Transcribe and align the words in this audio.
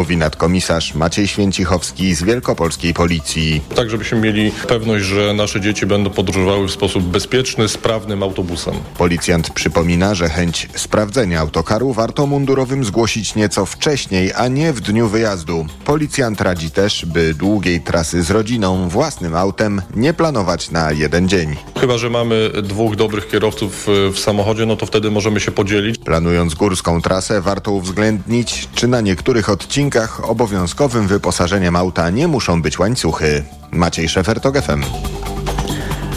Mówi 0.00 0.16
nadkomisarz 0.16 0.94
Maciej 0.94 1.28
Święcichowski 1.28 2.14
z 2.14 2.22
Wielkopolskiej 2.22 2.94
Policji. 2.94 3.62
Tak, 3.74 3.90
żebyśmy 3.90 4.20
mieli 4.20 4.52
pewność, 4.68 5.04
że 5.04 5.34
nasze 5.34 5.60
dzieci 5.60 5.86
będą 5.86 6.10
podróżowały 6.10 6.68
w 6.68 6.70
sposób 6.70 7.04
bezpieczny, 7.04 7.68
sprawnym 7.68 8.22
autobusem. 8.22 8.74
Policjant 8.98 9.50
przypomina, 9.50 10.14
że 10.14 10.28
chęć 10.28 10.68
sprawdzenia 10.76 11.40
autokaru 11.40 11.92
warto 11.92 12.26
mundurowym 12.26 12.84
zgłosić 12.84 13.34
nieco 13.34 13.66
wcześniej, 13.66 14.32
a 14.36 14.48
nie 14.48 14.72
w 14.72 14.80
dniu 14.80 15.08
wyjazdu. 15.08 15.66
Policjant 15.84 16.40
radzi 16.40 16.70
też, 16.70 17.06
by 17.06 17.34
długiej 17.34 17.80
trasy 17.80 18.22
z 18.22 18.30
rodziną 18.30 18.88
własnym 18.88 19.34
autem 19.34 19.82
nie 19.94 20.14
planować 20.14 20.70
na 20.70 20.92
jeden 20.92 21.28
dzień. 21.28 21.56
Chyba, 21.80 21.98
że 21.98 22.10
mamy 22.10 22.50
dwóch 22.62 22.96
dobrych 22.96 23.28
kierowców 23.28 23.86
w 24.12 24.18
samochodzie, 24.18 24.66
no 24.66 24.76
to 24.76 24.86
wtedy 24.86 25.10
możemy 25.10 25.40
się 25.40 25.50
podzielić. 25.50 25.98
Planując 25.98 26.54
górską 26.54 27.02
trasę, 27.02 27.40
warto 27.40 27.72
uwzględnić, 27.72 28.68
czy 28.74 28.88
na 28.88 29.00
niektórych 29.00 29.50
odcinkach 29.50 29.89
obowiązkowym 30.22 31.06
wyposażeniem 31.06 31.76
auta 31.76 32.10
nie 32.10 32.28
muszą 32.28 32.62
być 32.62 32.78
łańcuchy. 32.78 33.44
Maciej 33.70 34.08
Szefer, 34.08 34.40
TOG 34.40 34.62
FM. 34.62 34.84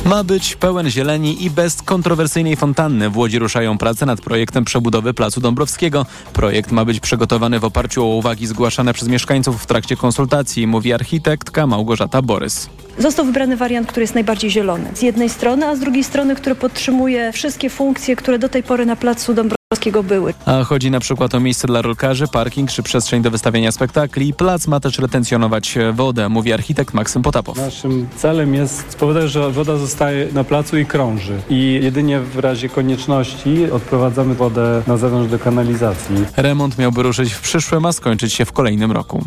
Ma 0.06 0.24
być 0.24 0.56
pełen 0.56 0.90
zieleni 0.90 1.44
i 1.44 1.50
bez 1.50 1.82
kontrowersyjnej 1.82 2.56
fontanny. 2.56 3.10
W 3.10 3.18
Łodzi 3.18 3.40
ruszają 3.40 3.78
prace 3.78 4.06
nad 4.06 4.22
projektem 4.22 4.66
przebudowy 4.66 5.14
Placu 5.14 5.42
Dąbrowskiego. 5.42 6.06
Projekt 6.34 6.72
ma 6.72 6.86
być 6.86 7.00
przygotowany 7.00 7.60
w 7.60 7.66
oparciu 7.66 8.04
o 8.04 8.16
uwagi 8.16 8.48
zgłaszane 8.48 8.94
przez 8.94 9.08
mieszkańców 9.08 9.64
w 9.64 9.66
trakcie 9.66 9.96
konsultacji, 9.96 10.68
mówi 10.68 10.94
architektka 10.94 11.68
Małgorzata 11.68 12.22
Borys. 12.22 12.70
Został 12.98 13.26
wybrany 13.26 13.58
wariant, 13.58 13.88
który 13.88 14.04
jest 14.04 14.16
najbardziej 14.16 14.52
zielony. 14.52 14.92
Z 14.94 15.02
jednej 15.02 15.30
strony, 15.30 15.68
a 15.68 15.76
z 15.76 15.80
drugiej 15.80 16.04
strony, 16.04 16.36
który 16.36 16.56
podtrzymuje 16.56 17.32
wszystkie 17.32 17.70
funkcje, 17.70 18.16
które 18.16 18.40
do 18.40 18.50
tej 18.50 18.64
pory 18.64 18.86
na 18.86 18.96
Placu 18.96 19.34
Dąbrowskiego 19.34 19.63
były. 20.04 20.34
A 20.46 20.64
chodzi 20.64 20.92
na 20.92 21.00
przykład 21.00 21.36
o 21.36 21.40
miejsce 21.40 21.68
dla 21.68 21.82
rolkarzy, 21.82 22.28
parking 22.28 22.72
czy 22.72 22.84
przestrzeń 22.84 23.22
do 23.22 23.32
wystawiania 23.32 23.72
spektakli. 23.72 24.34
Plac 24.34 24.68
ma 24.68 24.80
też 24.80 25.00
retencjonować 25.00 25.78
wodę, 25.94 26.30
mówi 26.30 26.54
architekt 26.54 26.94
Maksym 26.94 27.22
Potapow. 27.22 27.58
Naszym 27.58 28.08
celem 28.18 28.54
jest 28.54 28.92
spowodować, 28.92 29.32
że 29.32 29.52
woda 29.52 29.78
zostaje 29.78 30.28
na 30.34 30.44
placu 30.44 30.78
i 30.78 30.86
krąży. 30.86 31.42
I 31.50 31.80
jedynie 31.84 32.20
w 32.20 32.40
razie 32.40 32.70
konieczności 32.70 33.72
odprowadzamy 33.72 34.36
wodę 34.36 34.84
na 34.88 34.98
zewnątrz 34.98 35.32
do 35.32 35.40
kanalizacji. 35.40 36.16
Remont 36.38 36.78
miałby 36.78 37.04
ruszyć 37.04 37.34
w 37.34 37.42
przyszłym, 37.42 37.86
a 37.86 37.94
skończyć 37.94 38.34
się 38.34 38.46
w 38.46 38.52
kolejnym 38.52 38.92
roku. 38.92 39.26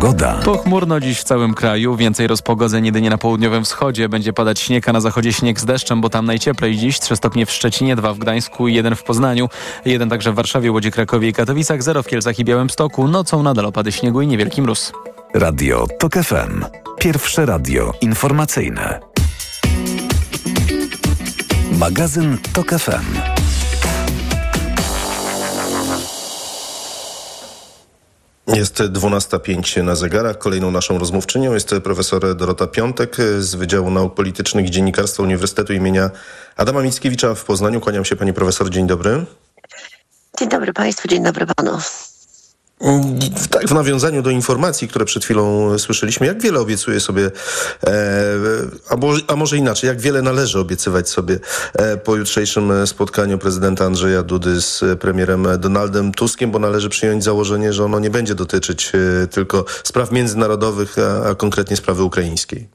Pogoda. 0.00 0.40
Pochmurno 0.44 1.00
dziś 1.00 1.20
w 1.20 1.24
całym 1.24 1.54
kraju. 1.54 1.96
Więcej 1.96 2.26
rozpogodzeń 2.26 2.86
jedynie 2.86 3.10
na 3.10 3.18
południowym 3.18 3.64
wschodzie. 3.64 4.08
Będzie 4.08 4.32
padać 4.32 4.60
śnieg, 4.60 4.88
a 4.88 4.92
na 4.92 5.00
zachodzie 5.00 5.32
śnieg 5.32 5.60
z 5.60 5.64
deszczem, 5.64 6.00
bo 6.00 6.10
tam 6.10 6.26
najcieplej 6.26 6.76
dziś. 6.76 7.00
3 7.00 7.16
stopnie 7.16 7.46
w 7.46 7.50
Szczecinie, 7.50 7.96
2 7.96 8.14
w 8.14 8.18
Gdańsku 8.18 8.68
i 8.68 8.74
1 8.74 8.96
w 8.96 9.02
Poznaniu. 9.02 9.48
Jeden 9.84 10.08
także 10.08 10.32
w 10.32 10.34
Warszawie, 10.34 10.72
Łodzi, 10.72 10.90
Krakowie 10.90 11.28
i 11.28 11.32
Katowicach, 11.32 11.82
0 11.82 12.02
w 12.02 12.06
Kielcach 12.06 12.38
i 12.38 12.44
Białymstoku. 12.44 13.08
Nocą 13.08 13.42
nadal 13.42 13.66
opady 13.66 13.92
śniegu 13.92 14.20
i 14.20 14.26
niewielki 14.26 14.62
mróz. 14.62 14.92
Radio 15.34 15.86
TOK 15.98 16.14
FM. 16.14 16.64
Pierwsze 16.98 17.46
radio 17.46 17.92
informacyjne. 18.00 19.00
Magazyn 21.72 22.38
TOK 22.52 22.70
FM. 22.70 23.35
Jest 28.46 28.78
12.05 28.78 29.84
na 29.84 29.94
zegarach. 29.94 30.38
Kolejną 30.38 30.70
naszą 30.70 30.98
rozmówczynią 30.98 31.54
jest 31.54 31.74
profesor 31.84 32.36
Dorota 32.36 32.66
Piątek 32.66 33.16
z 33.38 33.54
Wydziału 33.54 33.90
Nauk 33.90 34.14
Politycznych 34.14 34.66
i 34.66 34.70
Dziennikarstwa 34.70 35.22
Uniwersytetu 35.22 35.72
imienia 35.72 36.10
Adama 36.56 36.82
Mickiewicza 36.82 37.34
w 37.34 37.44
Poznaniu. 37.44 37.80
Kłaniam 37.80 38.04
się 38.04 38.16
pani 38.16 38.32
profesor. 38.32 38.70
Dzień 38.70 38.86
dobry. 38.86 39.24
Dzień 40.38 40.48
dobry 40.48 40.72
państwu, 40.72 41.08
dzień 41.08 41.22
dobry 41.22 41.46
panu. 41.46 41.78
Tak, 43.50 43.68
w 43.68 43.74
nawiązaniu 43.74 44.22
do 44.22 44.30
informacji, 44.30 44.88
które 44.88 45.04
przed 45.04 45.24
chwilą 45.24 45.78
słyszeliśmy, 45.78 46.26
jak 46.26 46.42
wiele 46.42 46.60
obiecuje 46.60 47.00
sobie, 47.00 47.30
e, 47.86 47.92
a, 49.28 49.36
może 49.36 49.56
inaczej, 49.56 49.88
jak 49.88 50.00
wiele 50.00 50.22
należy 50.22 50.58
obiecywać 50.58 51.08
sobie 51.08 51.38
e, 51.74 51.96
po 51.96 52.16
jutrzejszym 52.16 52.86
spotkaniu 52.86 53.38
prezydenta 53.38 53.84
Andrzeja 53.84 54.22
Dudy 54.22 54.60
z 54.60 54.84
premierem 55.00 55.46
Donaldem 55.58 56.12
Tuskiem, 56.12 56.50
bo 56.50 56.58
należy 56.58 56.88
przyjąć 56.88 57.24
założenie, 57.24 57.72
że 57.72 57.84
ono 57.84 58.00
nie 58.00 58.10
będzie 58.10 58.34
dotyczyć 58.34 58.92
e, 58.94 59.26
tylko 59.26 59.64
spraw 59.84 60.12
międzynarodowych, 60.12 60.96
a 61.30 61.34
konkretnie 61.34 61.76
sprawy 61.76 62.02
ukraińskiej. 62.02 62.68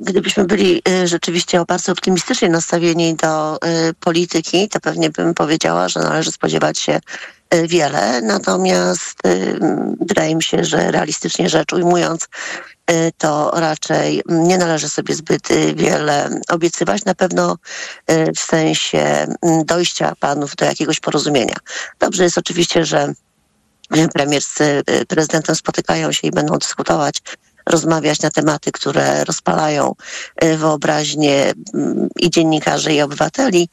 Gdybyśmy 0.00 0.44
byli 0.44 0.82
rzeczywiście 1.04 1.64
bardzo 1.68 1.92
optymistycznie 1.92 2.48
nastawieni 2.48 3.16
do 3.16 3.58
polityki, 4.00 4.68
to 4.68 4.80
pewnie 4.80 5.10
bym 5.10 5.34
powiedziała, 5.34 5.88
że 5.88 6.00
należy 6.00 6.32
spodziewać 6.32 6.78
się 6.78 7.00
wiele, 7.64 8.20
natomiast 8.22 9.18
wydaje 10.00 10.36
mi 10.36 10.42
się, 10.42 10.64
że 10.64 10.90
realistycznie 10.90 11.48
rzecz 11.48 11.72
ujmując, 11.72 12.28
to 13.18 13.50
raczej 13.54 14.22
nie 14.26 14.58
należy 14.58 14.88
sobie 14.88 15.14
zbyt 15.14 15.48
wiele 15.74 16.40
obiecywać, 16.48 17.04
na 17.04 17.14
pewno 17.14 17.56
w 18.36 18.40
sensie 18.40 19.26
dojścia 19.64 20.12
panów 20.20 20.56
do 20.56 20.64
jakiegoś 20.64 21.00
porozumienia. 21.00 21.56
Dobrze 21.98 22.24
jest 22.24 22.38
oczywiście, 22.38 22.84
że 22.84 23.12
premier 24.12 24.42
z 24.42 24.58
prezydentem 25.08 25.56
spotykają 25.56 26.12
się 26.12 26.28
i 26.28 26.30
będą 26.30 26.58
dyskutować 26.58 27.22
rozmawiać 27.66 28.20
na 28.20 28.30
tematy, 28.30 28.72
które 28.72 29.24
rozpalają 29.24 29.94
wyobraźnię 30.58 31.52
i 32.18 32.30
dziennikarzy, 32.30 32.92
i 32.92 33.02
obywateli, 33.02 33.68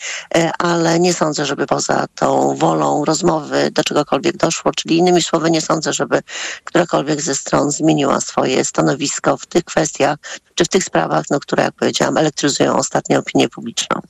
ale 0.60 1.00
nie 1.00 1.14
sądzę, 1.14 1.46
żeby 1.46 1.68
poza 1.68 2.06
tą 2.16 2.56
wolą 2.56 3.06
rozmowy 3.06 3.72
do 3.72 3.84
czegokolwiek 3.84 4.38
doszło, 4.38 4.72
czyli 4.72 4.98
innymi 4.98 5.22
słowy 5.22 5.52
nie 5.52 5.62
sądzę, 5.62 5.94
żeby 5.94 6.22
którakolwiek 6.64 7.22
ze 7.22 7.36
stron 7.36 7.72
zmieniła 7.72 8.22
swoje 8.22 8.66
stanowisko 8.66 9.38
w 9.38 9.46
tych 9.46 9.64
kwestiach, 9.64 10.18
czy 10.56 10.66
w 10.66 10.68
tych 10.68 10.84
sprawach, 10.84 11.26
no, 11.30 11.40
które, 11.40 11.64
jak 11.64 11.74
powiedziałam, 11.74 12.18
elektryzują 12.18 12.76
ostatnio 12.76 13.20
opinię 13.20 13.50
publiczną. 13.50 14.02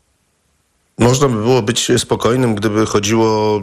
Można 1.02 1.28
by 1.28 1.36
było 1.36 1.62
być 1.62 1.92
spokojnym, 1.98 2.56
gdyby 2.56 2.86
chodziło 2.86 3.26
o 3.28 3.62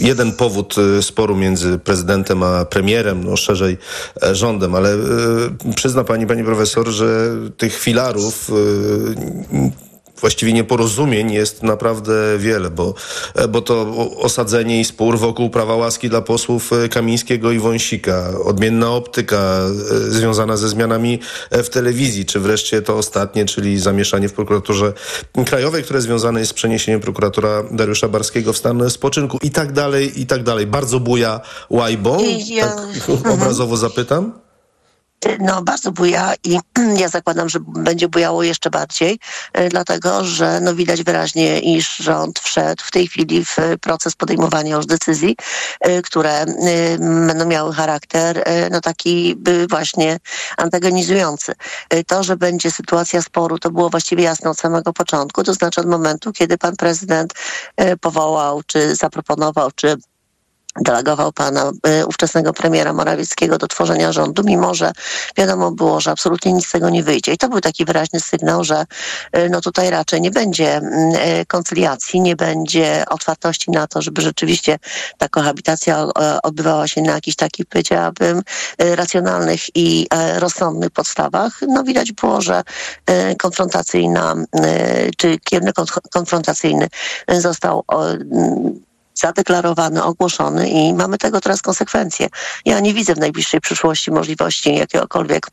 jeden 0.00 0.32
powód 0.32 0.74
sporu 1.00 1.36
między 1.36 1.78
prezydentem 1.78 2.42
a 2.42 2.64
premierem, 2.64 3.24
no 3.24 3.36
szerzej 3.36 3.78
rządem, 4.32 4.74
ale 4.74 4.94
y, 4.94 5.74
przyzna 5.76 6.04
pani, 6.04 6.26
pani 6.26 6.44
profesor, 6.44 6.88
że 6.88 7.30
tych 7.56 7.78
filarów 7.78 8.50
y, 8.50 9.89
właściwie 10.20 10.52
nieporozumień 10.52 11.32
jest 11.32 11.62
naprawdę 11.62 12.12
wiele, 12.38 12.70
bo, 12.70 12.94
bo 13.48 13.62
to 13.62 13.94
osadzenie 14.16 14.80
i 14.80 14.84
spór 14.84 15.18
wokół 15.18 15.50
prawa 15.50 15.76
łaski 15.76 16.08
dla 16.08 16.22
posłów 16.22 16.70
Kamińskiego 16.90 17.52
i 17.52 17.58
Wąsika, 17.58 18.30
odmienna 18.44 18.90
optyka 18.90 19.60
związana 20.08 20.56
ze 20.56 20.68
zmianami 20.68 21.20
w 21.50 21.68
telewizji, 21.68 22.26
czy 22.26 22.40
wreszcie 22.40 22.82
to 22.82 22.96
ostatnie, 22.96 23.46
czyli 23.46 23.80
zamieszanie 23.80 24.28
w 24.28 24.32
prokuraturze 24.32 24.92
krajowej, 25.46 25.82
które 25.82 26.00
związane 26.00 26.40
jest 26.40 26.50
z 26.50 26.54
przeniesieniem 26.54 27.00
prokuratora 27.00 27.62
Dariusza 27.70 28.08
Barskiego 28.08 28.52
w 28.52 28.56
stan 28.56 28.90
spoczynku 28.90 29.38
i 29.42 29.50
tak 29.50 29.72
dalej, 29.72 30.20
i 30.20 30.26
tak 30.26 30.42
dalej. 30.42 30.66
Bardzo 30.66 31.00
buja 31.00 31.40
łajbą, 31.70 32.18
ja... 32.48 32.68
tak 32.68 32.86
obrazowo 33.34 33.76
zapytam. 33.76 34.49
No, 35.40 35.62
bardzo 35.62 35.92
buja 35.92 36.34
i 36.44 36.58
ja 37.02 37.08
zakładam, 37.08 37.48
że 37.48 37.58
będzie 37.60 38.08
bujało 38.08 38.42
jeszcze 38.42 38.70
bardziej, 38.70 39.18
dlatego 39.70 40.24
że 40.24 40.60
no, 40.60 40.74
widać 40.74 41.02
wyraźnie, 41.02 41.60
iż 41.60 41.96
rząd 41.96 42.38
wszedł 42.38 42.84
w 42.84 42.90
tej 42.90 43.08
chwili 43.08 43.44
w 43.44 43.56
proces 43.80 44.14
podejmowania 44.16 44.76
już 44.76 44.86
decyzji, 44.86 45.36
które 46.04 46.44
będą 47.26 47.46
miały 47.46 47.74
charakter 47.74 48.44
no, 48.70 48.80
taki 48.80 49.36
właśnie 49.70 50.18
antagonizujący. 50.56 51.52
To, 52.06 52.22
że 52.22 52.36
będzie 52.36 52.70
sytuacja 52.70 53.22
sporu, 53.22 53.58
to 53.58 53.70
było 53.70 53.90
właściwie 53.90 54.24
jasne 54.24 54.50
od 54.50 54.58
samego 54.58 54.92
początku, 54.92 55.42
to 55.44 55.54
znaczy 55.54 55.80
od 55.80 55.86
momentu, 55.86 56.32
kiedy 56.32 56.58
pan 56.58 56.76
prezydent 56.76 57.34
powołał, 58.00 58.62
czy 58.66 58.96
zaproponował, 58.96 59.70
czy 59.74 59.96
delegował 60.76 61.32
pana 61.32 61.72
y, 62.00 62.06
ówczesnego 62.06 62.52
premiera 62.52 62.92
Morawieckiego 62.92 63.58
do 63.58 63.68
tworzenia 63.68 64.12
rządu, 64.12 64.42
mimo 64.44 64.74
że 64.74 64.92
wiadomo 65.36 65.70
było, 65.70 66.00
że 66.00 66.10
absolutnie 66.10 66.52
nic 66.52 66.66
z 66.66 66.70
tego 66.70 66.90
nie 66.90 67.02
wyjdzie. 67.02 67.32
I 67.32 67.38
to 67.38 67.48
był 67.48 67.60
taki 67.60 67.84
wyraźny 67.84 68.20
sygnał, 68.20 68.64
że 68.64 68.84
y, 69.36 69.50
no 69.50 69.60
tutaj 69.60 69.90
raczej 69.90 70.20
nie 70.20 70.30
będzie 70.30 70.78
y, 70.78 71.46
koncyliacji, 71.46 72.20
nie 72.20 72.36
będzie 72.36 73.04
otwartości 73.08 73.70
na 73.70 73.86
to, 73.86 74.02
żeby 74.02 74.22
rzeczywiście 74.22 74.78
ta 75.18 75.28
kohabitacja 75.28 76.06
odbywała 76.42 76.88
się 76.88 77.02
na 77.02 77.12
jakichś 77.12 77.36
takich, 77.36 77.66
powiedziałabym, 77.66 78.42
racjonalnych 78.78 79.60
i 79.74 80.06
rozsądnych 80.36 80.90
podstawach. 80.90 81.60
No 81.68 81.84
widać 81.84 82.12
było, 82.12 82.40
że 82.40 82.62
konfrontacyjna, 83.38 84.34
czy 85.16 85.38
kierunek 85.38 85.74
konfrontacyjny 86.10 86.88
został 87.28 87.84
zadeklarowany, 89.20 90.02
ogłoszony 90.02 90.68
i 90.68 90.94
mamy 90.94 91.18
tego 91.18 91.40
teraz 91.40 91.62
konsekwencje. 91.62 92.28
Ja 92.64 92.80
nie 92.80 92.94
widzę 92.94 93.14
w 93.14 93.18
najbliższej 93.18 93.60
przyszłości 93.60 94.10
możliwości 94.10 94.74
jakiegokolwiek 94.74 95.46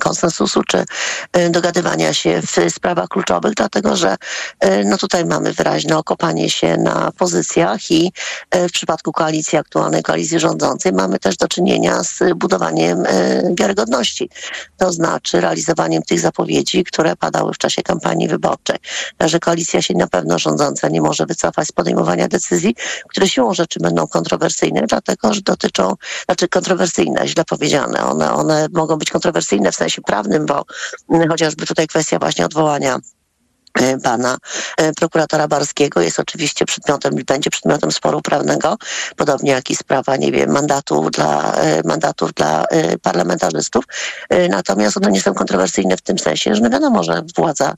konsensusu 0.00 0.62
czy 0.62 0.84
e, 1.32 1.50
dogadywania 1.50 2.14
się 2.14 2.42
w 2.42 2.72
sprawach 2.72 3.08
kluczowych, 3.08 3.54
dlatego 3.54 3.96
że 3.96 4.16
e, 4.60 4.84
no 4.84 4.98
tutaj 4.98 5.24
mamy 5.24 5.52
wyraźne 5.52 5.98
okopanie 5.98 6.50
się 6.50 6.76
na 6.76 7.12
pozycjach 7.12 7.90
i 7.90 8.12
w 8.52 8.72
przypadku 8.72 9.12
koalicji 9.12 9.58
aktualnej, 9.58 10.02
koalicji 10.02 10.40
rządzącej 10.40 10.92
mamy 10.92 11.18
też 11.18 11.36
do 11.36 11.48
czynienia 11.48 12.04
z 12.04 12.18
budowaniem 12.36 13.02
wiarygodności. 13.58 14.30
To 14.76 14.92
znaczy 14.92 15.40
realizowaniem 15.40 16.02
tych 16.02 16.20
zapowiedzi, 16.20 16.84
które 16.84 17.16
padały 17.16 17.52
w 17.52 17.58
czasie 17.58 17.82
kampanii 17.82 18.28
wyborczej. 18.28 18.76
Także 19.18 19.40
koalicja 19.40 19.82
się 19.82 19.94
na 19.94 20.06
pewno 20.06 20.38
rządząca 20.38 20.88
nie 20.88 21.00
może 21.00 21.26
wycofać 21.26 21.68
z 21.68 21.72
podejmowania 21.72 22.28
decyzji, 22.28 22.74
które 23.08 23.28
siłą 23.28 23.54
rzeczy 23.54 23.80
będą 23.80 24.06
kontrowersyjne, 24.06 24.82
dlatego 24.88 25.34
że 25.34 25.40
dotyczą, 25.40 25.94
znaczy 26.24 26.48
kontrowersyjne, 26.48 27.28
źle 27.28 27.44
powiedziane. 27.44 28.04
One, 28.04 28.32
one 28.32 28.68
mogą 28.72 28.96
być 28.96 29.10
kontrowersyjne 29.10 29.59
w 29.72 29.76
sensie 29.76 30.02
prawnym, 30.02 30.46
bo 30.46 30.64
chociażby 31.28 31.66
tutaj 31.66 31.86
kwestia 31.86 32.18
właśnie 32.18 32.44
odwołania 32.44 32.98
E, 33.74 33.98
pana 33.98 34.38
e, 34.76 34.92
prokuratora 34.92 35.48
Barskiego 35.48 36.00
jest 36.00 36.20
oczywiście 36.20 36.64
przedmiotem, 36.64 37.14
będzie 37.26 37.50
przedmiotem 37.50 37.92
sporu 37.92 38.22
prawnego, 38.22 38.76
podobnie 39.16 39.50
jak 39.50 39.70
i 39.70 39.76
sprawa, 39.76 40.16
nie 40.16 40.32
wiem, 40.32 40.50
mandatów 40.50 41.10
dla, 41.10 41.52
e, 41.52 41.82
mandatów 41.84 42.34
dla 42.34 42.64
parlamentarzystów. 43.02 43.84
Natomiast 44.50 44.96
one 44.96 45.10
nie 45.10 45.20
są 45.20 45.34
kontrowersyjne 45.34 45.96
w 45.96 46.00
tym 46.00 46.18
sensie, 46.18 46.54
że 46.54 46.60
no 46.60 46.70
wiadomo, 46.70 47.02
że 47.02 47.22
władza 47.36 47.74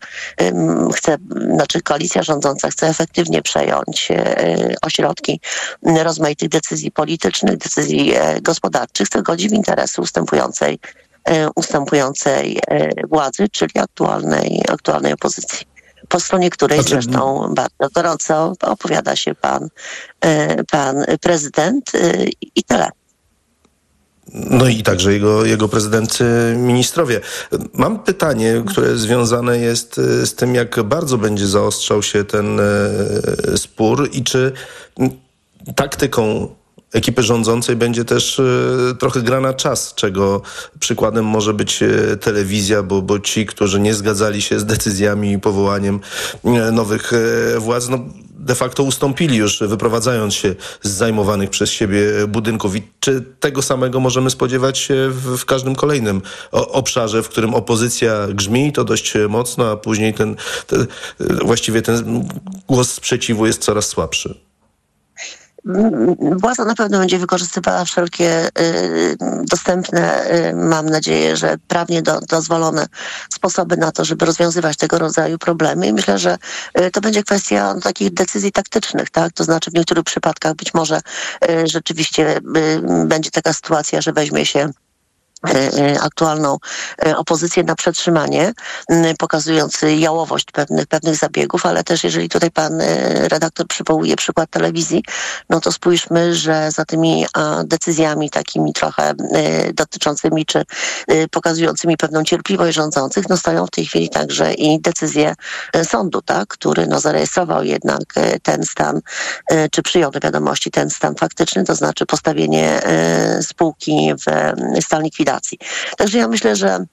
chce, 0.95 1.17
znaczy 1.55 1.83
koalicja 1.83 2.23
rządząca 2.23 2.71
chce 2.71 2.89
efektywnie 2.89 3.43
przejąć 3.43 4.09
ośrodki 4.83 5.41
rozmaitych 5.83 6.49
decyzji 6.49 6.91
politycznych, 6.91 7.57
decyzji 7.57 8.13
gospodarczych, 8.43 9.09
co 9.09 9.23
godzi 9.23 9.49
w 9.49 9.53
interesy 9.53 10.01
ustępującej 10.01 10.79
ustępującej 11.55 12.61
władzy, 13.11 13.49
czyli 13.49 13.73
aktualnej, 13.79 14.63
aktualnej 14.69 15.13
opozycji 15.13 15.73
po 16.13 16.21
stronie 16.21 16.51
której 16.51 16.79
znaczy... 16.79 16.91
zresztą 16.91 17.49
bardzo 17.55 17.95
gorąco 17.95 18.53
opowiada 18.61 19.17
się 19.17 19.35
pan, 19.35 19.69
e, 20.21 20.65
pan 20.65 21.05
prezydent 21.21 21.95
e, 21.95 22.25
i 22.57 22.63
tyle. 22.65 22.89
No 24.35 24.69
i 24.69 24.83
także 24.83 25.13
jego, 25.13 25.45
jego 25.45 25.69
prezydency 25.69 26.25
ministrowie. 26.57 27.21
Mam 27.73 27.99
pytanie, 27.99 28.63
które 28.67 28.97
związane 28.97 29.59
jest 29.59 29.99
e, 29.99 30.27
z 30.27 30.35
tym, 30.35 30.55
jak 30.55 30.83
bardzo 30.83 31.19
będzie 31.19 31.47
zaostrzał 31.47 32.03
się 32.03 32.25
ten 32.25 32.61
spór 33.57 34.09
i 34.13 34.25
czy 34.25 34.53
taktyką 35.77 36.55
ekipy 36.93 37.23
rządzącej 37.23 37.77
będzie 37.77 38.05
też 38.05 38.41
e, 38.41 38.95
trochę 38.99 39.23
gra 39.23 39.41
na 39.41 39.55
czas, 39.55 39.95
czego 39.95 40.43
przykładem 40.81 41.25
może 41.25 41.55
być 41.55 41.83
e, 41.83 42.17
telewizja, 42.17 42.83
bo, 42.83 43.03
bo 43.03 43.19
ci, 43.19 43.47
którzy 43.47 43.81
nie 43.81 43.95
zgadzali 43.95 44.43
się 44.43 44.61
z 44.61 44.65
decyzjami 44.65 45.33
i 45.33 45.39
powołaniem 45.39 46.01
e, 46.45 46.51
nowych 46.73 47.13
władz, 47.59 47.89
no 47.89 47.99
de 48.31 48.55
facto 48.55 48.83
ustąpili 48.83 49.37
już, 49.37 49.63
wyprowadzając 49.63 50.35
się 50.35 50.55
z 50.83 50.91
zajmowanych 50.91 51.51
przez 51.51 51.71
siebie 51.71 52.03
budynków. 52.29 52.77
I 52.77 52.83
czy 53.01 53.25
tego 53.41 53.63
samego 53.63 54.01
możemy 54.01 54.31
spodziewać 54.31 54.79
się 54.79 55.09
w, 55.11 55.39
w 55.39 55.45
każdym 55.45 55.75
kolejnym 55.75 56.23
obszarze, 56.51 57.23
w 57.23 57.29
którym 57.29 57.55
opozycja 57.55 58.27
grzmi, 58.35 58.73
to 58.73 58.85
dość 58.85 59.13
mocno, 59.29 59.71
a 59.71 59.77
później 59.77 60.15
ten, 60.15 60.37
ten 60.67 60.87
właściwie 61.45 61.83
ten 61.83 62.29
głos 62.67 62.91
sprzeciwu 62.91 63.47
jest 63.47 63.63
coraz 63.63 63.89
słabszy? 63.89 64.52
Władza 66.41 66.65
na 66.65 66.75
pewno 66.75 66.99
będzie 66.99 67.19
wykorzystywała 67.19 67.85
wszelkie 67.85 68.49
y, 68.61 69.17
dostępne, 69.51 70.31
y, 70.51 70.55
mam 70.55 70.87
nadzieję, 70.87 71.37
że 71.37 71.57
prawnie 71.69 72.03
do, 72.03 72.21
dozwolone 72.21 72.87
sposoby 73.31 73.77
na 73.77 73.93
to, 73.93 74.05
żeby 74.05 74.25
rozwiązywać 74.25 74.77
tego 74.77 74.99
rodzaju 74.99 75.39
problemy. 75.39 75.87
I 75.87 75.93
myślę, 75.93 76.19
że 76.19 76.39
y, 76.81 76.91
to 76.91 77.01
będzie 77.01 77.23
kwestia 77.23 77.75
no, 77.75 77.81
takich 77.81 78.15
decyzji 78.15 78.53
taktycznych, 78.53 79.11
tak? 79.11 79.33
To 79.33 79.45
znaczy 79.45 79.71
w 79.71 79.75
niektórych 79.75 80.05
przypadkach 80.05 80.55
być 80.55 80.75
może 80.75 81.01
rzeczywiście 81.65 82.41
będzie 83.07 83.31
taka 83.31 83.53
sytuacja, 83.53 84.01
że 84.01 84.13
weźmie 84.13 84.47
się 84.47 84.71
aktualną 86.01 86.59
e, 87.07 87.17
opozycję 87.17 87.63
na 87.63 87.75
przetrzymanie, 87.75 88.53
pokazując 89.19 89.81
jałowość 89.97 90.47
pewnych, 90.53 90.87
pewnych 90.87 91.17
zabiegów, 91.17 91.67
ale 91.67 91.85
też 91.85 92.05
jeżeli 92.05 92.29
tutaj 92.29 92.51
pan 92.51 92.81
redaktor 93.29 93.67
przywołuje 93.67 94.17
przykład 94.17 94.51
telewizji, 94.51 95.05
no 95.51 95.61
to 95.61 95.73
spójrzmy, 95.73 96.35
że 96.35 96.71
za 96.71 96.85
tymi 96.85 97.27
decyzjami 97.65 98.31
takimi 98.31 98.73
trochę 98.73 99.15
dotyczącymi 99.75 100.47
czy 100.47 100.65
pokazującymi 101.31 101.97
pewną 101.97 102.25
cierpliwość 102.25 102.77
rządzących, 102.77 103.29
no 103.29 103.37
stoją 103.37 103.67
w 103.67 103.71
tej 103.71 103.87
chwili 103.87 104.09
także 104.09 104.55
i 104.55 104.81
decyzje 104.81 105.35
sądu, 105.85 106.23
tak, 106.23 106.49
który 106.49 106.87
no 106.87 107.01
zarejestrował 107.01 107.65
jednak 107.65 108.03
ten 108.43 108.65
stan, 108.65 109.01
czy 109.71 109.83
przyjął 109.83 110.11
do 110.11 110.21
wiadomości 110.21 110.71
ten 110.71 110.91
stan 110.91 111.15
faktyczny, 111.15 111.65
to 111.65 111.75
znaczy 111.75 112.07
postawienie 112.07 112.81
spółki 113.43 114.15
w 114.15 114.85
stan 114.85 115.03
likwidacji 115.03 115.32
Także 115.97 116.19
ja 116.19 116.29
myślę, 116.29 116.57
że 116.57 116.85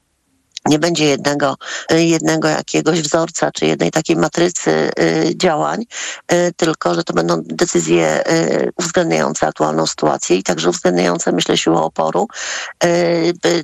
nie 0.65 0.79
będzie 0.79 1.05
jednego, 1.05 1.55
jednego 1.89 2.47
jakiegoś 2.47 3.01
wzorca 3.01 3.51
czy 3.51 3.65
jednej 3.65 3.91
takiej 3.91 4.15
matrycy 4.15 4.91
y, 4.99 5.31
działań, 5.35 5.85
y, 6.31 6.53
tylko 6.57 6.95
że 6.95 7.03
to 7.03 7.13
będą 7.13 7.41
decyzje 7.45 8.31
y, 8.31 8.71
uwzględniające 8.75 9.47
aktualną 9.47 9.87
sytuację 9.87 10.37
i 10.37 10.43
także 10.43 10.69
uwzględniające, 10.69 11.31
myślę, 11.31 11.57
siłę 11.57 11.81
oporu 11.81 12.27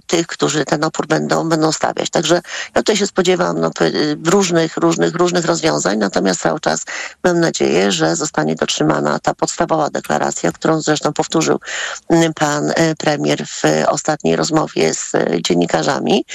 tych, 0.08 0.28
którzy 0.28 0.66
ten 0.66 0.84
opór 0.84 1.08
będą, 1.08 1.50
będą 1.50 1.72
stawiać. 1.72 2.10
Także 2.10 2.36
ja 2.36 2.42
tutaj 2.82 2.98
się 2.98 3.08
spodziewam 3.08 3.60
no, 3.60 3.72
różnych, 4.26 4.78
różnych, 4.78 5.16
różnych 5.16 5.46
rozwiązań, 5.46 5.98
natomiast 5.98 6.42
cały 6.42 6.60
czas 6.60 6.82
mam 7.24 7.40
nadzieję, 7.40 7.92
że 7.92 8.16
zostanie 8.16 8.56
dotrzymana 8.56 9.20
ta 9.20 9.34
podstawowa 9.34 9.90
deklaracja, 9.90 10.52
którą 10.52 10.82
zresztą 10.82 11.14
powtórzył 11.14 11.60
pan 12.36 12.74
premier 12.98 13.48
w 13.48 13.62
ostatniej 13.88 14.36
rozmowie 14.36 14.94
z 14.94 15.12
dziennikarzami, 15.42 16.26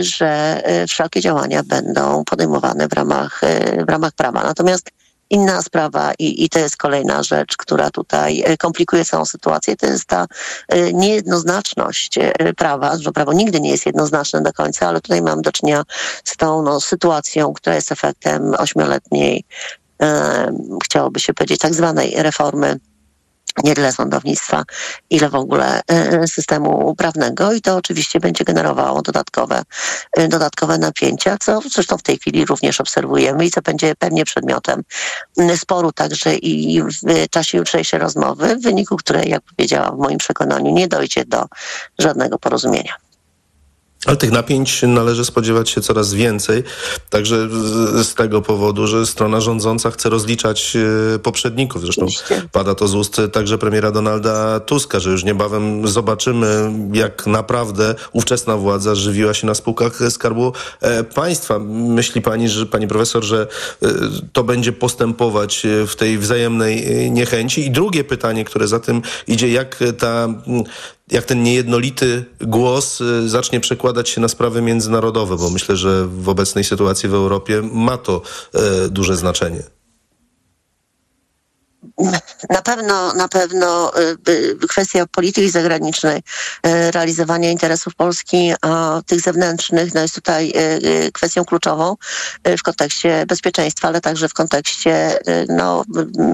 że 0.00 0.60
e, 0.64 0.86
wszelkie 0.86 1.20
działania 1.20 1.62
będą 1.62 2.24
podejmowane 2.24 2.88
w 2.88 2.92
ramach, 2.92 3.40
e, 3.44 3.84
w 3.84 3.88
ramach 3.88 4.12
prawa. 4.12 4.42
Natomiast 4.42 4.90
Inna 5.30 5.62
sprawa 5.62 6.12
i, 6.18 6.44
i 6.44 6.48
to 6.48 6.58
jest 6.58 6.76
kolejna 6.76 7.22
rzecz, 7.22 7.56
która 7.56 7.90
tutaj 7.90 8.44
komplikuje 8.58 9.04
całą 9.04 9.24
sytuację, 9.24 9.76
to 9.76 9.86
jest 9.86 10.04
ta 10.04 10.26
niejednoznaczność 10.92 12.18
prawa, 12.56 12.98
że 12.98 13.12
prawo 13.12 13.32
nigdy 13.32 13.60
nie 13.60 13.70
jest 13.70 13.86
jednoznaczne 13.86 14.42
do 14.42 14.52
końca, 14.52 14.88
ale 14.88 15.00
tutaj 15.00 15.22
mam 15.22 15.42
do 15.42 15.52
czynienia 15.52 15.82
z 16.24 16.36
tą 16.36 16.62
no, 16.62 16.80
sytuacją, 16.80 17.52
która 17.52 17.74
jest 17.74 17.92
efektem 17.92 18.54
ośmioletniej, 18.58 19.44
e, 20.02 20.52
chciałoby 20.84 21.20
się 21.20 21.34
powiedzieć, 21.34 21.60
tak 21.60 21.74
zwanej 21.74 22.14
reformy 22.16 22.78
nie 23.64 23.74
tyle 23.74 23.92
sądownictwa, 23.92 24.64
ile 25.10 25.28
w 25.28 25.34
ogóle 25.34 25.82
e, 25.88 26.26
systemu 26.26 26.94
prawnego 26.94 27.52
i 27.52 27.60
to 27.60 27.76
oczywiście 27.76 28.20
będzie 28.20 28.44
generowało 28.44 29.02
dodatkowe, 29.02 29.62
e, 30.16 30.28
dodatkowe 30.28 30.78
napięcia, 30.78 31.36
co 31.40 31.60
zresztą 31.60 31.98
w 31.98 32.02
tej 32.02 32.18
chwili 32.18 32.44
również 32.44 32.80
obserwujemy 32.80 33.46
i 33.46 33.50
co 33.50 33.62
będzie 33.62 33.94
pewnie 33.94 34.24
przedmiotem 34.24 34.82
sporu 35.56 35.92
także 35.92 36.34
i 36.34 36.82
w 36.82 37.28
czasie 37.30 37.58
jutrzejszej 37.58 38.00
rozmowy, 38.00 38.56
w 38.56 38.62
wyniku 38.62 38.96
której, 38.96 39.30
jak 39.30 39.42
powiedziałam, 39.42 39.96
w 39.96 39.98
moim 39.98 40.18
przekonaniu 40.18 40.72
nie 40.72 40.88
dojdzie 40.88 41.24
do 41.24 41.46
żadnego 41.98 42.38
porozumienia. 42.38 43.07
Ale 44.06 44.16
tych 44.16 44.32
napięć 44.32 44.82
należy 44.82 45.24
spodziewać 45.24 45.70
się 45.70 45.80
coraz 45.80 46.14
więcej, 46.14 46.64
także 47.10 47.48
z 48.02 48.14
tego 48.14 48.42
powodu, 48.42 48.86
że 48.86 49.06
strona 49.06 49.40
rządząca 49.40 49.90
chce 49.90 50.08
rozliczać 50.08 50.76
e, 50.76 51.18
poprzedników. 51.18 51.82
Zresztą 51.82 52.06
pada 52.52 52.74
to 52.74 52.88
z 52.88 52.94
ust 52.94 53.20
także 53.32 53.58
premiera 53.58 53.90
Donalda 53.90 54.60
Tuska, 54.60 55.00
że 55.00 55.10
już 55.10 55.24
niebawem 55.24 55.88
zobaczymy, 55.88 56.72
jak 56.92 57.26
naprawdę 57.26 57.94
ówczesna 58.12 58.56
władza 58.56 58.94
żywiła 58.94 59.34
się 59.34 59.46
na 59.46 59.54
spółkach 59.54 60.00
Skarbu 60.10 60.52
e, 60.80 61.04
Państwa. 61.04 61.58
Myśli 61.68 62.22
pani, 62.22 62.48
że 62.48 62.66
pani 62.66 62.88
profesor, 62.88 63.24
że 63.24 63.46
e, 63.82 63.88
to 64.32 64.44
będzie 64.44 64.72
postępować 64.72 65.66
w 65.86 65.96
tej 65.96 66.18
wzajemnej 66.18 67.10
niechęci? 67.10 67.66
I 67.66 67.70
drugie 67.70 68.04
pytanie, 68.04 68.44
które 68.44 68.68
za 68.68 68.80
tym 68.80 69.02
idzie, 69.26 69.48
jak 69.48 69.78
ta 69.98 70.28
jak 71.10 71.24
ten 71.24 71.42
niejednolity 71.42 72.24
głos 72.40 73.00
y, 73.00 73.28
zacznie 73.28 73.60
przekładać 73.60 74.08
się 74.08 74.20
na 74.20 74.28
sprawy 74.28 74.62
międzynarodowe, 74.62 75.36
bo 75.36 75.50
myślę, 75.50 75.76
że 75.76 76.06
w 76.06 76.28
obecnej 76.28 76.64
sytuacji 76.64 77.08
w 77.08 77.14
Europie 77.14 77.62
ma 77.72 77.98
to 77.98 78.22
e, 78.54 78.88
duże 78.88 79.16
znaczenie. 79.16 79.77
Na 82.50 82.62
pewno, 82.62 83.14
na 83.14 83.28
pewno 83.28 83.92
kwestia 84.68 85.06
polityki 85.06 85.50
zagranicznej, 85.50 86.22
realizowania 86.64 87.50
interesów 87.50 87.94
Polski, 87.94 88.52
a 88.62 89.00
tych 89.06 89.20
zewnętrznych, 89.20 89.94
no 89.94 90.00
jest 90.00 90.14
tutaj 90.14 90.52
kwestią 91.12 91.44
kluczową 91.44 91.96
w 92.58 92.62
kontekście 92.62 93.24
bezpieczeństwa, 93.28 93.88
ale 93.88 94.00
także 94.00 94.28
w 94.28 94.34
kontekście 94.34 95.18
no, 95.48 95.84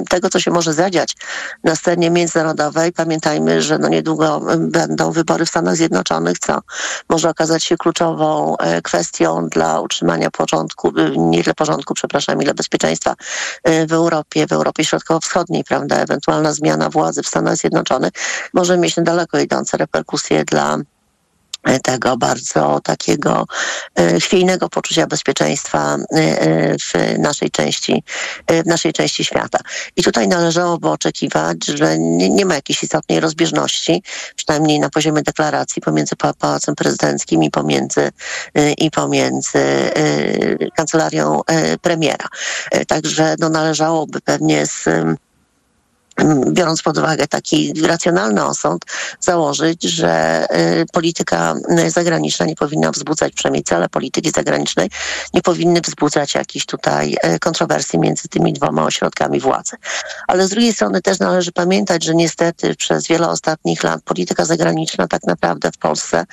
tego, 0.08 0.30
co 0.30 0.40
się 0.40 0.50
może 0.50 0.72
zadziać 0.72 1.16
na 1.64 1.76
scenie 1.76 2.10
międzynarodowej. 2.10 2.92
Pamiętajmy, 2.92 3.62
że 3.62 3.78
no 3.78 3.88
niedługo 3.88 4.40
będą 4.58 5.12
wybory 5.12 5.46
w 5.46 5.48
Stanach 5.48 5.76
Zjednoczonych, 5.76 6.38
co 6.38 6.60
może 7.08 7.30
okazać 7.30 7.64
się 7.64 7.76
kluczową 7.76 8.56
kwestią 8.84 9.48
dla 9.48 9.80
utrzymania 9.80 10.30
porządku, 10.30 10.92
nie 11.16 11.42
dla 11.42 11.54
porządku, 11.54 11.94
przepraszam, 11.94 12.42
ile 12.42 12.54
bezpieczeństwa 12.54 13.14
w 13.64 13.92
Europie, 13.92 14.46
w 14.46 14.52
Europie 14.52 14.84
Środkowo-Wschodniej, 14.84 15.33
prawda, 15.64 15.96
ewentualna 15.96 16.52
zmiana 16.52 16.90
władzy 16.90 17.22
w 17.22 17.28
Stanach 17.28 17.56
Zjednoczonych 17.56 18.12
może 18.52 18.78
mieć 18.78 18.94
daleko 18.98 19.38
idące 19.38 19.76
reperkusje 19.76 20.44
dla 20.44 20.78
tego 21.82 22.16
bardzo 22.16 22.80
takiego 22.80 23.46
chwiejnego 24.20 24.68
poczucia 24.68 25.06
bezpieczeństwa 25.06 25.96
w 26.92 27.18
naszej 27.18 27.50
części, 27.50 28.02
w 28.48 28.66
naszej 28.66 28.92
części 28.92 29.24
świata. 29.24 29.58
I 29.96 30.02
tutaj 30.02 30.28
należałoby 30.28 30.88
oczekiwać, 30.88 31.64
że 31.66 31.98
nie, 31.98 32.30
nie 32.30 32.46
ma 32.46 32.54
jakiejś 32.54 32.82
istotnej 32.82 33.20
rozbieżności, 33.20 34.02
przynajmniej 34.36 34.80
na 34.80 34.90
poziomie 34.90 35.22
deklaracji 35.22 35.82
pomiędzy 35.82 36.16
Pałacem 36.38 36.74
Prezydenckim 36.74 37.42
i 37.42 37.50
pomiędzy, 37.50 38.10
i 38.78 38.90
pomiędzy 38.90 39.62
kancelarią 40.76 41.40
premiera. 41.82 42.28
Także 42.86 43.34
no, 43.38 43.48
należałoby 43.48 44.20
pewnie 44.20 44.66
z 44.66 44.88
biorąc 46.52 46.82
pod 46.82 46.98
uwagę 46.98 47.26
taki 47.26 47.82
racjonalny 47.82 48.44
osąd, 48.44 48.84
założyć, 49.20 49.82
że 49.82 50.46
polityka 50.92 51.54
zagraniczna 51.86 52.46
nie 52.46 52.56
powinna 52.56 52.90
wzbudzać, 52.90 53.32
przynajmniej 53.32 53.64
cele 53.64 53.88
polityki 53.88 54.30
zagranicznej, 54.30 54.90
nie 55.34 55.42
powinny 55.42 55.80
wzbudzać 55.80 56.34
jakichś 56.34 56.66
tutaj 56.66 57.16
kontrowersji 57.40 57.98
między 57.98 58.28
tymi 58.28 58.52
dwoma 58.52 58.84
ośrodkami 58.84 59.40
władzy. 59.40 59.76
Ale 60.28 60.46
z 60.46 60.50
drugiej 60.50 60.72
strony 60.72 61.02
też 61.02 61.18
należy 61.18 61.52
pamiętać, 61.52 62.04
że 62.04 62.14
niestety 62.14 62.74
przez 62.74 63.06
wiele 63.06 63.28
ostatnich 63.28 63.82
lat 63.82 64.02
polityka 64.02 64.44
zagraniczna 64.44 65.08
tak 65.08 65.22
naprawdę 65.26 65.72
w 65.72 65.78
Polsce 65.78 66.24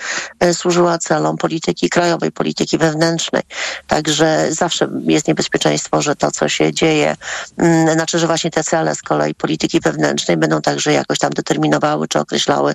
służyła 0.53 0.97
celom 0.97 1.37
polityki 1.37 1.89
krajowej, 1.89 2.31
polityki 2.31 2.77
wewnętrznej. 2.77 3.43
Także 3.87 4.47
zawsze 4.49 4.89
jest 5.03 5.27
niebezpieczeństwo, 5.27 6.01
że 6.01 6.15
to, 6.15 6.31
co 6.31 6.49
się 6.49 6.73
dzieje, 6.73 7.15
znaczy, 7.93 8.19
że 8.19 8.27
właśnie 8.27 8.51
te 8.51 8.63
cele 8.63 8.95
z 8.95 9.01
kolei 9.01 9.35
polityki 9.35 9.70
polityki 9.71 9.79
wewnętrznej 9.79 10.37
będą 10.37 10.61
także 10.61 10.93
jakoś 10.93 11.19
tam 11.19 11.29
determinowały 11.29 12.07
czy 12.07 12.19
określały 12.19 12.73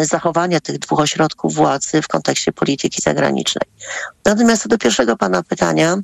y, 0.00 0.04
zachowania 0.04 0.60
tych 0.60 0.78
dwóch 0.78 1.00
ośrodków 1.00 1.54
władzy 1.54 2.02
w 2.02 2.08
kontekście 2.08 2.52
polityki 2.52 3.02
zagranicznej. 3.02 3.68
Natomiast 4.24 4.68
do 4.68 4.78
pierwszego 4.78 5.16
pana 5.16 5.42
pytania, 5.42 5.96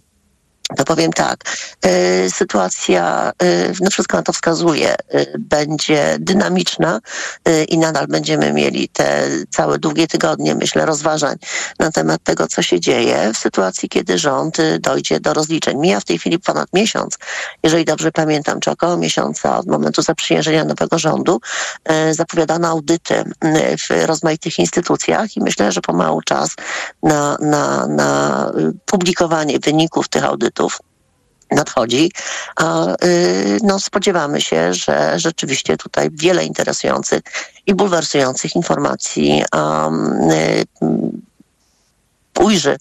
to 0.76 0.84
powiem 0.84 1.12
tak, 1.12 1.44
y, 1.86 2.30
sytuacja, 2.30 3.32
y, 3.42 3.72
no 3.80 3.90
wszystko 3.90 4.16
na 4.16 4.22
to 4.22 4.32
wskazuje, 4.32 4.94
y, 5.14 5.34
będzie 5.38 6.16
dynamiczna 6.18 7.00
i 7.68 7.78
nadal 7.78 8.06
będziemy 8.06 8.52
mieli 8.52 8.88
te 8.88 9.28
całe 9.50 9.78
długie 9.78 10.06
tygodnie, 10.06 10.54
myślę, 10.54 10.86
rozważań 10.86 11.36
na 11.78 11.90
temat 11.90 12.22
tego, 12.24 12.48
co 12.48 12.62
się 12.62 12.80
dzieje 12.80 13.30
w 13.34 13.38
sytuacji, 13.38 13.88
kiedy 13.88 14.18
rząd 14.18 14.56
dojdzie 14.80 15.20
do 15.20 15.34
rozliczeń. 15.34 15.78
Mija 15.78 16.00
w 16.00 16.04
tej 16.04 16.18
chwili 16.18 16.38
ponad 16.38 16.68
miesiąc, 16.72 17.18
jeżeli 17.62 17.84
dobrze 17.84 18.12
pamiętam, 18.12 18.60
czy 18.60 18.70
około 18.70 18.96
miesiąca 18.96 19.58
od 19.58 19.66
momentu 19.66 20.02
zaprzysiężenia 20.02 20.64
nowego 20.64 20.98
rządu, 20.98 21.40
zapowiadano 22.10 22.68
audyty 22.68 23.24
w 23.88 24.06
rozmaitych 24.06 24.58
instytucjach 24.58 25.36
i 25.36 25.40
myślę, 25.40 25.72
że 25.72 25.80
pomału 25.80 26.22
czas 26.22 26.50
na, 27.02 27.36
na, 27.40 27.86
na 27.86 28.52
publikowanie 28.86 29.58
wyników 29.58 30.08
tych 30.08 30.24
audytów 30.24 30.59
nadchodzi. 31.50 32.12
A, 32.56 32.86
no, 33.62 33.80
spodziewamy 33.80 34.40
się, 34.40 34.74
że 34.74 35.18
rzeczywiście 35.18 35.76
tutaj 35.76 36.08
wiele 36.12 36.44
interesujących 36.44 37.20
i 37.66 37.74
bulwersujących 37.74 38.56
informacji 38.56 39.44
um, 39.54 40.28
ujrzy 42.40 42.76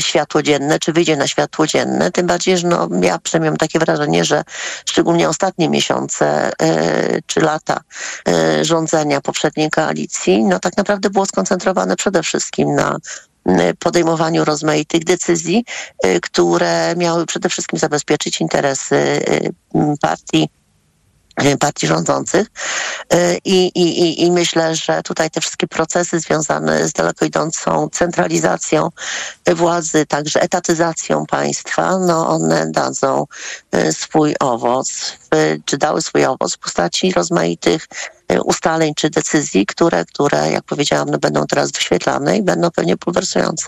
światło 0.00 0.42
dzienne, 0.42 0.78
czy 0.78 0.92
wyjdzie 0.92 1.16
na 1.16 1.26
światło 1.26 1.66
dzienne. 1.66 2.10
Tym 2.10 2.26
bardziej, 2.26 2.58
że 2.58 2.68
no, 2.68 2.88
ja 3.02 3.18
przynajmniej 3.18 3.58
takie 3.58 3.78
wrażenie, 3.78 4.24
że 4.24 4.42
szczególnie 4.86 5.28
ostatnie 5.28 5.68
miesiące 5.68 6.52
czy 7.26 7.40
lata 7.40 7.80
rządzenia 8.62 9.20
poprzedniej 9.20 9.70
koalicji, 9.70 10.44
no 10.44 10.60
tak 10.60 10.76
naprawdę 10.76 11.10
było 11.10 11.26
skoncentrowane 11.26 11.96
przede 11.96 12.22
wszystkim 12.22 12.74
na 12.74 12.96
podejmowaniu 13.78 14.44
rozmaitych 14.44 15.04
decyzji, 15.04 15.64
które 16.22 16.94
miały 16.96 17.26
przede 17.26 17.48
wszystkim 17.48 17.78
zabezpieczyć 17.78 18.40
interesy 18.40 19.24
partii 20.00 20.48
partii 21.60 21.86
rządzących. 21.86 22.46
I, 23.44 23.66
i, 23.66 24.22
i 24.24 24.32
myślę, 24.32 24.76
że 24.76 25.02
tutaj 25.02 25.30
te 25.30 25.40
wszystkie 25.40 25.66
procesy 25.66 26.20
związane 26.20 26.88
z 26.88 26.92
daleko 26.92 27.24
idącą 27.24 27.88
centralizacją 27.92 28.88
władzy, 29.46 30.06
także 30.06 30.42
etatyzacją 30.42 31.26
państwa, 31.26 31.98
no 31.98 32.28
one 32.28 32.70
dadzą 32.70 33.26
swój 33.90 34.34
owoc, 34.40 35.18
czy 35.64 35.78
dały 35.78 36.02
swój 36.02 36.24
owoc 36.24 36.54
w 36.54 36.58
postaci 36.58 37.12
rozmaitych 37.12 37.88
ustaleń 38.44 38.92
czy 38.96 39.10
decyzji, 39.10 39.66
które, 39.66 40.04
które 40.04 40.50
jak 40.50 40.64
powiedziałam, 40.64 41.10
no 41.10 41.18
będą 41.18 41.46
teraz 41.46 41.72
wyświetlane 41.72 42.36
i 42.36 42.42
będą 42.42 42.70
pewnie 42.70 42.96
bulwersujące. 42.96 43.66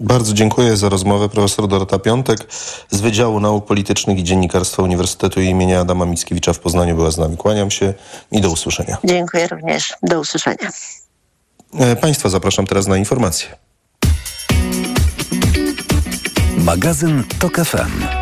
Bardzo 0.00 0.32
dziękuję 0.32 0.76
za 0.76 0.88
rozmowę. 0.88 1.28
Profesor 1.28 1.68
Dorota 1.68 1.98
Piątek 1.98 2.46
z 2.90 3.00
Wydziału 3.00 3.40
Nauk 3.40 3.66
Politycznych 3.66 4.18
i 4.18 4.24
Dziennikarstwa 4.24 4.82
Uniwersytetu 4.82 5.40
imienia 5.40 5.80
Adama 5.80 6.06
Mickiewicza 6.06 6.52
w 6.52 6.58
Poznaniu 6.58 6.96
była 6.96 7.10
z 7.10 7.18
nami. 7.18 7.36
Kłaniam 7.36 7.70
się 7.70 7.94
i 8.32 8.40
do 8.40 8.50
usłyszenia. 8.50 8.98
Dziękuję 9.04 9.48
również. 9.48 9.94
Do 10.02 10.20
usłyszenia. 10.20 10.70
Państwa 12.00 12.28
zapraszam 12.28 12.66
teraz 12.66 12.86
na 12.86 12.96
informacje. 12.96 13.48
Magazyn 16.56 17.24
TOK 17.38 17.56
FM. 17.56 18.21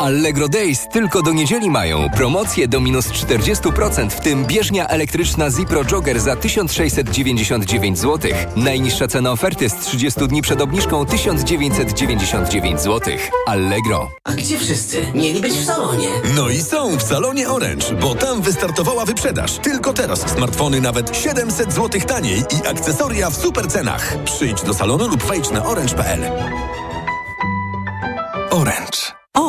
Allegro 0.00 0.48
Days 0.48 0.88
tylko 0.88 1.22
do 1.22 1.32
niedzieli 1.32 1.70
mają 1.70 2.10
promocje 2.10 2.68
do 2.68 2.80
minus 2.80 3.08
40%, 3.08 4.10
w 4.10 4.20
tym 4.20 4.44
bieżnia 4.44 4.88
elektryczna 4.88 5.50
Zipro 5.50 5.84
Jogger 5.92 6.20
za 6.20 6.36
1699 6.36 7.98
zł. 7.98 8.30
Najniższa 8.56 9.08
cena 9.08 9.32
oferty 9.32 9.70
z 9.70 9.74
30 9.74 10.28
dni 10.28 10.42
przed 10.42 10.60
obniżką 10.60 11.06
1999 11.06 12.80
zł. 12.80 13.14
Allegro. 13.46 14.10
A 14.24 14.32
gdzie 14.32 14.58
wszyscy? 14.58 15.06
Mieli 15.14 15.40
być 15.40 15.52
w 15.52 15.64
salonie. 15.64 16.08
No 16.34 16.48
i 16.48 16.60
są 16.60 16.96
w 16.96 17.02
salonie 17.02 17.48
Orange, 17.48 17.86
bo 18.00 18.14
tam 18.14 18.42
wystartowała 18.42 19.04
wyprzedaż. 19.04 19.58
Tylko 19.58 19.92
teraz 19.92 20.20
smartfony 20.30 20.80
nawet 20.80 21.16
700 21.16 21.72
zł 21.72 22.00
taniej 22.00 22.38
i 22.38 22.66
akcesoria 22.68 23.30
w 23.30 23.36
super 23.36 23.68
cenach. 23.68 24.16
Przyjdź 24.24 24.62
do 24.62 24.74
salonu 24.74 25.08
lub 25.08 25.22
wejdź 25.22 25.50
na 25.50 25.64
orange.pl. 25.64 26.20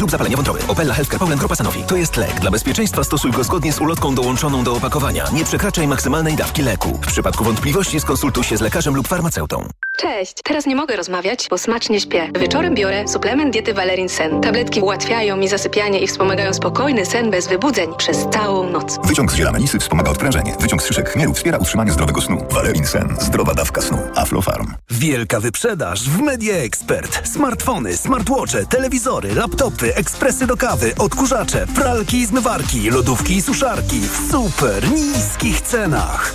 lub 0.00 0.10
zapalenie 0.10 0.36
wątroby. 0.36 0.60
Opella 0.68 0.94
Healthcare 0.94 1.18
Poland 1.18 1.40
Grupa 1.40 1.54
Sanofi. 1.54 1.82
To 1.82 1.96
jest 1.96 2.16
lek. 2.16 2.40
Dla 2.40 2.50
bezpieczeństwa 2.50 3.04
stosuj 3.04 3.30
go 3.30 3.44
zgodnie 3.44 3.72
z 3.72 3.80
ulotką 3.80 4.14
dołączoną 4.14 4.64
do 4.64 4.74
opakowania. 4.74 5.24
Nie 5.32 5.44
przekraczaj 5.44 5.88
maksymalnej 5.88 6.36
dawki 6.36 6.62
leku. 6.62 6.88
W 6.88 7.06
przypadku 7.06 7.44
wątpliwości 7.44 8.00
skonsultuj 8.00 8.44
się 8.44 8.56
z 8.56 8.60
lekarzem 8.60 8.96
lub 8.96 9.08
farmaceutą. 9.08 9.68
Cześć, 10.00 10.34
teraz 10.44 10.66
nie 10.66 10.76
mogę 10.76 10.96
rozmawiać, 10.96 11.46
bo 11.50 11.58
smacznie 11.58 12.00
śpię. 12.00 12.30
Wieczorem 12.40 12.74
biorę 12.74 13.08
suplement 13.08 13.52
diety 13.52 13.74
Valerin 13.74 14.08
Sen. 14.08 14.40
Tabletki 14.40 14.80
ułatwiają 14.80 15.36
mi 15.36 15.48
zasypianie 15.48 15.98
i 15.98 16.06
wspomagają 16.06 16.54
spokojny 16.54 17.06
sen 17.06 17.30
bez 17.30 17.48
wybudzeń 17.48 17.94
przez 17.98 18.26
całą 18.32 18.70
noc. 18.70 18.98
Wyciąg 19.04 19.32
z 19.32 19.34
ziela 19.34 19.52
melisy 19.52 19.78
wspomaga 19.78 20.10
odprężenie. 20.10 20.56
Wyciąg 20.60 20.82
z 20.82 20.86
szyszek 20.86 21.10
chmielu 21.10 21.34
wspiera 21.34 21.58
utrzymanie 21.58 21.92
zdrowego 21.92 22.20
snu. 22.20 22.46
Valerin 22.50 22.86
Sen. 22.86 23.16
Zdrowa 23.20 23.54
dawka 23.54 23.82
snu. 23.82 23.98
Aflofarm. 24.14 24.74
Wielka 24.90 25.40
wyprzedaż 25.40 26.02
w 26.02 26.20
Media 26.20 26.54
Expert. 26.54 27.28
Smartfony, 27.28 27.96
smartwatche, 27.96 28.66
telewizory, 28.66 29.34
laptopy, 29.34 29.94
ekspresy 29.94 30.46
do 30.46 30.56
kawy, 30.56 30.92
odkurzacze, 30.98 31.66
pralki 31.74 32.16
i 32.16 32.26
zmywarki, 32.26 32.90
lodówki 32.90 33.36
i 33.36 33.42
suszarki 33.42 34.00
w 34.00 34.30
super 34.30 34.90
niskich 34.90 35.60
cenach. 35.60 36.34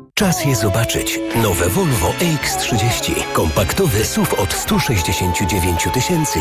Czas 0.21 0.45
je 0.45 0.55
zobaczyć. 0.55 1.19
Nowe 1.43 1.69
Volvo 1.69 2.13
EX30. 2.19 3.13
Kompaktowy 3.33 4.05
SUV 4.05 4.37
od 4.37 4.53
169 4.53 5.87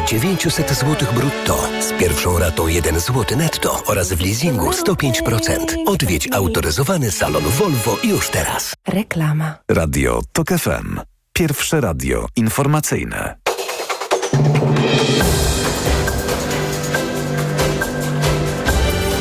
900 0.07 0.71
zł 0.71 1.09
brutto. 1.15 1.69
Z 1.81 1.93
pierwszą 2.01 2.39
ratą 2.39 2.67
1 2.67 3.01
zł 3.01 3.39
netto 3.39 3.83
oraz 3.87 4.13
w 4.13 4.21
leasingu 4.21 4.71
105%. 4.71 5.59
Odwiedź 5.87 6.29
autoryzowany 6.33 7.11
salon 7.11 7.43
Volvo 7.43 7.97
już 8.05 8.29
teraz. 8.29 8.75
Reklama. 8.89 9.55
Radio 9.69 10.21
TOK 10.33 10.49
FM. 10.49 11.01
Pierwsze 11.33 11.81
radio 11.81 12.27
informacyjne. 12.37 13.37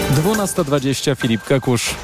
Dwunasta 0.09 0.63
dwadzieścia 0.63 1.15
Filip 1.15 1.43
Kakusz. 1.43 1.95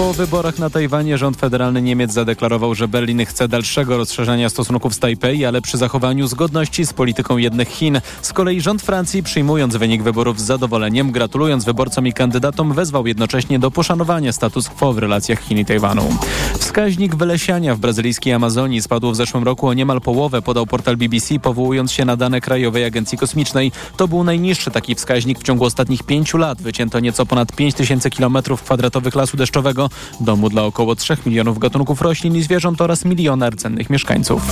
Po 0.00 0.12
wyborach 0.12 0.58
na 0.58 0.70
Tajwanie 0.70 1.18
rząd 1.18 1.36
federalny 1.36 1.82
Niemiec 1.82 2.12
zadeklarował, 2.12 2.74
że 2.74 2.88
Berlin 2.88 3.26
chce 3.26 3.48
dalszego 3.48 3.96
rozszerzenia 3.96 4.48
stosunków 4.48 4.94
z 4.94 4.98
Tajpej, 4.98 5.46
ale 5.46 5.60
przy 5.62 5.78
zachowaniu 5.78 6.26
zgodności 6.26 6.86
z 6.86 6.92
polityką 6.92 7.36
jednych 7.36 7.68
Chin. 7.68 8.00
Z 8.22 8.32
kolei 8.32 8.60
rząd 8.60 8.82
Francji, 8.82 9.22
przyjmując 9.22 9.76
wynik 9.76 10.02
wyborów 10.02 10.40
z 10.40 10.44
zadowoleniem, 10.44 11.12
gratulując 11.12 11.64
wyborcom 11.64 12.06
i 12.06 12.12
kandydatom, 12.12 12.72
wezwał 12.72 13.06
jednocześnie 13.06 13.58
do 13.58 13.70
poszanowania 13.70 14.32
status 14.32 14.68
quo 14.68 14.92
w 14.92 14.98
relacjach 14.98 15.40
Chin 15.40 15.58
i 15.58 15.64
Tajwanu. 15.64 16.16
Wskaźnik 16.58 17.16
wylesiania 17.16 17.74
w 17.74 17.78
brazylijskiej 17.78 18.32
Amazonii 18.32 18.82
spadł 18.82 19.10
w 19.10 19.16
zeszłym 19.16 19.44
roku 19.44 19.68
o 19.68 19.74
niemal 19.74 20.00
połowę, 20.00 20.42
podał 20.42 20.66
portal 20.66 20.96
BBC, 20.96 21.38
powołując 21.38 21.92
się 21.92 22.04
na 22.04 22.16
dane 22.16 22.40
Krajowej 22.40 22.84
Agencji 22.84 23.18
Kosmicznej. 23.18 23.72
To 23.96 24.08
był 24.08 24.24
najniższy 24.24 24.70
taki 24.70 24.94
wskaźnik 24.94 25.38
w 25.38 25.42
ciągu 25.42 25.64
ostatnich 25.64 26.02
pięciu 26.02 26.38
lat. 26.38 26.62
Wycięto 26.62 27.00
nieco 27.00 27.26
ponad 27.26 27.52
5 27.52 27.74
tysięcy 27.74 28.10
kilometrów 28.10 28.62
kwadratowych 28.62 29.14
lasu 29.14 29.36
deszczowego, 29.36 29.89
domu 30.20 30.48
dla 30.48 30.64
około 30.64 30.96
3 30.96 31.16
milionów 31.26 31.58
gatunków 31.58 32.00
roślin 32.02 32.36
i 32.36 32.42
zwierząt 32.42 32.80
oraz 32.80 33.04
miliona 33.04 33.50
rdzennych 33.50 33.90
mieszkańców. 33.90 34.42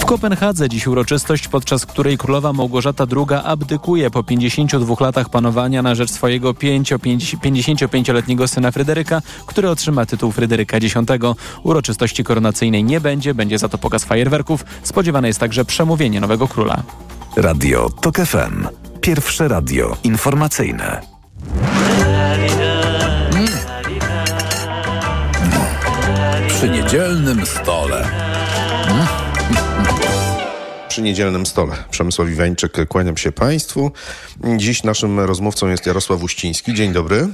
W 0.00 0.04
Kopenhadze 0.04 0.68
dziś 0.68 0.86
uroczystość, 0.86 1.48
podczas 1.48 1.86
której 1.86 2.18
królowa 2.18 2.52
Małgorzata 2.52 3.06
II 3.16 3.26
abdykuje 3.44 4.10
po 4.10 4.22
52 4.22 4.94
latach 5.00 5.28
panowania 5.28 5.82
na 5.82 5.94
rzecz 5.94 6.10
swojego 6.10 6.52
55-letniego 6.52 8.48
syna 8.48 8.70
Fryderyka, 8.70 9.22
który 9.46 9.70
otrzyma 9.70 10.06
tytuł 10.06 10.32
Fryderyka 10.32 10.76
X. 10.76 10.94
Uroczystości 11.62 12.24
koronacyjnej 12.24 12.84
nie 12.84 13.00
będzie, 13.00 13.34
będzie 13.34 13.58
za 13.58 13.68
to 13.68 13.78
pokaz 13.78 14.04
fajerwerków. 14.04 14.64
Spodziewane 14.82 15.28
jest 15.28 15.40
także 15.40 15.64
przemówienie 15.64 16.20
nowego 16.20 16.48
króla. 16.48 16.82
Radio 17.36 17.90
TOK 17.90 18.16
FM. 18.16 18.66
Pierwsze 19.00 19.48
radio 19.48 19.96
informacyjne. 20.04 21.02
Przy 26.62 26.70
niedzielnym 26.70 27.46
stole. 27.46 28.08
Przy 30.88 31.02
niedzielnym 31.02 31.46
stole. 31.46 31.76
Przemysław 31.90 32.28
Iwańczyk, 32.28 32.88
kłaniam 32.88 33.16
się 33.16 33.32
Państwu. 33.32 33.90
Dziś 34.56 34.82
naszym 34.82 35.20
rozmówcą 35.20 35.68
jest 35.68 35.86
Jarosław 35.86 36.22
Uściński. 36.22 36.74
Dzień 36.74 36.92
dobry. 36.92 37.28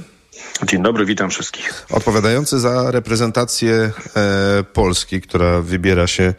Dzień 0.63 0.83
dobry, 0.83 1.05
witam 1.05 1.29
wszystkich. 1.29 1.85
Odpowiadający 1.91 2.59
za 2.59 2.91
reprezentację 2.91 3.91
e, 4.15 4.63
Polski, 4.63 5.21
która 5.21 5.61
wybiera 5.61 6.07
się 6.07 6.33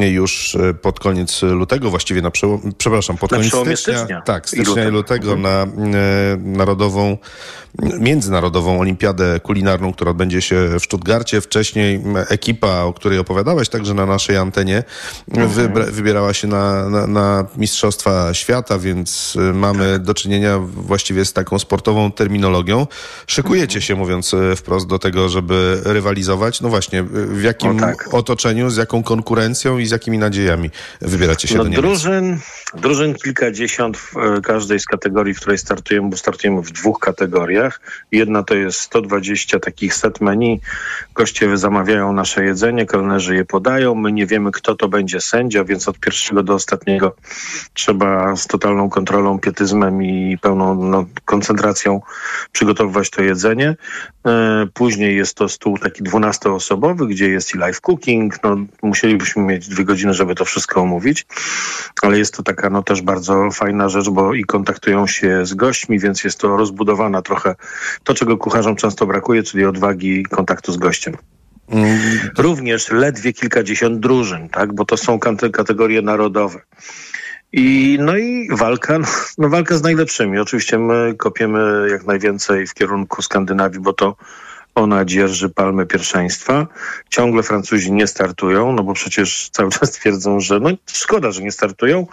już 0.00 0.54
e, 0.54 0.74
pod 0.74 1.00
koniec 1.00 1.42
lutego, 1.42 1.90
właściwie 1.90 2.22
na 2.22 2.30
przełom, 2.30 2.72
przepraszam, 2.78 3.16
pod 3.16 3.30
Na 3.30 3.36
koniec 3.36 3.52
stycznia, 3.80 3.98
stycznia 3.98 4.20
tak, 4.20 4.48
stycznia 4.48 4.84
i 4.84 4.90
lutego, 4.90 5.34
lutego. 5.34 5.36
na 5.36 5.62
e, 5.62 6.36
narodową, 6.36 7.18
międzynarodową 8.00 8.80
olimpiadę 8.80 9.40
kulinarną, 9.40 9.92
która 9.92 10.10
odbędzie 10.10 10.42
się 10.42 10.68
w 10.80 10.84
Stuttgarcie. 10.84 11.40
Wcześniej 11.40 12.02
ekipa, 12.28 12.82
o 12.82 12.92
której 12.92 13.18
opowiadałeś 13.18 13.68
także 13.68 13.94
na 13.94 14.06
naszej 14.06 14.36
antenie, 14.36 14.82
wybra, 15.28 15.84
wybierała 15.84 16.34
się 16.34 16.46
na, 16.46 16.88
na, 16.88 17.06
na 17.06 17.46
Mistrzostwa 17.56 18.34
Świata, 18.34 18.78
więc 18.78 19.36
y, 19.36 19.38
mamy 19.54 19.98
do 19.98 20.14
czynienia 20.14 20.58
właściwie 20.58 21.24
z 21.24 21.32
taką 21.32 21.58
sportową 21.58 22.12
terminologią. 22.12 22.86
Szykujecie 23.26 23.80
się, 23.80 23.94
mówiąc 23.94 24.34
y, 24.34 24.56
wprost, 24.56 24.86
do 24.86 24.98
tego, 24.98 25.28
żeby 25.28 25.80
rywalizować. 25.84 26.60
No 26.60 26.68
właśnie, 26.68 27.00
y, 27.00 27.04
w 27.26 27.42
jakim 27.42 27.76
No 27.76 27.80
tak. 27.86 28.14
otoczeniu, 28.14 28.70
z 28.70 28.76
jaką 28.76 29.02
konkurencją 29.02 29.78
i 29.78 29.86
z 29.86 29.90
jakimi 29.90 30.18
nadziejami 30.18 30.70
wybieracie 31.00 31.48
się 31.48 31.56
No, 31.56 31.64
do 31.64 31.68
Niemiec? 31.70 31.84
drużyn, 31.84 32.38
drużyn 32.74 33.14
kilkadziesiąt 33.14 33.96
w 33.96 34.16
e, 34.16 34.40
każdej 34.40 34.80
z 34.80 34.84
kategorii, 34.86 35.34
w 35.34 35.40
której 35.40 35.58
startujemy, 35.58 36.10
bo 36.10 36.16
startujemy 36.16 36.62
w 36.62 36.70
dwóch 36.70 36.98
kategoriach. 36.98 37.80
Jedna 38.12 38.42
to 38.42 38.54
jest 38.54 38.80
120 38.80 39.58
takich 39.60 39.94
set 39.94 40.20
menu. 40.20 40.60
Goście 41.14 41.56
zamawiają 41.56 42.12
nasze 42.12 42.44
jedzenie, 42.44 42.86
kelnerzy 42.86 43.34
je 43.34 43.44
podają. 43.44 43.94
My 43.94 44.12
nie 44.12 44.26
wiemy, 44.26 44.52
kto 44.52 44.74
to 44.74 44.88
będzie 44.88 45.20
sędzia, 45.20 45.64
więc 45.64 45.88
od 45.88 45.98
pierwszego 45.98 46.42
do 46.42 46.54
ostatniego 46.54 47.14
trzeba 47.74 48.36
z 48.36 48.46
totalną 48.46 48.90
kontrolą, 48.90 49.38
pietyzmem 49.38 50.02
i 50.02 50.38
pełną 50.42 50.74
no, 50.74 51.04
koncentracją 51.24 52.00
przygotowywać 52.52 53.07
to 53.10 53.22
jedzenie. 53.22 53.76
E, 54.26 54.66
Później 54.74 55.16
jest 55.16 55.34
to 55.34 55.48
stół 55.48 55.78
taki 55.78 56.02
12-osobowy, 56.02 57.06
gdzie 57.06 57.28
jest 57.28 57.54
i 57.54 57.58
live 57.58 57.80
cooking. 57.80 58.42
No, 58.42 58.56
musielibyśmy 58.82 59.42
mieć 59.42 59.68
dwie 59.68 59.84
godziny, 59.84 60.14
żeby 60.14 60.34
to 60.34 60.44
wszystko 60.44 60.80
omówić, 60.80 61.26
ale 62.02 62.18
jest 62.18 62.34
to 62.34 62.42
taka 62.42 62.70
no, 62.70 62.82
też 62.82 63.02
bardzo 63.02 63.50
fajna 63.50 63.88
rzecz, 63.88 64.08
bo 64.10 64.34
i 64.34 64.44
kontaktują 64.44 65.06
się 65.06 65.46
z 65.46 65.54
gośćmi, 65.54 65.98
więc 65.98 66.24
jest 66.24 66.38
to 66.38 66.56
rozbudowana 66.56 67.22
trochę 67.22 67.54
to, 68.04 68.14
czego 68.14 68.36
kucharzom 68.36 68.76
często 68.76 69.06
brakuje, 69.06 69.42
czyli 69.42 69.64
odwagi 69.64 70.22
kontaktu 70.22 70.72
z 70.72 70.76
gościem. 70.76 71.16
Również 72.38 72.90
ledwie 72.90 73.32
kilkadziesiąt 73.32 74.00
drużyn, 74.00 74.48
tak? 74.48 74.74
bo 74.74 74.84
to 74.84 74.96
są 74.96 75.18
kate- 75.18 75.50
kategorie 75.50 76.02
narodowe. 76.02 76.60
I, 77.52 77.96
no 78.00 78.16
i 78.16 78.48
walka, 78.56 78.98
no 79.38 79.48
walka 79.48 79.76
z 79.76 79.82
najlepszymi. 79.82 80.38
Oczywiście 80.38 80.78
my 80.78 81.14
kopiemy 81.14 81.88
jak 81.90 82.04
najwięcej 82.04 82.66
w 82.66 82.74
kierunku 82.74 83.22
Skandynawii, 83.22 83.80
bo 83.80 83.92
to 83.92 84.16
ona 84.74 85.04
dzierży 85.04 85.48
palmę 85.48 85.86
pierwszeństwa. 85.86 86.66
Ciągle 87.08 87.42
Francuzi 87.42 87.92
nie 87.92 88.06
startują, 88.06 88.72
no 88.72 88.82
bo 88.82 88.94
przecież 88.94 89.48
cały 89.50 89.70
czas 89.70 89.90
twierdzą, 89.90 90.40
że 90.40 90.60
no 90.60 90.70
szkoda, 90.92 91.30
że 91.30 91.42
nie 91.42 91.52
startują, 91.52 92.06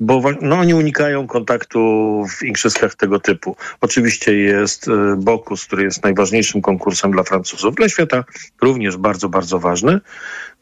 bo 0.00 0.22
no, 0.40 0.56
oni 0.58 0.74
unikają 0.74 1.26
kontaktu 1.26 1.80
w 2.28 2.42
igrzyskach 2.42 2.94
tego 2.94 3.20
typu. 3.20 3.56
Oczywiście 3.80 4.34
jest 4.34 4.88
y, 4.88 4.90
Bokus, 5.16 5.64
który 5.64 5.82
jest 5.82 6.02
najważniejszym 6.02 6.62
konkursem 6.62 7.12
dla 7.12 7.22
Francuzów, 7.22 7.74
dla 7.74 7.88
świata 7.88 8.24
również 8.62 8.96
bardzo, 8.96 9.28
bardzo 9.28 9.58
ważny. 9.58 10.00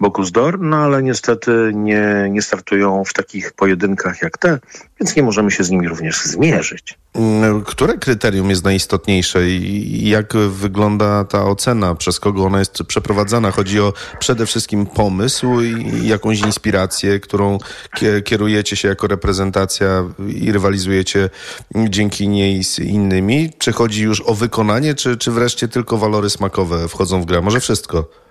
Bocuse 0.01 0.33
d'Or, 0.33 0.61
no 0.61 0.77
ale 0.77 1.03
niestety 1.03 1.73
nie, 1.75 2.29
nie 2.31 2.43
startują 2.43 3.05
w 3.05 3.13
takich 3.13 3.53
pojedynkach 3.53 4.23
jak 4.23 4.39
te, 4.39 4.59
więc 5.03 5.17
nie 5.17 5.23
możemy 5.23 5.51
się 5.51 5.65
z 5.65 5.71
nimi 5.71 5.89
również 5.89 6.25
zmierzyć. 6.25 6.99
Mm, 7.15 7.65
które 7.65 7.99
kryterium 7.99 8.51
jest 8.51 8.65
najistotniejsze 8.65 9.51
i 9.51 10.09
jak 10.09 10.33
wygląda 10.37 11.25
ta 11.25 11.45
ocena, 11.45 11.95
przez 11.95 12.21
kogo 12.21 12.45
ona 12.45 12.59
jest 12.59 12.83
przeprowadzana? 12.87 13.51
Chodzi 13.51 13.81
o 13.81 13.93
przede 14.19 14.47
wszystkim 14.47 14.87
pomysł 14.87 15.61
i 15.61 16.09
jakąś 16.09 16.41
inspirację, 16.41 17.21
którą 17.21 17.59
kierujecie 18.25 18.77
się 18.77 18.89
jako 18.89 19.07
reprezentacja 19.07 20.05
i 20.29 20.53
rywalizujecie 20.53 21.31
dzięki 21.75 22.29
niej 22.29 22.65
z 22.65 22.79
innymi? 22.79 23.51
Czy 23.59 23.73
chodzi 23.73 24.03
już 24.03 24.21
o 24.21 24.35
wykonanie, 24.35 24.95
czy, 24.95 25.17
czy 25.17 25.31
wreszcie 25.31 25.69
tylko 25.69 25.99
walory 25.99 26.31
smakowe 26.31 26.89
wchodzą 26.89 27.23
w 27.23 27.27
grę? 27.27 27.41
Może 27.41 27.61
wszystko? 27.61 28.22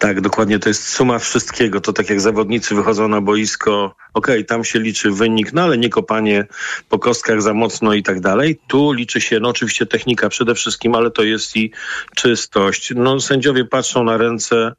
Tak, 0.00 0.20
dokładnie. 0.20 0.58
To 0.58 0.68
jest 0.68 0.88
suma 0.88 1.18
wszystkiego. 1.18 1.80
To 1.80 1.92
tak 1.92 2.10
jak 2.10 2.20
zawodnicy 2.20 2.74
wychodzą 2.74 3.08
na 3.08 3.20
boisko, 3.20 3.94
okej, 4.14 4.34
okay, 4.34 4.44
tam 4.44 4.64
się 4.64 4.78
liczy 4.78 5.10
wynik, 5.10 5.52
no 5.52 5.62
ale 5.62 5.78
nie 5.78 5.88
kopanie 5.88 6.46
po 6.88 6.98
kostkach 6.98 7.42
za 7.42 7.54
mocno 7.54 7.94
i 7.94 8.02
tak 8.02 8.20
dalej. 8.20 8.60
Tu 8.66 8.92
liczy 8.92 9.20
się, 9.20 9.40
no 9.40 9.48
oczywiście 9.48 9.86
technika 9.86 10.28
przede 10.28 10.54
wszystkim, 10.54 10.94
ale 10.94 11.10
to 11.10 11.22
jest 11.22 11.56
i 11.56 11.72
czystość. 12.16 12.92
No 12.96 13.20
sędziowie 13.20 13.64
patrzą 13.64 14.04
na 14.04 14.16
ręce 14.16 14.72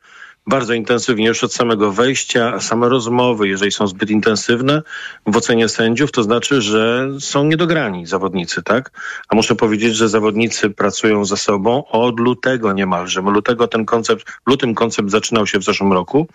bardzo 0.47 0.73
intensywnie 0.73 1.27
już 1.27 1.43
od 1.43 1.53
samego 1.53 1.91
wejścia, 1.91 2.59
same 2.59 2.89
rozmowy, 2.89 3.47
jeżeli 3.47 3.71
są 3.71 3.87
zbyt 3.87 4.09
intensywne 4.09 4.81
w 5.25 5.37
ocenie 5.37 5.69
sędziów, 5.69 6.11
to 6.11 6.23
znaczy, 6.23 6.61
że 6.61 7.09
są 7.19 7.43
niedograni 7.43 8.05
zawodnicy, 8.05 8.63
tak? 8.63 8.91
A 9.29 9.35
muszę 9.35 9.55
powiedzieć, 9.55 9.95
że 9.95 10.09
zawodnicy 10.09 10.69
pracują 10.69 11.25
ze 11.25 11.37
sobą 11.37 11.83
od 11.85 12.19
lutego 12.19 12.73
niemalże. 12.73 13.21
Lutego 13.21 13.67
ten 13.67 13.85
koncept, 13.85 14.25
lutym 14.45 14.75
koncept 14.75 15.09
zaczynał 15.09 15.47
się 15.47 15.59
w 15.59 15.63
zeszłym 15.63 15.93
roku 15.93 16.27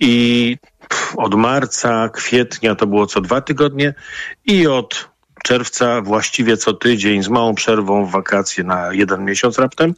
i 0.00 0.56
od 1.16 1.34
marca, 1.34 2.08
kwietnia 2.08 2.74
to 2.74 2.86
było 2.86 3.06
co 3.06 3.20
dwa 3.20 3.40
tygodnie 3.40 3.94
i 4.44 4.66
od 4.66 5.08
czerwca 5.48 6.02
właściwie 6.02 6.56
co 6.56 6.72
tydzień 6.72 7.22
z 7.22 7.28
małą 7.28 7.54
przerwą 7.54 8.06
w 8.06 8.10
wakacje 8.10 8.64
na 8.64 8.92
jeden 8.92 9.24
miesiąc 9.24 9.58
raptem 9.58 9.94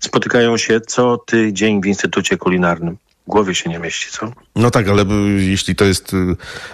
spotykają 0.00 0.56
się 0.56 0.80
co 0.80 1.16
tydzień 1.16 1.80
w 1.80 1.86
Instytucie 1.86 2.36
Kulinarnym 2.36 2.96
głowie 3.26 3.54
się 3.54 3.70
nie 3.70 3.78
mieści, 3.78 4.10
co? 4.10 4.32
No 4.56 4.70
tak, 4.70 4.88
ale 4.88 5.04
jeśli 5.36 5.74
to 5.74 5.84
jest, 5.84 6.14
y, 6.14 6.16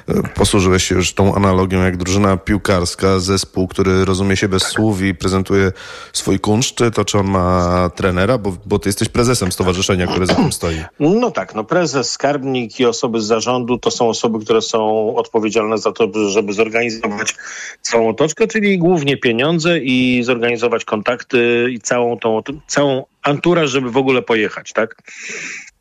y, 0.08 0.22
posłużyłeś 0.34 0.84
się 0.84 0.94
już 0.94 1.12
tą 1.12 1.34
analogią 1.34 1.82
jak 1.82 1.96
drużyna 1.96 2.36
piłkarska, 2.36 3.18
zespół, 3.18 3.68
który 3.68 4.04
rozumie 4.04 4.36
się 4.36 4.48
bez 4.48 4.62
słów 4.62 5.02
i 5.02 5.14
prezentuje 5.14 5.72
swój 6.12 6.40
kunszt, 6.40 6.78
to 6.94 7.04
czy 7.04 7.18
on 7.18 7.26
ma 7.26 7.90
trenera? 7.94 8.38
Bo, 8.38 8.56
bo 8.66 8.78
ty 8.78 8.88
jesteś 8.88 9.08
prezesem 9.08 9.52
stowarzyszenia, 9.52 10.06
które 10.06 10.26
za 10.26 10.34
tym 10.34 10.52
stoi. 10.52 10.84
No 11.00 11.30
tak, 11.30 11.54
no 11.54 11.64
prezes, 11.64 12.10
skarbnik 12.10 12.80
i 12.80 12.86
osoby 12.86 13.20
z 13.20 13.24
zarządu 13.24 13.78
to 13.78 13.90
są 13.90 14.08
osoby, 14.08 14.44
które 14.44 14.62
są 14.62 15.14
odpowiedzialne 15.16 15.78
za 15.78 15.92
to, 15.92 16.28
żeby 16.28 16.52
zorganizować 16.52 17.34
całą 17.82 18.08
otoczkę, 18.08 18.46
czyli 18.46 18.78
głównie 18.78 19.16
pieniądze 19.16 19.78
i 19.78 20.22
zorganizować 20.24 20.84
kontakty 20.84 21.68
i 21.70 21.80
całą 21.80 22.18
tą, 22.18 22.42
całą 22.66 23.04
anturaż, 23.22 23.70
żeby 23.70 23.90
w 23.90 23.96
ogóle 23.96 24.22
pojechać, 24.22 24.72
tak? 24.72 25.02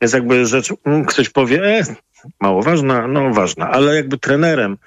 Jest 0.01 0.13
jakby 0.13 0.45
rzecz, 0.45 0.73
ktoś 1.07 1.29
powie, 1.29 1.63
e, 1.63 1.83
mało 2.41 2.63
ważna, 2.63 3.07
no 3.07 3.33
ważna, 3.33 3.69
ale 3.69 3.95
jakby 3.95 4.17
trenerem, 4.17 4.77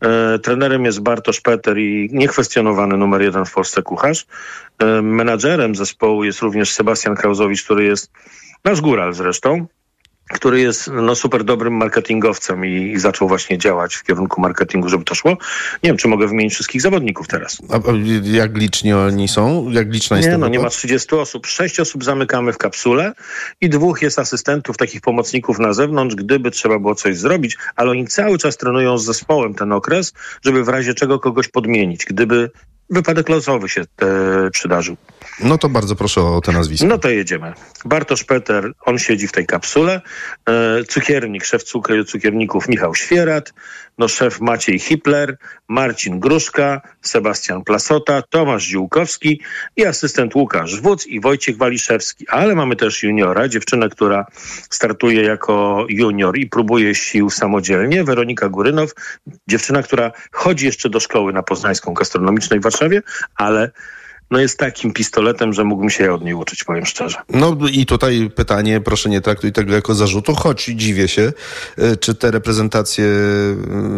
e, 0.00 0.38
trenerem 0.38 0.84
jest 0.84 1.00
Bartosz 1.00 1.40
Peter 1.40 1.78
i 1.78 2.08
niekwestionowany 2.12 2.96
numer 2.96 3.22
jeden 3.22 3.44
w 3.44 3.52
Polsce 3.52 3.82
kucharz. 3.82 4.26
E, 4.78 5.02
menadżerem 5.02 5.74
zespołu 5.74 6.24
jest 6.24 6.40
również 6.40 6.72
Sebastian 6.72 7.16
Krauzowicz, 7.16 7.64
który 7.64 7.84
jest 7.84 8.12
nasz 8.64 8.80
góral 8.80 9.14
zresztą, 9.14 9.66
który 10.32 10.60
jest 10.60 10.90
no, 10.92 11.14
super 11.14 11.44
dobrym 11.44 11.76
marketingowcem 11.76 12.66
i, 12.66 12.92
i, 12.92 12.98
zaczął 12.98 13.28
właśnie 13.28 13.58
działać 13.58 13.94
w 13.94 14.02
kierunku 14.02 14.40
marketingu, 14.40 14.88
żeby 14.88 15.04
to 15.04 15.14
szło. 15.14 15.30
Nie 15.82 15.90
wiem, 15.90 15.96
czy 15.96 16.08
mogę 16.08 16.28
wymienić 16.28 16.54
wszystkich 16.54 16.82
zawodników 16.82 17.28
teraz. 17.28 17.58
A, 17.70 17.74
a 17.74 17.92
jak 18.22 18.56
liczni 18.56 18.92
oni 18.92 19.28
są? 19.28 19.70
Jak 19.70 19.92
liczna 19.92 20.16
jest 20.16 20.28
Nie, 20.28 20.38
no 20.38 20.48
nie 20.48 20.58
ma 20.58 20.68
30 20.68 21.14
osób. 21.14 21.46
Sześć 21.46 21.80
osób 21.80 22.04
zamykamy 22.04 22.52
w 22.52 22.58
kapsule 22.58 23.12
i 23.60 23.68
dwóch 23.68 24.02
jest 24.02 24.18
asystentów, 24.18 24.76
takich 24.76 25.00
pomocników 25.00 25.58
na 25.58 25.72
zewnątrz, 25.72 26.14
gdyby 26.14 26.50
trzeba 26.50 26.78
było 26.78 26.94
coś 26.94 27.18
zrobić, 27.18 27.56
ale 27.76 27.90
oni 27.90 28.06
cały 28.06 28.38
czas 28.38 28.56
trenują 28.56 28.98
z 28.98 29.04
zespołem 29.04 29.54
ten 29.54 29.72
okres, 29.72 30.12
żeby 30.44 30.64
w 30.64 30.68
razie 30.68 30.94
czego 30.94 31.18
kogoś 31.18 31.48
podmienić. 31.48 32.04
Gdyby 32.04 32.50
wypadek 32.90 33.28
losowy 33.28 33.68
się 33.68 33.80
e, 33.80 34.50
przydarzył. 34.50 34.96
No 35.40 35.58
to 35.58 35.68
bardzo 35.68 35.96
proszę 35.96 36.20
o 36.20 36.40
te 36.40 36.52
nazwiska. 36.52 36.86
No 36.86 36.98
to 36.98 37.08
jedziemy. 37.08 37.52
Bartosz 37.84 38.24
Peter, 38.24 38.72
on 38.80 38.98
siedzi 38.98 39.28
w 39.28 39.32
tej 39.32 39.46
kapsule. 39.46 40.00
E, 40.48 40.84
cukiernik, 40.84 41.44
szef 41.44 41.62
cukierników 42.06 42.68
Michał 42.68 42.94
Świerat, 42.94 43.52
no 44.00 44.08
szef 44.08 44.40
Maciej 44.40 44.78
Hipler, 44.78 45.36
Marcin 45.68 46.20
Gruszka, 46.20 46.80
Sebastian 47.02 47.64
Plasota, 47.64 48.22
Tomasz 48.22 48.64
Ziółkowski 48.64 49.40
i 49.76 49.84
asystent 49.84 50.34
Łukasz 50.34 50.80
Wódz 50.80 51.06
i 51.06 51.20
Wojciech 51.20 51.56
Waliszewski. 51.56 52.28
Ale 52.28 52.54
mamy 52.54 52.76
też 52.76 53.02
juniora, 53.02 53.48
dziewczynę, 53.48 53.88
która 53.88 54.26
startuje 54.70 55.22
jako 55.22 55.86
junior 55.88 56.38
i 56.38 56.46
próbuje 56.46 56.94
sił 56.94 57.30
samodzielnie, 57.30 58.04
Weronika 58.04 58.48
Górynow, 58.48 58.94
dziewczyna, 59.48 59.82
która 59.82 60.12
chodzi 60.32 60.66
jeszcze 60.66 60.88
do 60.88 61.00
szkoły 61.00 61.32
na 61.32 61.42
Poznańską 61.42 61.94
Gastronomicznej 61.94 62.60
w 62.60 62.62
Warszawie, 62.62 63.02
ale 63.34 63.70
no 64.30 64.38
jest 64.38 64.58
takim 64.58 64.92
pistoletem, 64.92 65.52
że 65.52 65.64
mógłbym 65.64 65.90
się 65.90 66.12
od 66.12 66.24
niej 66.24 66.34
uczyć, 66.34 66.64
powiem 66.64 66.86
szczerze. 66.86 67.18
No 67.28 67.56
i 67.72 67.86
tutaj 67.86 68.30
pytanie, 68.34 68.80
proszę 68.80 69.08
nie 69.08 69.20
traktuj 69.20 69.52
tego 69.52 69.74
jako 69.74 69.94
zarzutu, 69.94 70.34
choć 70.34 70.64
dziwię 70.64 71.08
się, 71.08 71.32
e, 71.78 71.96
czy 71.96 72.14
te 72.14 72.30
reprezentacje 72.30 73.06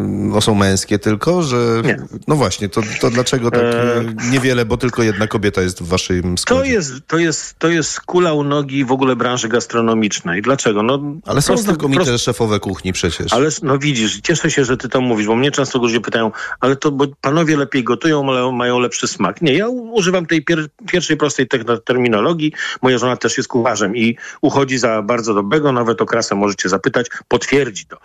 no, 0.08 0.40
są 0.40 0.54
męskie 0.54 0.98
tylko, 0.98 1.42
że... 1.42 1.82
Nie. 1.84 2.02
No 2.28 2.36
właśnie, 2.36 2.68
to, 2.68 2.82
to 3.00 3.10
dlaczego 3.10 3.50
tak 3.50 3.60
e... 3.60 4.04
niewiele, 4.30 4.64
bo 4.64 4.76
tylko 4.76 5.02
jedna 5.02 5.26
kobieta 5.26 5.62
jest 5.62 5.82
w 5.82 5.86
waszym 5.86 6.38
składzie? 6.38 6.62
To 6.62 6.66
jest, 6.66 6.92
to 7.06 7.18
jest, 7.18 7.58
to 7.58 7.68
jest 7.68 8.00
kula 8.00 8.32
u 8.32 8.44
nogi 8.44 8.84
w 8.84 8.92
ogóle 8.92 9.16
branży 9.16 9.48
gastronomicznej. 9.48 10.42
Dlaczego? 10.42 10.82
No, 10.82 11.02
ale 11.26 11.42
są 11.42 11.56
znakomite 11.56 12.04
prosto... 12.04 12.18
szefowe 12.18 12.60
kuchni 12.60 12.92
przecież. 12.92 13.32
Ale 13.32 13.48
no 13.62 13.78
widzisz, 13.78 14.20
cieszę 14.20 14.50
się, 14.50 14.64
że 14.64 14.76
ty 14.76 14.88
to 14.88 15.00
mówisz, 15.00 15.26
bo 15.26 15.36
mnie 15.36 15.50
często 15.50 15.78
ludzie 15.78 16.00
pytają, 16.00 16.30
ale 16.60 16.76
to 16.76 16.90
bo 16.90 17.06
panowie 17.20 17.56
lepiej 17.56 17.84
gotują, 17.84 18.30
ale 18.30 18.52
mają 18.52 18.78
lepszy 18.78 19.08
smak. 19.08 19.42
Nie, 19.42 19.54
ja 19.54 19.68
używam 19.68 20.21
używam 20.22 20.26
tej 20.26 20.44
pier 20.44 20.68
pierwszej 20.86 21.16
prostej 21.16 21.46
terminologii. 21.84 22.52
Moja 22.82 22.98
żona 22.98 23.16
też 23.16 23.36
jest 23.36 23.48
kucharzem 23.48 23.96
i 23.96 24.16
uchodzi 24.42 24.78
za 24.78 25.02
bardzo 25.02 25.34
dobrego, 25.34 25.72
nawet 25.72 26.00
o 26.00 26.06
krasę 26.06 26.34
możecie 26.34 26.68
zapytać, 26.68 27.06
potwierdzi 27.28 27.86
to. 27.86 27.98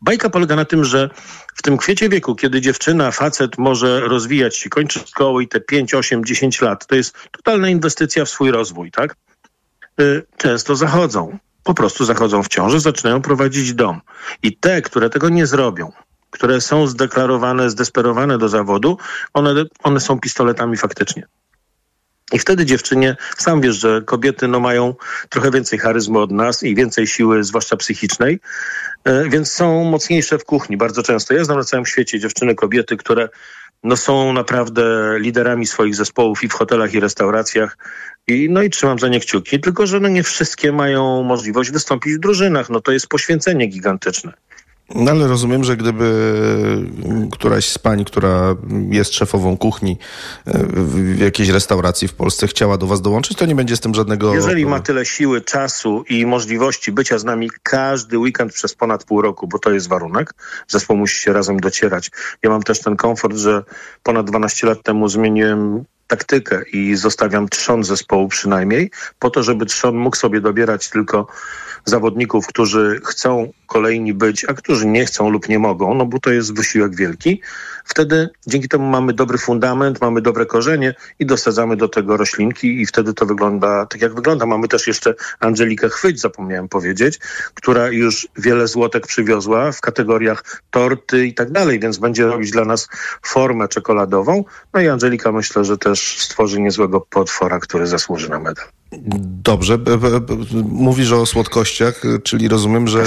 Bajka 0.00 0.30
polega 0.30 0.56
na 0.56 0.64
tym, 0.64 0.84
że 0.84 1.10
w 1.54 1.62
tym 1.62 1.76
kwiecie 1.76 2.08
wieku, 2.08 2.34
kiedy 2.34 2.60
dziewczyna, 2.60 3.10
facet 3.10 3.58
może 3.58 4.00
rozwijać 4.00 4.56
się, 4.56 4.70
kończyć 4.70 5.08
szkołę 5.08 5.42
i 5.42 5.48
te 5.48 5.60
5, 5.60 5.94
8, 5.94 6.24
10 6.24 6.60
lat, 6.60 6.86
to 6.86 6.94
jest 6.94 7.16
totalna 7.30 7.68
inwestycja 7.68 8.24
w 8.24 8.28
swój 8.28 8.50
rozwój, 8.50 8.90
tak? 8.90 9.16
Y, 10.00 10.22
często 10.36 10.76
zachodzą 10.76 11.38
po 11.64 11.74
prostu 11.74 12.04
zachodzą 12.04 12.42
w 12.42 12.48
ciąży, 12.48 12.80
zaczynają 12.80 13.22
prowadzić 13.22 13.74
dom. 13.74 14.00
I 14.42 14.56
te, 14.56 14.82
które 14.82 15.10
tego 15.10 15.28
nie 15.28 15.46
zrobią, 15.46 15.92
które 16.30 16.60
są 16.60 16.86
zdeklarowane, 16.86 17.70
zdesperowane 17.70 18.38
do 18.38 18.48
zawodu, 18.48 18.98
one, 19.34 19.64
one 19.82 20.00
są 20.00 20.20
pistoletami 20.20 20.76
faktycznie. 20.76 21.26
I 22.32 22.38
wtedy 22.38 22.66
dziewczynie, 22.66 23.16
sam 23.38 23.60
wiesz, 23.60 23.76
że 23.76 24.02
kobiety 24.02 24.48
no, 24.48 24.60
mają 24.60 24.94
trochę 25.28 25.50
więcej 25.50 25.78
charyzmu 25.78 26.18
od 26.18 26.30
nas 26.30 26.62
i 26.62 26.74
więcej 26.74 27.06
siły, 27.06 27.44
zwłaszcza 27.44 27.76
psychicznej, 27.76 28.40
e, 29.04 29.28
więc 29.28 29.52
są 29.52 29.84
mocniejsze 29.84 30.38
w 30.38 30.44
kuchni 30.44 30.76
bardzo 30.76 31.02
często. 31.02 31.34
Ja 31.34 31.44
znam 31.44 31.58
na 31.58 31.64
całym 31.64 31.86
świecie 31.86 32.20
dziewczyny, 32.20 32.54
kobiety, 32.54 32.96
które 32.96 33.28
no, 33.82 33.96
są 33.96 34.32
naprawdę 34.32 34.82
liderami 35.18 35.66
swoich 35.66 35.94
zespołów 35.94 36.44
i 36.44 36.48
w 36.48 36.52
hotelach, 36.52 36.94
i 36.94 37.00
restauracjach. 37.00 37.78
I, 38.26 38.48
no 38.50 38.62
i 38.62 38.70
trzymam 38.70 38.98
za 38.98 39.08
nie 39.08 39.20
kciuki, 39.20 39.60
tylko 39.60 39.86
że 39.86 40.00
no, 40.00 40.08
nie 40.08 40.22
wszystkie 40.22 40.72
mają 40.72 41.22
możliwość 41.22 41.70
wystąpić 41.70 42.14
w 42.14 42.18
drużynach. 42.18 42.70
No 42.70 42.80
to 42.80 42.92
jest 42.92 43.06
poświęcenie 43.06 43.66
gigantyczne. 43.66 44.32
No 44.94 45.10
ale 45.10 45.28
rozumiem, 45.28 45.64
że 45.64 45.76
gdyby 45.76 46.08
któraś 47.32 47.68
z 47.68 47.78
pań, 47.78 48.04
która 48.04 48.56
jest 48.90 49.14
szefową 49.14 49.56
kuchni 49.56 49.98
e, 50.46 50.52
w 50.72 51.18
jakiejś 51.18 51.48
restauracji 51.48 52.08
w 52.08 52.14
Polsce 52.14 52.46
chciała 52.46 52.78
do 52.78 52.86
was 52.86 53.02
dołączyć, 53.02 53.38
to 53.38 53.46
nie 53.46 53.54
będzie 53.54 53.76
z 53.76 53.80
tym 53.80 53.94
żadnego... 53.94 54.34
Jeżeli 54.34 54.66
ma 54.66 54.80
tyle 54.80 55.06
siły, 55.06 55.40
czasu 55.40 56.04
i 56.08 56.26
możliwości 56.26 56.92
bycia 56.92 57.18
z 57.18 57.24
nami 57.24 57.50
każdy 57.62 58.18
weekend 58.18 58.52
przez 58.52 58.74
ponad 58.74 59.04
pół 59.04 59.22
roku, 59.22 59.48
bo 59.48 59.58
to 59.58 59.70
jest 59.70 59.88
warunek, 59.88 60.34
zespół 60.68 60.96
musi 60.96 61.22
się 61.22 61.32
razem 61.32 61.60
docierać. 61.60 62.10
Ja 62.42 62.50
mam 62.50 62.62
też 62.62 62.80
ten 62.80 62.96
komfort, 62.96 63.36
że 63.36 63.64
ponad 64.02 64.26
12 64.26 64.66
lat 64.66 64.82
temu 64.82 65.08
zmieniłem 65.08 65.84
taktykę 66.06 66.62
i 66.72 66.96
zostawiam 66.96 67.48
trzon 67.48 67.84
zespołu 67.84 68.28
przynajmniej, 68.28 68.90
po 69.18 69.30
to, 69.30 69.42
żeby 69.42 69.66
trzon 69.66 69.96
mógł 69.96 70.16
sobie 70.16 70.40
dobierać 70.40 70.90
tylko 70.90 71.26
zawodników, 71.84 72.46
którzy 72.46 73.00
chcą 73.04 73.52
kolejni 73.66 74.14
być, 74.14 74.44
a 74.44 74.54
którzy 74.54 74.86
nie 74.86 75.04
chcą 75.04 75.30
lub 75.30 75.48
nie 75.48 75.58
mogą, 75.58 75.94
no 75.94 76.06
bo 76.06 76.18
to 76.20 76.30
jest 76.30 76.56
wysiłek 76.56 76.96
wielki. 76.96 77.42
Wtedy 77.84 78.28
dzięki 78.46 78.68
temu 78.68 78.86
mamy 78.88 79.12
dobry 79.12 79.38
fundament, 79.38 80.00
mamy 80.00 80.22
dobre 80.22 80.46
korzenie 80.46 80.94
i 81.18 81.26
dosadzamy 81.26 81.76
do 81.76 81.88
tego 81.88 82.16
roślinki 82.16 82.80
i 82.80 82.86
wtedy 82.86 83.14
to 83.14 83.26
wygląda 83.26 83.86
tak 83.86 84.02
jak 84.02 84.14
wygląda. 84.14 84.46
Mamy 84.46 84.68
też 84.68 84.86
jeszcze 84.86 85.14
Angelikę 85.40 85.88
Chwyć, 85.88 86.20
zapomniałem 86.20 86.68
powiedzieć, 86.68 87.18
która 87.54 87.88
już 87.88 88.28
wiele 88.36 88.68
złotek 88.68 89.06
przywiozła 89.06 89.72
w 89.72 89.80
kategoriach 89.80 90.62
torty 90.70 91.26
i 91.26 91.34
tak 91.34 91.50
dalej, 91.50 91.80
więc 91.80 91.98
będzie 91.98 92.26
robić 92.26 92.50
dla 92.50 92.64
nas 92.64 92.88
formę 93.22 93.68
czekoladową. 93.68 94.44
No 94.74 94.80
i 94.80 94.88
Angelika 94.88 95.32
myślę, 95.32 95.64
że 95.64 95.78
też 95.78 96.18
stworzy 96.18 96.60
niezłego 96.60 97.00
potwora, 97.00 97.58
który 97.58 97.86
zasłuży 97.86 98.30
na 98.30 98.38
medal. 98.38 98.77
Dobrze. 99.42 99.78
Mówisz 100.68 101.12
o 101.12 101.26
słodkościach, 101.26 102.02
czyli 102.22 102.48
rozumiem, 102.48 102.88
że 102.88 103.04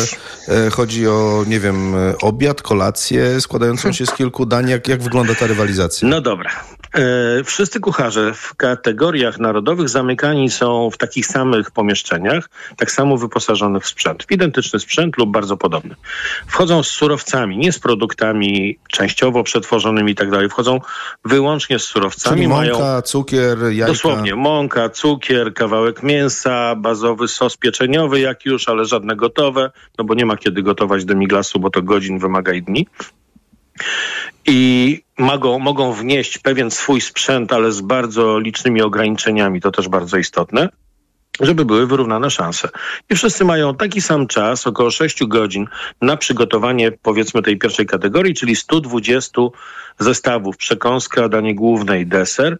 e, 0.47 0.69
chodzi 0.69 1.07
o, 1.07 1.43
nie 1.47 1.59
wiem, 1.59 1.95
e, 1.95 2.17
obiad, 2.17 2.61
kolację 2.61 3.41
składającą 3.41 3.91
się 3.91 4.05
z 4.05 4.13
kilku 4.13 4.45
dań. 4.45 4.69
Jak, 4.69 4.87
jak 4.87 5.01
wygląda 5.01 5.35
ta 5.35 5.47
rywalizacja? 5.47 6.07
No 6.07 6.21
dobra. 6.21 6.51
E, 6.93 7.43
wszyscy 7.43 7.79
kucharze 7.79 8.33
w 8.33 8.55
kategoriach 8.55 9.39
narodowych 9.39 9.89
zamykani 9.89 10.49
są 10.49 10.89
w 10.89 10.97
takich 10.97 11.25
samych 11.25 11.71
pomieszczeniach, 11.71 12.49
tak 12.77 12.91
samo 12.91 13.17
wyposażonych 13.17 13.83
w 13.83 13.87
sprzęt. 13.87 14.23
W 14.23 14.31
identyczny 14.31 14.79
sprzęt 14.79 15.17
lub 15.17 15.31
bardzo 15.31 15.57
podobny. 15.57 15.95
Wchodzą 16.47 16.83
z 16.83 16.87
surowcami, 16.87 17.57
nie 17.57 17.71
z 17.71 17.79
produktami 17.79 18.79
częściowo 18.89 19.43
przetworzonymi 19.43 20.11
i 20.11 20.15
tak 20.15 20.31
dalej. 20.31 20.49
Wchodzą 20.49 20.81
wyłącznie 21.25 21.79
z 21.79 21.83
surowcami. 21.83 22.35
Czyli 22.35 22.47
mąka, 22.47 22.79
mają 22.79 23.01
cukier, 23.01 23.57
jajka. 23.61 23.87
Dosłownie, 23.87 24.35
mąka, 24.35 24.89
cukier, 24.89 25.53
kawałek 25.53 26.03
mięsa, 26.03 26.75
bazowy 26.75 27.27
sos 27.27 27.57
pieczeniowy 27.57 28.19
jak 28.19 28.45
już, 28.45 28.69
ale 28.69 28.85
żadne 28.85 29.15
gotowe, 29.15 29.71
no 29.97 30.03
bo 30.05 30.13
nie 30.13 30.25
ma 30.25 30.37
kiedy 30.37 30.63
gotować 30.63 31.05
demiglasu, 31.05 31.59
bo 31.59 31.69
to 31.69 31.81
godzin 31.81 32.19
wymaga 32.19 32.53
i 32.53 32.61
dni. 32.61 32.87
I 34.45 34.99
mogą, 35.17 35.59
mogą 35.59 35.93
wnieść 35.93 36.37
pewien 36.37 36.71
swój 36.71 37.01
sprzęt, 37.01 37.53
ale 37.53 37.71
z 37.71 37.81
bardzo 37.81 38.39
licznymi 38.39 38.81
ograniczeniami, 38.81 39.61
to 39.61 39.71
też 39.71 39.87
bardzo 39.87 40.17
istotne 40.17 40.69
żeby 41.39 41.65
były 41.65 41.87
wyrównane 41.87 42.29
szanse. 42.29 42.69
I 43.09 43.15
wszyscy 43.15 43.45
mają 43.45 43.75
taki 43.75 44.01
sam 44.01 44.27
czas, 44.27 44.67
około 44.67 44.91
6 44.91 45.25
godzin, 45.25 45.67
na 46.01 46.17
przygotowanie 46.17 46.91
powiedzmy 46.91 47.41
tej 47.41 47.57
pierwszej 47.57 47.85
kategorii, 47.85 48.33
czyli 48.33 48.55
120 48.55 49.41
zestawów, 49.99 50.57
przekąska, 50.57 51.29
danie 51.29 51.55
główne 51.55 52.01
i 52.01 52.05
deser. 52.05 52.57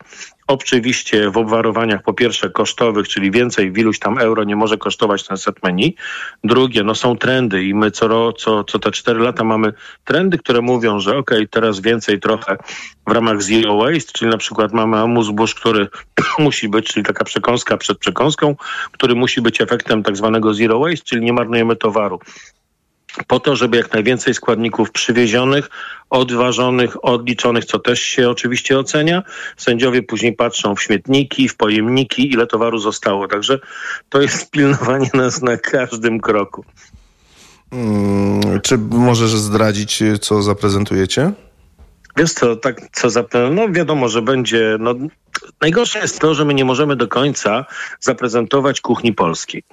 Oczywiście 0.51 1.29
w 1.29 1.37
obwarowaniach 1.37 2.03
po 2.03 2.13
pierwsze 2.13 2.49
kosztowych, 2.49 3.07
czyli 3.07 3.31
więcej 3.31 3.71
w 3.71 3.77
iluś 3.77 3.99
tam 3.99 4.17
euro 4.17 4.43
nie 4.43 4.55
może 4.55 4.77
kosztować 4.77 5.27
ten 5.27 5.37
set 5.37 5.63
menu. 5.63 5.95
Drugie, 6.43 6.83
no 6.83 6.95
są 6.95 7.17
trendy 7.17 7.63
i 7.63 7.73
my 7.73 7.91
co, 7.91 8.33
co, 8.33 8.63
co 8.63 8.79
te 8.79 8.91
4 8.91 9.19
lata 9.19 9.43
mamy 9.43 9.73
trendy, 10.05 10.37
które 10.37 10.61
mówią, 10.61 10.99
że 10.99 11.17
okej, 11.17 11.47
teraz 11.47 11.79
więcej 11.79 12.19
trochę 12.19 12.57
w 13.07 13.11
ramach 13.11 13.43
zero 13.43 13.77
waste, 13.77 14.11
czyli 14.13 14.31
na 14.31 14.37
przykład 14.37 14.73
mamy 14.73 14.97
amuse 14.97 15.31
który 15.55 15.87
musi 16.39 16.69
być, 16.69 16.87
czyli 16.87 17.05
taka 17.05 17.23
przekąska 17.23 17.77
przed 17.77 17.97
przekąską, 17.97 18.55
który 18.91 19.15
musi 19.15 19.41
być 19.41 19.61
efektem 19.61 20.03
tak 20.03 20.17
zwanego 20.17 20.53
zero 20.53 20.79
waste, 20.79 21.05
czyli 21.05 21.25
nie 21.25 21.33
marnujemy 21.33 21.75
towaru 21.75 22.19
po 23.27 23.39
to, 23.39 23.55
żeby 23.55 23.77
jak 23.77 23.93
najwięcej 23.93 24.33
składników 24.33 24.91
przywiezionych, 24.91 25.69
odważonych, 26.09 27.05
odliczonych, 27.05 27.65
co 27.65 27.79
też 27.79 28.01
się 28.01 28.29
oczywiście 28.29 28.79
ocenia. 28.79 29.23
Sędziowie 29.57 30.03
później 30.03 30.33
patrzą 30.33 30.75
w 30.75 30.81
śmietniki, 30.81 31.49
w 31.49 31.55
pojemniki, 31.55 32.33
ile 32.33 32.47
towaru 32.47 32.77
zostało. 32.77 33.27
Także 33.27 33.59
to 34.09 34.21
jest 34.21 34.51
pilnowanie 34.51 35.09
nas 35.13 35.41
na 35.41 35.57
każdym 35.57 36.19
kroku. 36.19 36.65
Mm, 37.71 38.61
czy 38.61 38.77
możesz 38.77 39.31
zdradzić, 39.31 40.03
co 40.21 40.41
zaprezentujecie? 40.41 41.31
Wiesz 42.17 42.33
co, 42.33 42.55
tak 42.55 42.81
co 42.91 43.09
zapewne, 43.09 43.49
no 43.49 43.73
wiadomo, 43.73 44.09
że 44.09 44.21
będzie, 44.21 44.77
no 44.79 44.95
najgorsze 45.61 45.99
jest 45.99 46.19
to, 46.19 46.33
że 46.33 46.45
my 46.45 46.53
nie 46.53 46.65
możemy 46.65 46.95
do 46.95 47.07
końca 47.07 47.65
zaprezentować 47.99 48.81
kuchni 48.81 49.13
polskiej. 49.13 49.63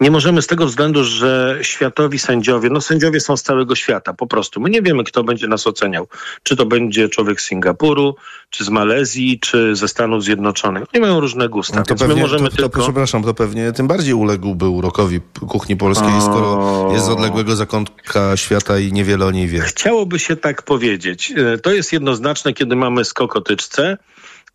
Nie 0.00 0.10
możemy 0.10 0.42
z 0.42 0.46
tego 0.46 0.66
względu, 0.66 1.04
że 1.04 1.58
światowi 1.62 2.18
sędziowie, 2.18 2.70
no 2.70 2.80
sędziowie 2.80 3.20
są 3.20 3.36
z 3.36 3.42
całego 3.42 3.74
świata, 3.74 4.14
po 4.14 4.26
prostu. 4.26 4.60
My 4.60 4.70
nie 4.70 4.82
wiemy, 4.82 5.04
kto 5.04 5.24
będzie 5.24 5.48
nas 5.48 5.66
oceniał. 5.66 6.08
Czy 6.42 6.56
to 6.56 6.66
będzie 6.66 7.08
człowiek 7.08 7.40
z 7.40 7.44
Singapuru, 7.46 8.16
czy 8.50 8.64
z 8.64 8.68
Malezji, 8.68 9.40
czy 9.40 9.76
ze 9.76 9.88
Stanów 9.88 10.24
Zjednoczonych. 10.24 10.84
Oni 10.94 11.00
mają 11.02 11.20
różne 11.20 11.48
gusta, 11.48 11.76
No 11.78 11.84
to 11.84 11.94
pewnie, 11.94 12.14
my 12.14 12.20
możemy 12.20 12.50
to, 12.50 12.56
to, 12.56 12.62
tylko... 12.62 12.80
przepraszam, 12.82 13.22
to 13.22 13.34
pewnie 13.34 13.72
tym 13.72 13.88
bardziej 13.88 14.14
uległby 14.14 14.68
urokowi 14.68 15.20
kuchni 15.48 15.76
polskiej, 15.76 16.14
O. 16.18 16.20
skoro 16.20 16.88
jest 16.92 17.06
z 17.06 17.08
odległego 17.08 17.56
zakątka 17.56 18.36
świata 18.36 18.78
i 18.78 18.92
niewiele 18.92 19.26
o 19.26 19.30
niej 19.30 19.48
wie. 19.48 19.60
Chciałoby 19.60 20.18
się 20.18 20.36
tak 20.36 20.62
powiedzieć. 20.62 21.32
E, 21.36 21.58
To 21.58 21.72
jest 21.72 21.92
jednoznaczne, 21.92 22.52
kiedy 22.52 22.76
mamy 22.76 23.04
skok 23.04 23.36
o 23.36 23.40
tyczce 23.40 23.98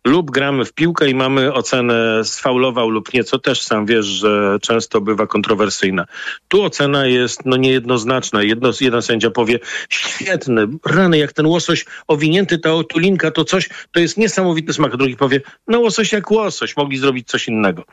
lub 0.04 0.30
gramy 0.30 0.64
w 0.64 0.72
piłkę 0.72 1.08
i 1.08 1.14
mamy 1.14 1.52
ocenę 1.52 2.24
sfaulował 2.24 2.90
lub 2.90 3.14
nie, 3.14 3.24
co 3.24 3.38
też 3.38 3.62
sam 3.62 3.86
wiesz, 3.86 4.06
że 4.06 4.58
często 4.62 5.00
bywa 5.00 5.26
kontrowersyjna. 5.26 6.06
Tu 6.48 6.62
ocena 6.62 7.06
jest 7.06 7.40
no, 7.44 7.56
niejednoznaczna. 7.56 8.42
Jedno, 8.42 8.70
jeden 8.80 9.02
sędzia 9.02 9.30
powie, 9.30 9.58
świetny, 9.88 10.66
rany, 10.86 11.18
jak 11.18 11.32
ten 11.32 11.46
łosoś 11.46 11.84
owinięty, 12.08 12.58
ta 12.58 12.74
otulinka, 12.74 13.30
to 13.30 13.44
coś, 13.44 13.68
to 13.92 14.00
jest 14.00 14.16
niesamowity 14.16 14.72
smak. 14.72 14.96
Drugi 14.96 15.16
powie, 15.16 15.40
no 15.68 15.80
łosoś 15.80 16.12
jak 16.12 16.30
łosoś, 16.30 16.76
mogli 16.76 16.98
zrobić 16.98 17.28
coś 17.28 17.48
innego. 17.48 17.84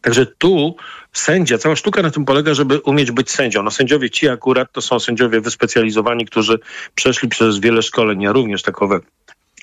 Także 0.00 0.26
tu 0.26 0.76
sędzia, 1.12 1.58
cała 1.58 1.76
sztuka 1.76 2.02
na 2.02 2.10
tym 2.10 2.24
polega, 2.24 2.54
żeby 2.54 2.78
umieć 2.78 3.10
być 3.10 3.30
sędzią. 3.30 3.62
No 3.62 3.70
sędziowie 3.70 4.10
ci 4.10 4.28
akurat 4.28 4.72
to 4.72 4.80
są 4.80 5.00
sędziowie 5.00 5.40
wyspecjalizowani, 5.40 6.26
którzy 6.26 6.58
przeszli 6.94 7.28
przez 7.28 7.58
wiele 7.58 7.82
szkoleń. 7.82 8.22
Ja 8.22 8.32
również 8.32 8.62
takowe 8.62 9.00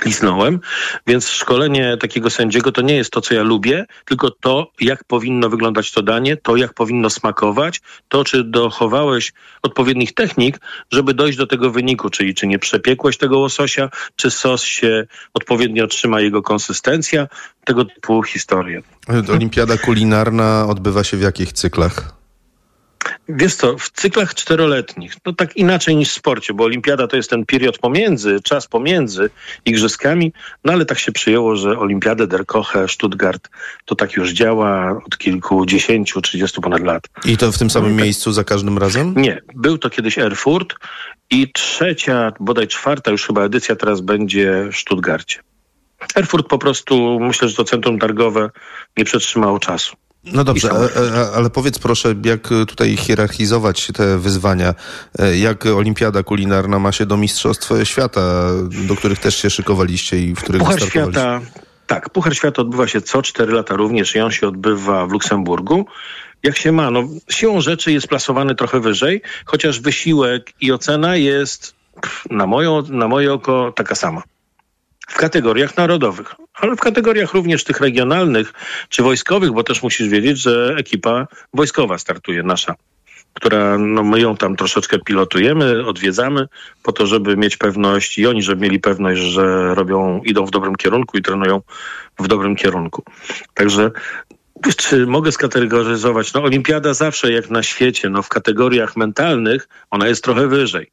lisnąłem, 0.05 0.59
więc 1.07 1.29
szkolenie 1.29 1.97
takiego 1.97 2.29
sędziego 2.29 2.71
to 2.71 2.81
nie 2.81 2.95
jest 2.95 3.11
to, 3.11 3.21
co 3.21 3.33
ja 3.33 3.43
lubię, 3.43 3.85
tylko 4.05 4.31
to, 4.31 4.71
jak 4.81 5.03
powinno 5.03 5.49
wyglądać 5.49 5.91
to 5.91 6.01
danie, 6.01 6.37
to, 6.37 6.55
jak 6.55 6.73
powinno 6.73 7.09
smakować, 7.09 7.81
to, 8.07 8.23
czy 8.23 8.43
dochowałeś 8.43 9.33
odpowiednich 9.61 10.13
technik, 10.13 10.59
żeby 10.91 11.13
dojść 11.13 11.37
do 11.37 11.47
tego 11.47 11.71
wyniku, 11.71 12.09
czyli 12.09 12.35
czy 12.35 12.47
nie 12.47 12.59
przepiekłeś 12.59 13.17
tego 13.17 13.39
łososia, 13.39 13.89
czy 14.15 14.31
sos 14.31 14.63
się 14.63 15.05
odpowiednio 15.33 15.87
trzyma 15.87 16.21
jego 16.21 16.41
konsystencja, 16.41 17.27
tego 17.65 17.85
typu 17.85 18.23
historie. 18.23 18.81
Olimpiada 19.29 19.77
kulinarna 19.77 20.65
odbywa 20.69 21.03
się 21.03 21.17
w 21.17 21.21
jakich 21.21 21.53
cyklach? 21.53 22.24
Wiesz 23.29 23.55
co, 23.55 23.77
w 23.77 23.89
cyklach 23.89 24.35
czteroletnich, 24.35 25.13
no 25.25 25.33
tak 25.33 25.57
inaczej 25.57 25.95
niż 25.95 26.09
w 26.09 26.13
sporcie, 26.13 26.53
bo 26.53 26.63
olimpiada 26.63 27.07
to 27.07 27.15
jest 27.15 27.29
ten 27.29 27.45
period 27.45 27.77
pomiędzy, 27.77 28.39
czas 28.43 28.67
pomiędzy 28.67 29.29
igrzyskami, 29.65 30.33
no 30.63 30.73
ale 30.73 30.85
tak 30.85 30.99
się 30.99 31.11
przyjęło, 31.11 31.55
że 31.55 31.79
olimpiadę 31.79 32.27
Der 32.27 32.45
Koche, 32.45 32.87
Stuttgart, 32.87 33.49
to 33.85 33.95
tak 33.95 34.13
już 34.13 34.31
działa 34.31 35.01
od 35.05 35.17
kilkudziesięciu, 35.17 36.21
trzydziestu 36.21 36.61
ponad 36.61 36.83
lat. 36.83 37.07
I 37.25 37.37
to 37.37 37.51
w 37.51 37.57
tym 37.57 37.69
samym 37.69 37.95
miejscu 37.95 38.31
za 38.31 38.43
każdym 38.43 38.77
razem? 38.77 39.13
Nie, 39.17 39.41
był 39.55 39.77
to 39.77 39.89
kiedyś 39.89 40.17
Erfurt 40.19 40.75
i 41.29 41.51
trzecia, 41.51 42.33
bodaj 42.39 42.67
czwarta 42.67 43.11
już 43.11 43.27
chyba 43.27 43.41
edycja 43.41 43.75
teraz 43.75 44.01
będzie 44.01 44.69
w 44.71 44.77
Stuttgarcie. 44.77 45.39
Erfurt 46.15 46.47
po 46.47 46.57
prostu, 46.57 47.19
myślę, 47.19 47.47
że 47.47 47.55
to 47.55 47.63
centrum 47.63 47.99
targowe 47.99 48.49
nie 48.97 49.05
przetrzymało 49.05 49.59
czasu. 49.59 49.95
No 50.33 50.43
dobrze, 50.43 50.69
a, 50.71 50.75
a, 50.75 51.31
ale 51.37 51.49
powiedz 51.49 51.79
proszę, 51.79 52.15
jak 52.25 52.47
tutaj 52.67 52.97
hierarchizować 52.97 53.87
te 53.93 54.17
wyzwania? 54.17 54.73
E, 55.19 55.37
Jak 55.37 55.65
olimpiada 55.65 56.23
kulinarna 56.23 56.79
ma 56.79 56.91
się 56.91 57.05
do 57.05 57.17
Mistrzostw 57.17 57.69
Świata, 57.83 58.21
do 58.87 58.95
których 58.95 59.19
też 59.19 59.37
się 59.37 59.49
szykowaliście 59.49 60.19
i 60.19 60.35
w 60.35 60.39
których 60.39 60.61
Puchar? 60.61 60.81
Świata, 60.81 61.41
tak, 61.87 62.09
Puchar 62.09 62.35
Świata 62.35 62.61
odbywa 62.61 62.87
się 62.87 63.01
co 63.01 63.21
cztery 63.21 63.53
lata 63.53 63.75
również 63.75 64.15
i 64.15 64.19
on 64.19 64.31
się 64.31 64.47
odbywa 64.47 65.05
w 65.05 65.11
Luksemburgu. 65.11 65.85
Jak 66.43 66.57
się 66.57 66.71
ma? 66.71 66.91
No, 66.91 67.03
siłą 67.29 67.61
rzeczy 67.61 67.91
jest 67.91 68.07
plasowany 68.07 68.55
trochę 68.55 68.79
wyżej, 68.79 69.21
chociaż 69.45 69.79
wysiłek 69.79 70.53
i 70.61 70.71
ocena 70.71 71.15
jest 71.15 71.75
na, 72.29 72.47
moją, 72.47 72.81
na 72.81 73.07
moje 73.07 73.33
oko 73.33 73.73
taka 73.75 73.95
sama. 73.95 74.23
W 75.07 75.17
kategoriach 75.17 75.77
narodowych, 75.77 76.35
ale 76.53 76.75
w 76.75 76.79
kategoriach 76.79 77.33
również 77.33 77.63
tych 77.63 77.79
regionalnych 77.79 78.53
czy 78.89 79.03
wojskowych, 79.03 79.51
bo 79.51 79.63
też 79.63 79.83
musisz 79.83 80.07
wiedzieć, 80.07 80.37
że 80.37 80.75
ekipa 80.77 81.27
wojskowa 81.53 81.97
startuje, 81.97 82.43
nasza 82.43 82.75
która 83.35 83.77
no 83.77 84.03
my 84.03 84.19
ją 84.19 84.37
tam 84.37 84.55
troszeczkę 84.55 84.99
pilotujemy, 84.99 85.85
odwiedzamy 85.85 86.47
po 86.83 86.91
to, 86.91 87.07
żeby 87.07 87.37
mieć 87.37 87.57
pewność 87.57 88.17
i 88.17 88.27
oni, 88.27 88.43
żeby 88.43 88.61
mieli 88.61 88.79
pewność, 88.79 89.21
że 89.21 89.75
robią, 89.75 90.21
idą 90.25 90.45
w 90.45 90.51
dobrym 90.51 90.75
kierunku 90.75 91.17
i 91.17 91.21
trenują 91.21 91.61
w 92.19 92.27
dobrym 92.27 92.55
kierunku. 92.55 93.03
Także 93.53 93.91
czy 94.77 95.07
mogę 95.07 95.31
skategoryzować? 95.31 96.33
No 96.33 96.43
olimpiada 96.43 96.93
zawsze 96.93 97.31
jak 97.31 97.49
na 97.49 97.63
świecie, 97.63 98.09
no 98.09 98.21
w 98.21 98.29
kategoriach 98.29 98.95
mentalnych 98.95 99.67
ona 99.91 100.07
jest 100.07 100.23
trochę 100.23 100.47
wyżej. 100.47 100.91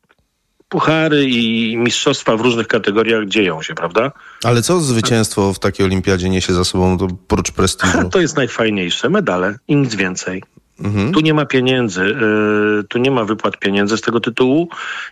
Puchary 0.73 1.25
i 1.25 1.77
mistrzostwa 1.77 2.37
w 2.37 2.41
różnych 2.41 2.67
kategoriach 2.67 3.27
dzieją 3.27 3.63
się, 3.63 3.75
prawda? 3.75 4.13
Ale 4.45 4.63
co 4.63 4.81
zwycięstwo 4.81 5.53
w 5.53 5.59
takiej 5.59 5.87
olimpiadzie 5.87 6.29
niesie 6.29 6.53
za 6.53 6.65
sobą, 6.65 6.99
to 6.99 7.09
prócz 7.29 7.51
prestiżu? 7.51 8.09
To 8.13 8.21
jest 8.21 8.37
najfajniejsze, 8.37 9.11
medale 9.11 9.59
i 9.69 9.77
nic 9.77 9.95
więcej. 9.95 10.43
Mhm. 10.81 11.13
Tu 11.13 11.21
nie 11.21 11.35
ma 11.35 11.47
pieniędzy, 11.47 12.05
yy, 12.05 12.85
tu 12.89 12.99
nie 12.99 13.11
ma 13.11 13.25
wypłat 13.25 13.59
pieniędzy 13.59 13.97
z 13.97 14.01
tego 14.01 14.21
tytułu, 14.21 14.69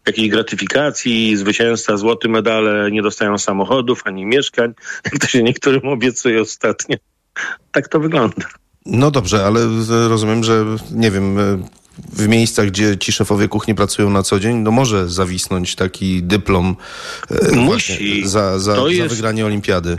jakiejś 0.07 0.29
gratyfikacji, 0.29 1.37
zwycięzca, 1.37 1.97
złoty 1.97 2.29
medale, 2.29 2.91
nie 2.91 3.03
dostają 3.03 3.39
samochodów 3.39 4.03
ani 4.05 4.27
mieszkań, 4.27 4.75
jak 5.05 5.19
to 5.19 5.27
się 5.27 5.43
niektórym 5.43 5.89
obiecuje 5.89 6.41
ostatnio. 6.41 6.97
Tak 7.73 7.89
to 7.89 8.01
wygląda. 8.01 8.47
No 8.87 9.11
dobrze, 9.11 9.45
ale 9.47 9.61
rozumiem, 10.09 10.45
że 10.45 10.65
nie 10.93 11.11
wiem, 11.11 11.39
w 12.13 12.29
miejscach, 12.29 12.67
gdzie 12.67 12.99
ci 12.99 13.13
szefowie 13.13 13.49
kuchni 13.49 13.75
pracują 13.75 14.11
na 14.11 14.23
co 14.23 14.41
dzień, 14.41 14.57
no 14.57 14.71
może 14.71 15.09
zawisnąć 15.09 15.75
taki 15.75 16.23
dyplom 16.23 16.77
e, 17.31 17.57
Musi. 17.57 18.29
za, 18.29 18.59
za, 18.59 18.75
za 18.77 18.89
jest- 18.89 19.15
wygranie 19.15 19.47
olimpiady. 19.47 19.97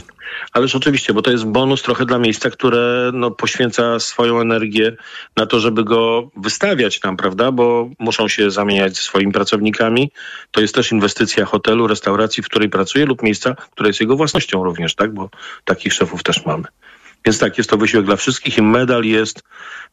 Ależ 0.53 0.75
oczywiście, 0.75 1.13
bo 1.13 1.21
to 1.21 1.31
jest 1.31 1.45
bonus 1.45 1.81
trochę 1.81 2.05
dla 2.05 2.19
miejsca, 2.19 2.49
które 2.49 3.11
no, 3.13 3.31
poświęca 3.31 3.99
swoją 3.99 4.41
energię 4.41 4.95
na 5.35 5.45
to, 5.45 5.59
żeby 5.59 5.83
go 5.83 6.29
wystawiać 6.37 6.99
tam, 6.99 7.17
prawda? 7.17 7.51
Bo 7.51 7.89
muszą 7.99 8.27
się 8.27 8.51
zamieniać 8.51 8.95
ze 8.95 9.01
swoimi 9.01 9.31
pracownikami. 9.31 10.11
To 10.51 10.61
jest 10.61 10.75
też 10.75 10.91
inwestycja 10.91 11.45
hotelu, 11.45 11.87
restauracji, 11.87 12.43
w 12.43 12.45
której 12.45 12.69
pracuje 12.69 13.05
lub 13.05 13.23
miejsca, 13.23 13.55
które 13.71 13.89
jest 13.89 13.99
jego 13.99 14.15
własnością 14.15 14.63
również, 14.63 14.95
tak? 14.95 15.13
Bo 15.13 15.29
takich 15.65 15.93
szefów 15.93 16.23
też 16.23 16.45
mamy. 16.45 16.63
Więc 17.25 17.39
tak, 17.39 17.57
jest 17.57 17.69
to 17.69 17.77
wysiłek 17.77 18.05
dla 18.05 18.15
wszystkich 18.15 18.57
i 18.57 18.61
medal 18.61 19.03
jest 19.03 19.43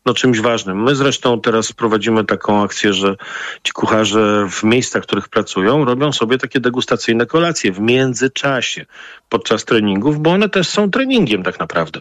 no, 0.06 0.14
czymś 0.14 0.40
ważnym. 0.40 0.82
My 0.82 0.94
zresztą 0.94 1.40
teraz 1.40 1.72
prowadzimy 1.72 2.24
taką 2.24 2.62
akcję, 2.62 2.92
że 2.92 3.16
ci 3.62 3.72
kucharze 3.72 4.46
w 4.50 4.64
miejscach, 4.64 5.02
w 5.02 5.06
których 5.06 5.28
pracują, 5.28 5.84
robią 5.84 6.12
sobie 6.12 6.38
takie 6.38 6.61
degustacyjne 6.61 7.26
kolacje 7.26 7.72
w 7.72 7.80
międzyczasie 7.80 8.87
podczas 9.28 9.64
treningów, 9.64 10.18
bo 10.18 10.30
one 10.30 10.48
też 10.48 10.68
są 10.68 10.90
treningiem 10.90 11.42
tak 11.42 11.58
naprawdę. 11.58 12.00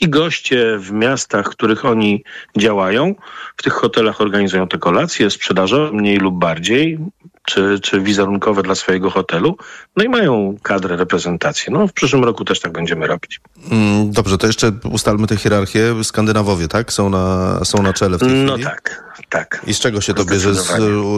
I 0.00 0.08
goście 0.08 0.78
w 0.78 0.92
miastach, 0.92 1.46
w 1.46 1.50
których 1.50 1.84
oni 1.84 2.24
działają, 2.58 3.14
w 3.56 3.62
tych 3.62 3.72
hotelach 3.72 4.20
organizują 4.20 4.68
te 4.68 4.78
kolacje, 4.78 5.30
sprzedażowe 5.30 5.92
mniej 5.92 6.16
lub 6.16 6.38
bardziej, 6.38 6.98
czy, 7.46 7.80
czy 7.82 8.00
wizerunkowe 8.00 8.62
dla 8.62 8.74
swojego 8.74 9.10
hotelu, 9.10 9.56
no 9.96 10.04
i 10.04 10.08
mają 10.08 10.56
kadrę, 10.62 10.96
reprezentację. 10.96 11.72
No 11.72 11.88
w 11.88 11.92
przyszłym 11.92 12.24
roku 12.24 12.44
też 12.44 12.60
tak 12.60 12.72
będziemy 12.72 13.06
robić. 13.06 13.40
Mm, 13.70 14.10
Dobrze, 14.12 14.38
to 14.38 14.46
jeszcze 14.46 14.72
ustalmy 14.90 15.26
tę 15.26 15.36
hierarchię. 15.36 16.04
Skandynawowie, 16.04 16.68
tak? 16.68 16.92
Są 16.92 17.10
na, 17.10 17.60
są 17.64 17.82
na 17.82 17.92
czele 17.92 18.16
w 18.16 18.20
tej 18.20 18.28
No 18.28 18.52
chwili? 18.52 18.64
tak, 18.68 19.04
tak. 19.28 19.62
I 19.66 19.74
z 19.74 19.80
czego 19.80 20.00
się 20.00 20.14
to 20.14 20.24
bierze? 20.24 20.54
Z 20.54 20.70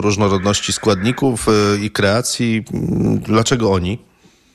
różnorodności 0.03 0.73
składników 0.73 1.47
e, 1.49 1.51
i 1.85 1.91
kreacji? 1.91 2.63
Mm, 2.73 3.19
Dlaczego 3.19 3.71
oni? 3.71 3.99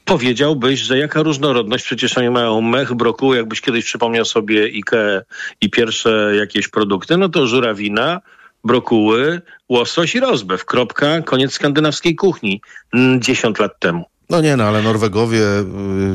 Powiedziałbyś, 0.05 0.81
że 0.81 0.99
jaka 0.99 1.23
różnorodność, 1.23 1.85
przecież 1.85 2.19
oni 2.19 2.31
mają 2.31 2.61
mech, 2.61 2.95
brokuł, 2.95 3.35
jakbyś 3.35 3.61
kiedyś 3.61 3.85
przypomniał 3.85 4.25
sobie 4.25 4.63
IKEA 4.65 5.21
i 5.61 5.71
pierwsze 5.71 6.33
jakieś 6.39 6.69
produkty, 6.69 7.17
no 7.17 7.29
to 7.29 7.47
żurawina, 7.47 8.21
brokuły, 8.65 9.43
łosoś 9.69 10.15
i 10.15 10.21
rozbew. 10.21 10.65
Kropka, 10.65 11.23
koniec 11.23 11.53
skandynawskiej 11.53 12.15
kuchni. 12.17 12.61
Mm, 12.95 13.21
10 13.21 13.59
lat 13.59 13.81
temu. 13.81 14.05
No 14.31 14.41
nie, 14.41 14.57
no 14.57 14.65
ale 14.65 14.83
Norwegowie 14.83 15.41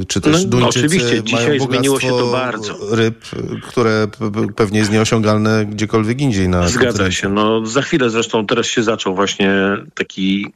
y, 0.02 0.06
czy 0.08 0.22
też 0.22 0.44
No, 0.44 0.50
Duńczycy 0.50 0.80
oczywiście, 0.86 1.24
dzisiaj 1.24 1.60
zmieniło 1.60 2.00
się 2.00 2.10
to 2.10 2.32
bardzo. 2.32 2.78
ryb, 2.92 3.26
które 3.64 4.08
pewnie 4.56 4.80
jest 4.80 4.92
nieosiągalne 4.92 5.66
gdziekolwiek 5.66 6.22
indziej 6.22 6.50
na 6.50 6.68
Zgadza 6.68 7.12
się. 7.12 7.30
No, 7.30 7.66
za 7.66 7.82
chwilę 7.82 8.10
zresztą 8.10 8.46
teraz 8.46 8.66
się 8.66 8.84
zaczął 8.84 9.16
właśnie 9.16 9.52
taki 9.94 10.54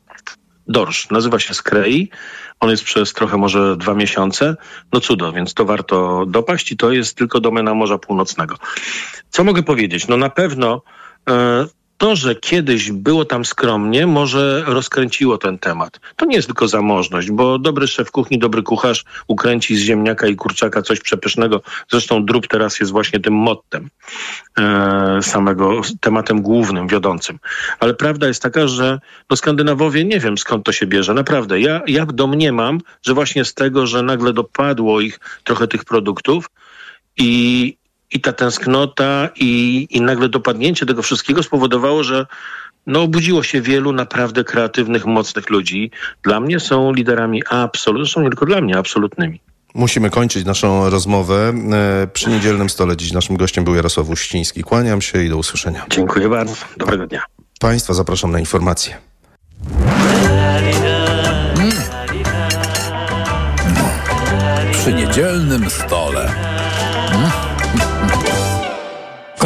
dorsz. 0.68 1.10
Nazywa 1.12 1.40
się 1.40 1.54
Skrei. 1.54 2.10
On 2.60 2.70
jest 2.70 2.84
przez 2.84 3.14
trochę 3.14 3.38
może 3.38 3.78
dwa 3.78 3.94
miesiące. 3.94 4.56
No 4.94 5.00
cudo, 5.00 5.32
więc 5.32 5.54
to 5.54 5.66
warto 5.66 6.26
dopaść 6.28 6.72
i 6.72 6.78
to 6.78 6.92
jest 6.92 7.18
tylko 7.18 7.40
domena 7.40 7.74
Morza 7.74 7.98
Północnego. 7.98 8.56
Co 9.30 9.44
mogę 9.44 9.64
powiedzieć? 9.64 10.08
No 10.08 10.18
na 10.18 10.30
pewno 10.30 10.82
e, 11.30 11.66
to, 12.04 12.16
że 12.16 12.36
kiedyś 12.36 12.92
było 12.92 13.26
tam 13.26 13.46
skromnie, 13.46 14.08
może 14.08 14.63
rozkręciło 14.66 15.38
ten 15.38 15.60
temat. 15.60 16.00
To 16.16 16.26
nie 16.26 16.36
jest 16.36 16.48
tylko 16.48 16.68
zamożność, 16.68 17.32
bo 17.32 17.60
dobry 17.60 17.88
szef 17.88 18.12
kuchni, 18.12 18.39
dobry 18.39 18.63
kucharz 18.63 19.06
ukręci 19.28 19.76
z 19.76 19.80
ziemniaka 19.80 20.28
i 20.28 20.36
kurczaka 20.36 20.82
coś 20.82 21.00
przepysznego. 21.00 21.62
Zresztą 21.92 22.26
drób 22.26 22.48
teraz 22.48 22.80
jest 22.80 22.92
właśnie 22.92 23.20
tym 23.20 23.34
mottem 23.34 23.89
e, 24.58 25.20
samego, 25.22 25.82
tematem 26.00 26.42
głównym, 26.42 26.88
wiodącym. 26.88 27.39
Ale 27.80 27.94
prawda 27.94 28.28
jest 28.28 28.42
taka, 28.42 28.68
że 28.68 29.00
no 29.30 29.36
Skandynawowie, 29.36 30.06
nie 30.06 30.20
wiem 30.20 30.38
skąd 30.38 30.66
to 30.66 30.72
się 30.72 30.88
bierze, 30.88 31.13
naprawdę. 31.13 31.60
Ja, 31.60 31.82
ja 31.88 32.06
domniemam, 32.06 32.80
że 33.02 33.13
właśnie 33.13 33.46
z 33.46 33.54
tego, 33.54 33.88
że 33.88 34.04
nagle 34.04 34.34
dopadło 34.34 35.02
ich 35.02 35.20
trochę 35.44 35.68
tych 35.68 35.86
produktów 35.86 36.50
i, 37.18 37.78
i 38.13 38.21
ta 38.21 38.34
tęsknota 38.34 39.30
i, 39.36 39.88
i 39.89 40.02
nagle 40.02 40.30
dopadnięcie 40.30 40.86
tego 40.86 41.02
wszystkiego 41.02 41.43
spowodowało, 41.43 42.04
że 42.04 42.26
no, 42.88 43.02
obudziło 43.02 43.43
się 43.43 43.62
wielu 43.62 43.91
naprawdę 43.91 44.43
kreatywnych, 44.43 45.06
mocnych 45.06 45.49
ludzi. 45.49 45.91
Dla 46.23 46.39
mnie 46.39 46.60
są 46.60 46.93
liderami 46.93 47.43
absolutnymi, 47.49 48.06
zresztą 48.06 48.21
nie 48.21 48.30
tylko 48.30 48.45
dla 48.45 48.62
mnie, 48.62 48.78
absolutnymi. 48.78 49.39
Musimy 49.76 50.10
kończyć 50.10 50.45
naszą 50.45 50.89
rozmowę. 50.89 51.54
E, 52.04 52.08
Przy 52.08 52.30
niedzielnym 52.30 52.69
stole 52.69 52.97
dziś 52.97 53.12
naszym 53.12 53.38
gościem 53.38 53.63
był 53.63 53.76
Jarosław 53.76 54.10
Uściński. 54.10 54.63
Kłaniam 54.63 55.02
się 55.02 55.23
i 55.23 55.30
do 55.30 55.38
usłyszenia. 55.38 55.86
Dziękuję 55.89 56.30
bardzo. 56.30 56.56
Dobrego 56.78 57.08
dnia. 57.08 57.21
Państwa 57.60 57.93
zapraszam 57.93 58.32
na 58.32 58.39
informacje. 58.39 58.97
Przy 64.71 64.93
niedzielnym 64.93 65.69
stole. 65.69 66.53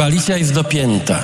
Koalicja 0.08 0.36
jest 0.36 0.52
dopięta 0.54 1.22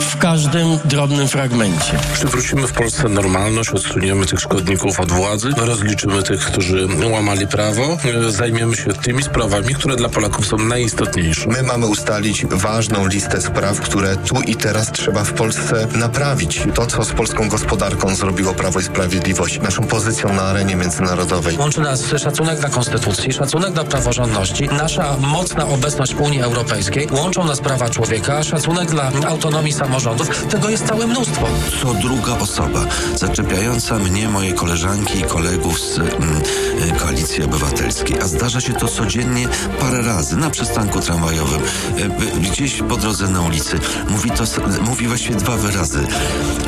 w 0.00 0.18
każdym 0.18 0.78
drobnym 0.84 1.28
fragmencie. 1.28 1.98
Przywrócimy 2.14 2.66
w 2.66 2.72
Polsce 2.72 3.08
normalność, 3.08 3.70
odsuniemy 3.70 4.26
tych 4.26 4.40
szkodników 4.40 5.00
od 5.00 5.12
władzy, 5.12 5.48
rozliczymy 5.56 6.22
tych, 6.22 6.40
którzy 6.40 6.88
łamali 7.12 7.46
prawo, 7.46 7.98
e, 8.26 8.30
zajmiemy 8.30 8.76
się 8.76 8.92
tymi 8.92 9.22
sprawami, 9.22 9.74
które 9.74 9.96
dla 9.96 10.08
Polaków 10.08 10.46
są 10.46 10.56
najistotniejsze. 10.56 11.48
My 11.48 11.62
mamy 11.62 11.86
ustalić 11.86 12.46
ważną 12.46 13.06
listę 13.06 13.40
spraw, 13.40 13.80
które 13.80 14.16
tu 14.16 14.40
i 14.40 14.56
teraz 14.56 14.92
trzeba 14.92 15.24
w 15.24 15.32
Polsce 15.32 15.86
naprawić. 15.94 16.62
To, 16.74 16.86
co 16.86 17.04
z 17.04 17.12
polską 17.12 17.48
gospodarką 17.48 18.14
zrobiło 18.14 18.54
Prawo 18.54 18.80
i 18.80 18.82
Sprawiedliwość, 18.82 19.60
naszą 19.60 19.82
pozycją 19.82 20.32
na 20.32 20.42
arenie 20.42 20.76
międzynarodowej. 20.76 21.56
Łączy 21.58 21.80
nas 21.80 22.06
szacunek 22.06 22.60
dla 22.60 22.68
konstytucji, 22.68 23.32
szacunek 23.32 23.72
dla 23.72 23.84
praworządności, 23.84 24.68
nasza 24.68 25.16
mocna 25.20 25.66
obecność 25.66 26.14
w 26.14 26.20
Unii 26.20 26.40
Europejskiej, 26.40 27.08
łączą 27.10 27.44
nas 27.44 27.60
prawa 27.60 27.90
człowieka, 27.90 28.42
szacunek 28.42 28.90
dla 28.90 29.12
autonomii 29.28 29.72
samorządów. 29.84 30.46
Tego 30.46 30.70
jest 30.70 30.86
całe 30.86 31.06
mnóstwo. 31.06 31.46
Co 31.82 31.94
druga 31.94 32.38
osoba 32.38 32.80
zaczepiająca 33.14 33.98
mnie, 33.98 34.28
moje 34.28 34.52
koleżanki 34.52 35.18
i 35.18 35.22
kolegów 35.22 35.80
z 35.80 35.98
mm, 35.98 36.42
y, 36.88 37.00
Koalicji 37.00 37.44
Obywatelskiej. 37.44 38.20
A 38.20 38.26
zdarza 38.26 38.60
się 38.60 38.72
to 38.72 38.88
codziennie 38.88 39.48
parę 39.80 40.02
razy 40.02 40.36
na 40.36 40.50
przystanku 40.50 41.00
tramwajowym, 41.00 41.60
y, 41.62 42.02
y, 42.36 42.40
gdzieś 42.40 42.82
po 42.88 42.96
drodze 42.96 43.28
na 43.28 43.42
ulicy. 43.42 43.80
Mówi 44.08 44.30
to, 44.30 44.44
mówi 44.80 45.06
właściwie 45.06 45.34
dwa 45.34 45.56
wyrazy. 45.56 46.06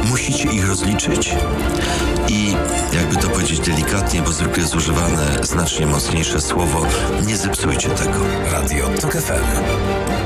Musicie 0.05 0.52
ich 0.52 0.68
rozliczyć 0.68 1.35
i 2.29 2.55
jakby 2.92 3.16
to 3.16 3.29
powiedzieć 3.29 3.61
delikatnie, 3.61 4.22
bo 4.22 4.33
zwykle 4.33 4.62
jest 4.62 4.74
używane 4.74 5.38
znacznie 5.42 5.87
mocniejsze 5.87 6.40
słowo, 6.40 6.87
nie 7.26 7.37
zepsujcie 7.37 7.88
tego. 7.88 8.18
Radio 8.52 8.88
TOK 9.00 9.12
FM. 9.12 10.26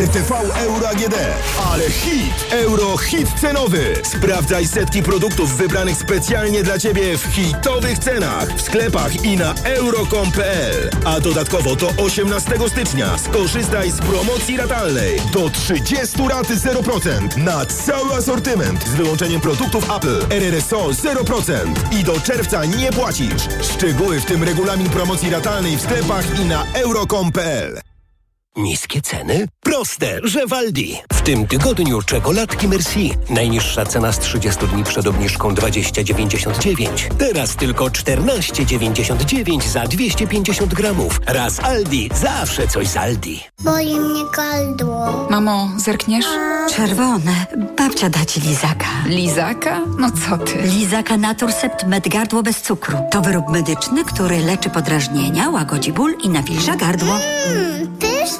RTV 0.00 0.32
Euro 0.56 0.88
AGD. 0.88 1.14
Ale 1.72 1.90
hit! 1.90 2.46
Euro 2.50 2.96
hit 2.96 3.28
cenowy. 3.40 3.94
Sprawdzaj 4.02 4.66
setki 4.66 5.02
produktów 5.02 5.56
wybranych 5.56 5.96
specjalnie 5.96 6.62
dla 6.62 6.78
Ciebie 6.78 7.18
w 7.18 7.24
hitowych 7.24 7.98
cenach 7.98 8.52
w 8.56 8.60
sklepach 8.60 9.24
i 9.24 9.36
na 9.36 9.54
euro.com.pl. 9.64 10.90
A 11.04 11.20
dodatkowo 11.20 11.76
do 11.76 11.92
18 11.96 12.52
stycznia 12.68 13.18
skorzystaj 13.18 13.90
z 13.90 13.98
promocji 13.98 14.56
ratalnej 14.56 15.20
do 15.32 15.50
30 15.50 16.28
raty 16.28 16.54
0% 16.54 17.36
na 17.36 17.66
cały 17.66 18.14
asortyment 18.14 18.84
z 18.84 18.94
wyłączeniem 18.94 19.40
produktów 19.40 19.90
Apple. 19.96 20.26
RRSO 20.30 20.88
0% 20.88 21.74
i 22.00 22.04
do 22.04 22.20
czerwca 22.20 22.64
nie 22.64 22.92
płacisz. 22.92 23.48
Szczegóły 23.62 24.20
w 24.20 24.24
tym 24.24 24.44
regulamin 24.44 24.90
promocji 24.90 25.30
ratalnej 25.30 25.76
w 25.76 25.82
sklepach 25.82 26.40
i 26.40 26.44
na 26.44 26.64
euro.com.pl. 26.74 27.89
Niskie 28.56 29.00
ceny? 29.02 29.48
Proste, 29.62 30.20
że 30.24 30.46
Waldi. 30.46 30.96
W 31.12 31.20
tym 31.22 31.46
tygodniu 31.46 32.02
czekoladki 32.02 32.68
Merci. 32.68 33.12
Najniższa 33.30 33.86
cena 33.86 34.12
z 34.12 34.18
30 34.18 34.66
dni 34.66 34.84
przed 34.84 35.06
obniżką 35.06 35.54
20,99. 35.54 36.88
Teraz 37.18 37.56
tylko 37.56 37.84
14,99 37.84 39.68
za 39.68 39.84
250 39.84 40.74
gramów. 40.74 41.20
Raz 41.26 41.60
Aldi, 41.60 42.10
zawsze 42.14 42.68
coś 42.68 42.88
z 42.88 42.96
Aldi. 42.96 43.40
Boli 43.60 44.00
mnie 44.00 44.22
gardło. 44.36 45.26
Mamo, 45.30 45.68
zerkniesz? 45.76 46.26
Czerwone. 46.76 47.46
Babcia 47.78 48.10
da 48.10 48.24
ci 48.24 48.40
lizaka. 48.40 48.86
Lizaka? 49.06 49.80
No 49.98 50.08
co 50.10 50.38
ty? 50.38 50.62
Lizaka 50.62 51.16
Naturcept 51.16 51.86
Med 51.86 52.08
Gardło 52.08 52.42
bez 52.42 52.62
cukru. 52.62 52.98
To 53.10 53.20
wyrób 53.20 53.48
medyczny, 53.48 54.04
który 54.04 54.38
leczy 54.38 54.70
podrażnienia, 54.70 55.50
łagodzi 55.50 55.92
ból 55.92 56.14
i 56.22 56.28
nawilża 56.28 56.76
gardło. 56.76 57.14
Mmm, 57.48 57.98
pyszne. 57.98 58.39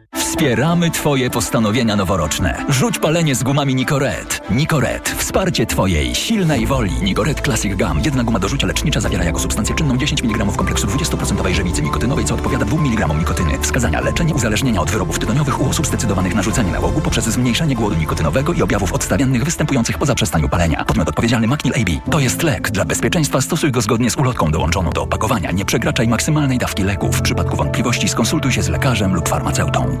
Wspieramy 0.41 0.91
Twoje 0.91 1.29
postanowienia 1.29 1.95
noworoczne. 1.95 2.65
Rzuć 2.69 2.99
palenie 2.99 3.35
z 3.35 3.43
gumami 3.43 3.75
Nicoret. 3.75 4.41
Nicoret. 4.51 5.09
Wsparcie 5.09 5.65
Twojej 5.65 6.15
silnej 6.15 6.65
woli. 6.65 6.91
Nicoret 7.01 7.41
Classic 7.41 7.77
Gum. 7.77 8.01
Jedna 8.05 8.23
guma 8.23 8.39
do 8.39 8.47
rzucia 8.47 8.67
lecznicza 8.67 8.99
zawiera 8.99 9.23
jako 9.23 9.39
substancję 9.39 9.75
czynną 9.75 9.97
10 9.97 10.23
mg 10.23 10.45
kompleksu 10.57 10.87
20% 10.87 11.53
żywicy 11.53 11.81
nikotynowej, 11.81 12.25
co 12.25 12.35
odpowiada 12.35 12.65
2 12.65 12.77
mg 12.77 13.07
nikotyny. 13.19 13.59
Wskazania 13.61 14.01
leczenie 14.01 14.33
uzależnienia 14.33 14.81
od 14.81 14.91
wyrobów 14.91 15.19
tytoniowych 15.19 15.61
u 15.61 15.69
osób 15.69 15.87
zdecydowanych 15.87 16.35
na 16.35 16.41
rzucenie 16.41 16.71
nałogu 16.71 17.01
poprzez 17.01 17.25
zmniejszenie 17.25 17.75
głodu 17.75 17.95
nikotynowego 17.95 18.53
i 18.53 18.61
objawów 18.61 18.93
odstawiennych 18.93 19.43
występujących 19.43 19.97
po 19.97 20.05
zaprzestaniu 20.05 20.49
palenia. 20.49 20.85
Podmiot 20.85 21.09
odpowiedzialny 21.09 21.47
Macnil 21.47 21.73
AB. 21.73 22.11
To 22.11 22.19
jest 22.19 22.43
lek. 22.43 22.71
Dla 22.71 22.85
bezpieczeństwa 22.85 23.41
stosuj 23.41 23.71
go 23.71 23.81
zgodnie 23.81 24.11
z 24.11 24.17
ulotką 24.17 24.51
dołączoną 24.51 24.89
do 24.89 25.01
opakowania. 25.01 25.51
Nie 25.51 25.65
przekraczaj 25.65 26.07
maksymalnej 26.07 26.57
dawki 26.57 26.83
leku. 26.83 27.11
W 27.11 27.21
przypadku 27.21 27.55
wątpliwości 27.55 28.09
skonsultuj 28.09 28.51
się 28.51 28.63
z 28.63 28.69
lekarzem 28.69 29.15
lub 29.15 29.29
farmaceutą. 29.29 30.00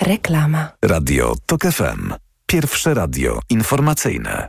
Reklama. 0.00 0.68
Radio 0.82 1.34
TOK 1.46 1.62
FM. 1.62 2.12
Pierwsze 2.46 2.94
radio 2.94 3.40
informacyjne. 3.50 4.48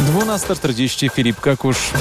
Dwunasta 0.00 0.54
czterdzieści 0.54 1.08
Filip 1.08 1.40
Kakusz. 1.40 1.92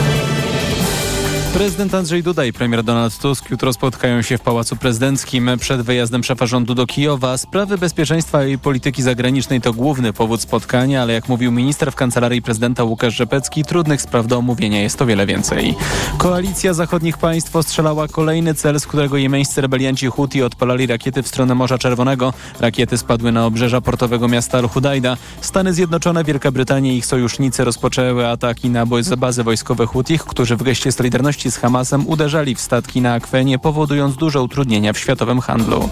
Prezydent 1.53 1.93
Andrzej 1.93 2.23
Duda 2.23 2.45
i 2.45 2.53
premier 2.53 2.83
Donald 2.83 3.17
Tusk 3.17 3.49
jutro 3.49 3.73
spotkają 3.73 4.21
się 4.21 4.37
w 4.37 4.41
Pałacu 4.41 4.75
Prezydenckim 4.75 5.49
przed 5.59 5.81
wyjazdem 5.81 6.23
szefa 6.23 6.45
rządu 6.45 6.75
do 6.75 6.85
Kijowa. 6.85 7.37
Sprawy 7.37 7.77
bezpieczeństwa 7.77 8.45
i 8.45 8.57
polityki 8.57 9.03
zagranicznej 9.03 9.61
to 9.61 9.73
główny 9.73 10.13
powód 10.13 10.41
spotkania, 10.41 11.01
ale 11.01 11.13
jak 11.13 11.29
mówił 11.29 11.51
minister 11.51 11.91
w 11.91 11.95
kancelarii 11.95 12.41
prezydenta 12.41 12.83
Łukasz 12.83 13.15
Rzepecki, 13.15 13.63
trudnych 13.63 14.01
spraw 14.01 14.27
do 14.27 14.37
omówienia 14.37 14.81
jest 14.81 15.01
o 15.01 15.05
wiele 15.05 15.25
więcej. 15.25 15.75
Koalicja 16.17 16.73
zachodnich 16.73 17.17
państw 17.17 17.55
ostrzelała 17.55 18.07
kolejny 18.07 18.53
cel, 18.53 18.79
z 18.79 18.87
którego 18.87 19.17
jemeńscy 19.17 19.61
rebelianci 19.61 20.07
Huti 20.07 20.43
odpalali 20.43 20.87
rakiety 20.87 21.23
w 21.23 21.27
stronę 21.27 21.55
Morza 21.55 21.77
Czerwonego. 21.77 22.33
Rakiety 22.59 22.97
spadły 22.97 23.31
na 23.31 23.45
obrzeża 23.45 23.81
portowego 23.81 24.27
miasta 24.27 24.57
Al-Hudajda. 24.57 25.17
Stany 25.41 25.73
Zjednoczone, 25.73 26.23
Wielka 26.23 26.51
Brytania 26.51 26.91
i 26.91 26.97
ich 26.97 27.05
sojusznicy 27.05 27.63
rozpoczęły 27.63 28.27
ataki 28.27 28.69
na 28.69 28.85
bazy 29.17 29.43
wojskowe 29.43 29.85
Hutich, 29.85 30.23
którzy 30.23 30.55
w 30.55 30.63
geście 30.63 30.91
solidarności 30.91 31.40
z 31.49 31.57
Hamasem 31.57 32.07
uderzali 32.07 32.55
w 32.55 32.61
statki 32.61 33.01
na 33.01 33.13
akwenie, 33.13 33.59
powodując 33.59 34.15
duże 34.15 34.41
utrudnienia 34.41 34.93
w 34.93 34.97
światowym 34.97 35.39
handlu. 35.39 35.89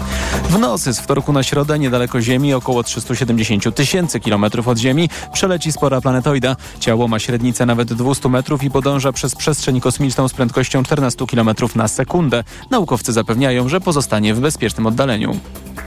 W 0.50 0.58
nocy 0.58 0.94
z 0.94 1.00
wtorku 1.00 1.32
na 1.32 1.42
środę 1.42 1.78
niedaleko 1.78 2.20
Ziemi, 2.20 2.54
około 2.54 2.82
370 2.82 3.74
tysięcy 3.74 4.20
kilometrów 4.20 4.68
od 4.68 4.78
Ziemi, 4.78 5.08
przeleci 5.32 5.72
spora 5.72 6.00
planetoida. 6.00 6.56
Ciało 6.80 7.08
ma 7.08 7.18
średnicę 7.18 7.66
nawet 7.66 7.92
200 7.92 8.28
metrów 8.28 8.62
i 8.62 8.70
podąża 8.70 9.12
przez 9.12 9.34
przestrzeń 9.34 9.80
kosmiczną 9.80 10.28
z 10.28 10.32
prędkością 10.32 10.82
14 10.82 11.26
kilometrów 11.26 11.76
na 11.76 11.88
sekundę. 11.88 12.44
Naukowcy 12.70 13.12
zapewniają, 13.12 13.68
że 13.68 13.80
pozostanie 13.80 14.34
w 14.34 14.40
bezpiecznym 14.40 14.86
oddaleniu. 14.86 15.40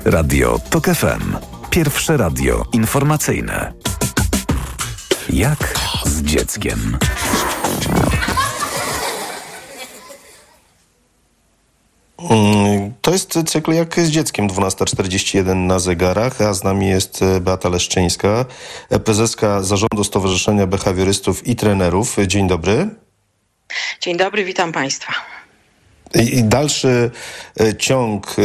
Radio 0.06 0.60
TOK 0.70 0.86
FM. 0.86 1.36
Pierwsze 1.70 2.18
radio 2.18 2.66
informacyjne. 2.74 3.74
Jak 5.30 5.80
z 6.06 6.22
dzieckiem. 6.22 6.98
To 13.02 13.12
jest 13.12 13.40
cykl 13.46 13.72
jak 13.72 14.00
z 14.00 14.10
dzieckiem 14.10 14.48
12.41 14.48 15.56
na 15.56 15.80
zegarach, 15.80 16.42
a 16.42 16.54
z 16.54 16.64
nami 16.64 16.88
jest 16.88 17.24
Beata 17.42 17.70
Leszczyńska, 17.70 18.46
prezeska 19.04 19.64
Zarządu 19.64 20.04
Stowarzyszenia 20.04 20.68
Behawiorystów 20.68 21.48
i 21.48 21.56
Trenerów. 21.56 22.18
Dzień 22.28 22.48
dobry. 22.48 22.90
Dzień 24.02 24.18
dobry, 24.18 24.46
witam 24.46 24.72
Państwa. 24.72 25.14
I 26.16 26.44
dalszy 26.44 27.12
ciąg 27.78 28.36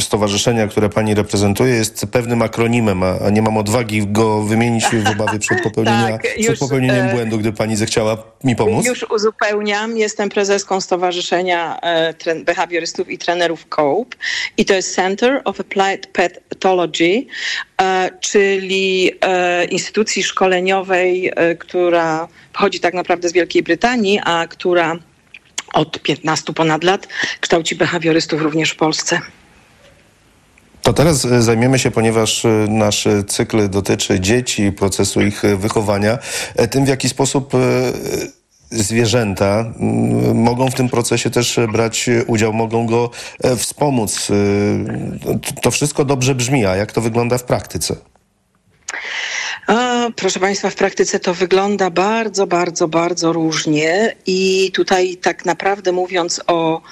stowarzyszenia, 0.00 0.68
które 0.68 0.88
pani 0.88 1.14
reprezentuje, 1.14 1.74
jest 1.74 2.06
pewnym 2.12 2.42
akronimem, 2.42 3.02
a 3.02 3.30
nie 3.30 3.42
mam 3.42 3.56
odwagi 3.56 4.06
go 4.06 4.42
wymienić 4.42 4.84
w 4.84 5.20
obawie 5.20 5.38
przed, 5.38 5.62
popełnienia, 5.70 6.12
tak, 6.12 6.38
już, 6.38 6.46
przed 6.46 6.58
popełnieniem 6.58 7.10
błędu, 7.10 7.38
gdy 7.38 7.52
pani 7.52 7.76
zechciała 7.76 8.16
mi 8.44 8.56
pomóc. 8.56 8.86
Już 8.86 9.06
uzupełniam. 9.10 9.96
Jestem 9.96 10.28
prezeską 10.28 10.80
Stowarzyszenia 10.80 11.80
Behawiorystów 12.44 13.10
i 13.10 13.18
Trenerów 13.18 13.66
COPE 13.68 14.16
i 14.56 14.64
to 14.64 14.74
jest 14.74 14.94
Center 14.94 15.42
of 15.44 15.60
Applied 15.60 16.06
Pathology, 16.06 17.26
czyli 18.20 19.10
instytucji 19.70 20.22
szkoleniowej, 20.22 21.32
która 21.58 22.28
pochodzi 22.52 22.80
tak 22.80 22.94
naprawdę 22.94 23.28
z 23.28 23.32
Wielkiej 23.32 23.62
Brytanii, 23.62 24.20
a 24.24 24.46
która 24.46 24.96
od 25.74 26.02
15 26.02 26.52
ponad 26.52 26.84
lat 26.84 27.08
kształci 27.40 27.76
behawiorystów 27.76 28.42
również 28.42 28.70
w 28.70 28.76
Polsce. 28.76 29.20
To 30.82 30.92
teraz 30.92 31.20
zajmiemy 31.20 31.78
się, 31.78 31.90
ponieważ 31.90 32.46
nasz 32.68 33.08
cykl 33.28 33.68
dotyczy 33.68 34.20
dzieci 34.20 34.62
i 34.62 34.72
procesu 34.72 35.20
ich 35.20 35.42
wychowania, 35.56 36.18
tym 36.70 36.84
w 36.84 36.88
jaki 36.88 37.08
sposób 37.08 37.52
zwierzęta 38.70 39.64
mogą 40.34 40.70
w 40.70 40.74
tym 40.74 40.88
procesie 40.88 41.30
też 41.30 41.60
brać 41.72 42.10
udział, 42.26 42.52
mogą 42.52 42.86
go 42.86 43.10
wspomóc. 43.56 44.28
To 45.62 45.70
wszystko 45.70 46.04
dobrze 46.04 46.34
brzmi, 46.34 46.66
a 46.66 46.76
jak 46.76 46.92
to 46.92 47.00
wygląda 47.00 47.38
w 47.38 47.44
praktyce? 47.44 47.96
A, 49.70 50.08
proszę 50.16 50.40
Państwa, 50.40 50.70
w 50.70 50.74
praktyce 50.74 51.20
to 51.20 51.34
wygląda 51.34 51.90
bardzo, 51.90 52.46
bardzo, 52.46 52.88
bardzo 52.88 53.32
różnie 53.32 54.16
i 54.26 54.70
tutaj 54.74 55.16
tak 55.16 55.44
naprawdę 55.44 55.92
mówiąc 55.92 56.40
o 56.46 56.82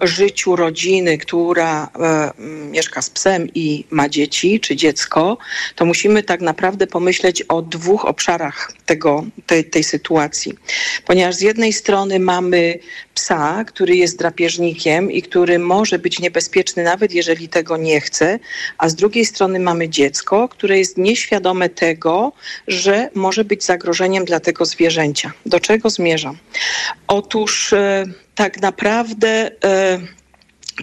życiu 0.00 0.56
rodziny, 0.56 1.18
która 1.18 1.88
e, 2.00 2.30
mieszka 2.70 3.02
z 3.02 3.10
psem 3.10 3.48
i 3.54 3.84
ma 3.90 4.08
dzieci 4.08 4.60
czy 4.60 4.76
dziecko, 4.76 5.38
to 5.74 5.84
musimy 5.84 6.22
tak 6.22 6.40
naprawdę 6.40 6.86
pomyśleć 6.86 7.42
o 7.42 7.62
dwóch 7.62 8.04
obszarach 8.04 8.72
tego, 8.86 9.24
tej, 9.46 9.64
tej 9.64 9.84
sytuacji. 9.84 10.52
Ponieważ 11.06 11.34
z 11.34 11.40
jednej 11.40 11.72
strony 11.72 12.20
mamy 12.20 12.78
psa, 13.14 13.64
który 13.64 13.96
jest 13.96 14.18
drapieżnikiem 14.18 15.10
i 15.10 15.22
który 15.22 15.58
może 15.58 15.98
być 15.98 16.18
niebezpieczny 16.18 16.82
nawet 16.82 17.12
jeżeli 17.12 17.48
tego 17.48 17.76
nie 17.76 18.00
chce, 18.00 18.38
a 18.78 18.88
z 18.88 18.94
drugiej 18.94 19.24
strony 19.24 19.60
mamy 19.60 19.88
dziecko, 19.88 20.48
które 20.48 20.78
jest 20.78 20.98
nieświadome 20.98 21.68
tego, 21.68 22.32
że 22.68 23.08
może 23.14 23.44
być 23.44 23.64
zagrożeniem 23.64 24.24
dla 24.24 24.40
tego 24.40 24.64
zwierzęcia. 24.64 25.32
Do 25.46 25.60
czego 25.60 25.90
zmierzam? 25.90 26.36
Otóż 27.08 27.72
e, 27.72 28.04
tak 28.36 28.60
naprawdę 28.60 29.50
e, 29.64 29.98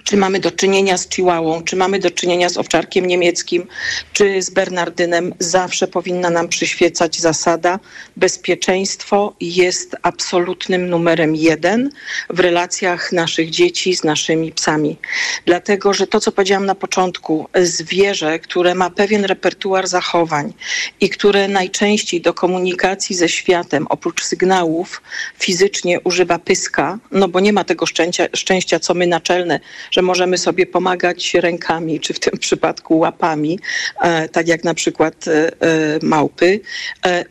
czy 0.04 0.18
mamy 0.18 0.40
do 0.40 0.52
czynienia 0.52 0.98
z 0.98 1.10
chihuahą, 1.10 1.64
czy 1.64 1.76
mamy 1.76 2.00
do 2.00 2.12
czynienia 2.12 2.50
z 2.50 2.58
owczarkiem 2.58 3.06
niemieckim, 3.06 3.68
czy 4.14 4.42
z 4.42 4.50
bernardynem, 4.50 5.34
zawsze 5.40 5.88
powinna 5.88 6.30
nam 6.30 6.48
przyświecać 6.48 7.20
zasada 7.20 7.80
bezpieczeństwo 8.18 9.34
jest 9.42 9.96
absolutnym 10.02 10.90
numerem 10.90 11.36
jeden 11.36 11.90
w 12.30 12.40
relacjach 12.40 13.12
naszych 13.12 13.50
dzieci 13.50 13.96
z 13.96 14.04
naszymi 14.04 14.52
psami. 14.52 14.98
Dlatego, 15.46 15.94
że 15.94 16.08
to, 16.08 16.20
co 16.20 16.32
powiedziałam 16.32 16.66
na 16.66 16.76
początku, 16.76 17.48
zwierzę, 17.62 18.40
które 18.40 18.76
ma 18.76 18.90
pewien 18.90 19.26
repertuar 19.26 19.88
zachowań 19.88 20.54
i 21.02 21.10
które 21.10 21.48
najczęściej 21.48 22.22
do 22.22 22.34
komunikacji 22.34 23.16
ze 23.16 23.30
światem, 23.30 23.88
oprócz 23.90 24.24
sygnałów, 24.24 25.02
fizycznie 25.40 26.00
używa 26.00 26.40
pyska, 26.40 27.00
no 27.12 27.28
bo 27.28 27.40
nie 27.40 27.54
ma 27.54 27.64
tego 27.64 27.86
szczęścia, 27.86 28.28
szczęścia 28.36 28.80
co 28.80 28.94
my 28.94 29.08
naczelne, 29.08 29.60
że 29.92 30.02
możemy 30.02 30.38
sobie 30.38 30.66
pomagać 30.66 31.34
rękami, 31.34 32.00
czy 32.00 32.14
w 32.14 32.20
tym 32.20 32.38
przypadku 32.46 33.00
łapami, 33.00 33.60
e, 34.02 34.30
tak 34.30 34.48
jak 34.48 34.64
na 34.64 34.74
przykład 34.74 35.28
e, 35.28 35.32
e, 35.32 36.00
małpy. 36.02 36.60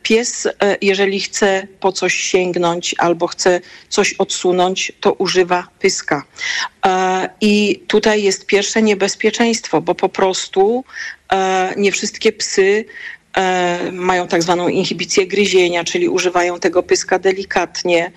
Pies, 0.02 0.48
jeżeli 0.80 1.20
chce 1.20 1.66
po 1.80 1.92
coś 1.92 2.14
sięgnąć 2.14 2.94
albo 2.98 3.26
chce 3.26 3.60
coś 3.88 4.12
odsunąć, 4.12 4.92
to 5.00 5.12
używa 5.12 5.68
pyska. 5.78 6.24
I 7.40 7.82
tutaj 7.86 8.22
jest 8.22 8.46
pierwsze 8.46 8.82
niebezpieczeństwo, 8.82 9.80
bo 9.80 9.94
po 9.94 10.08
prostu 10.08 10.84
nie 11.76 11.92
wszystkie 11.92 12.32
psy 12.32 12.84
mają 13.92 14.28
tak 14.28 14.42
zwaną 14.42 14.68
inhibicję 14.68 15.26
gryzienia, 15.26 15.84
czyli 15.84 16.08
używają 16.08 16.60
tego 16.60 16.82
pyska 16.82 17.18
delikatnie, 17.18 18.04
e, 18.06 18.10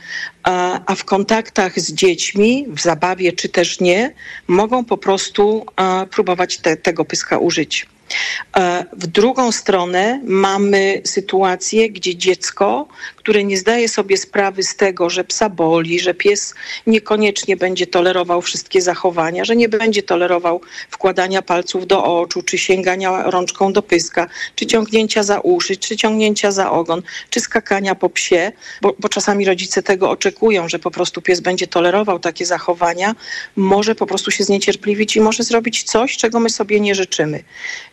a 0.86 0.96
w 0.96 1.06
kontaktach 1.06 1.80
z 1.80 1.94
dziećmi, 1.94 2.66
w 2.70 2.82
zabawie 2.82 3.34
czy 3.34 3.50
też 3.50 3.80
nie, 3.80 4.14
mogą 4.48 4.86
po 4.86 4.98
prostu 4.98 5.66
e, 5.76 6.08
próbować 6.08 6.58
te, 6.58 6.78
tego 6.78 7.06
pyska 7.06 7.38
użyć. 7.38 7.88
E, 8.58 8.86
w 8.94 9.08
drugą 9.08 9.52
stronę 9.52 10.22
mamy 10.24 11.02
sytuację, 11.06 11.90
gdzie 11.90 12.16
dziecko, 12.16 12.88
które 13.16 13.44
nie 13.44 13.58
zdaje 13.58 13.90
sobie 13.90 14.18
sprawy 14.18 14.64
z 14.64 14.76
tego, 14.76 15.10
że 15.10 15.24
psa 15.24 15.50
boli, 15.50 16.00
że 16.00 16.14
pies 16.14 16.54
niekoniecznie 16.88 17.58
będzie 17.58 17.88
tolerował 17.88 18.42
wszystkie 18.42 18.82
zachowania, 18.82 19.46
że 19.46 19.56
nie 19.56 19.70
będzie 19.70 20.04
tolerował 20.04 20.62
wkładania 20.90 21.42
palców 21.42 21.88
do 21.88 22.20
oczu, 22.20 22.42
czy 22.42 22.58
sięgania 22.58 23.24
rączką 23.24 23.74
do 23.74 23.82
pyska, 23.82 24.28
czy 24.56 24.66
ciągnięcia 24.66 25.24
za 25.24 25.40
uszy, 25.40 25.78
czy 25.78 25.98
ciągnięcia 25.98 26.52
za 26.52 26.72
ogon, 26.72 27.02
czy 27.30 27.40
skakania 27.40 27.96
po 27.96 28.10
psie, 28.10 28.52
bo, 28.82 28.96
bo 29.00 29.10
czasami 29.10 29.46
rodzice 29.46 29.84
tego 29.84 30.10
oczekują, 30.10 30.70
że 30.70 30.80
po 30.80 30.92
prostu 30.92 31.22
pies 31.22 31.40
będzie 31.40 31.68
tolerował 31.68 32.20
takie 32.20 32.46
zachowania, 32.46 33.16
może 33.56 33.96
po 33.96 34.06
prostu 34.06 34.32
się 34.32 34.44
zniecierpliwić 34.44 35.16
i 35.16 35.22
może 35.22 35.44
zrobić 35.44 35.84
coś, 35.84 36.18
czego 36.18 36.40
my 36.40 36.50
sobie 36.50 36.80
nie 36.80 36.96
życzymy. 36.96 37.44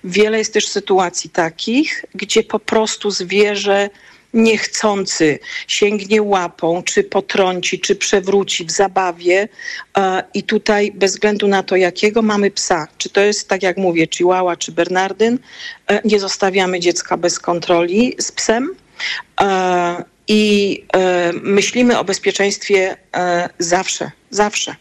Wiele 0.05 0.39
jest 0.39 0.53
też 0.53 0.69
sytuacji 0.69 1.31
takich, 1.31 2.05
gdzie 2.15 2.43
po 2.43 2.59
prostu 2.59 3.11
zwierzę 3.11 3.91
niechcący 4.35 5.39
sięgnie 5.67 6.23
łapą, 6.23 6.83
czy 6.83 7.05
potrąci, 7.05 7.81
czy 7.81 7.97
przewróci 7.97 8.65
w 8.65 8.71
zabawie 8.71 9.49
e, 9.97 10.25
i 10.35 10.43
tutaj 10.43 10.93
bez 10.93 11.13
względu 11.13 11.49
na 11.49 11.63
to, 11.63 11.77
jakiego 11.77 12.23
mamy 12.23 12.51
psa, 12.51 12.89
czy 12.99 13.09
to 13.09 13.21
jest, 13.21 13.49
tak 13.49 13.63
jak 13.63 13.77
mówię, 13.77 14.07
Chihuahua 14.15 14.57
czy 14.57 14.73
Bernardyn, 14.73 15.39
e, 15.87 16.01
nie 16.05 16.21
zostawiamy 16.21 16.81
dziecka 16.81 17.17
bez 17.17 17.39
kontroli 17.39 18.15
z 18.19 18.33
psem 18.33 18.75
e, 19.41 20.05
i 20.29 20.85
myślimy 21.43 21.99
o 21.99 22.05
bezpieczeństwie 22.05 22.97
zawsze, 23.59 24.11
zawsze. 24.31 24.77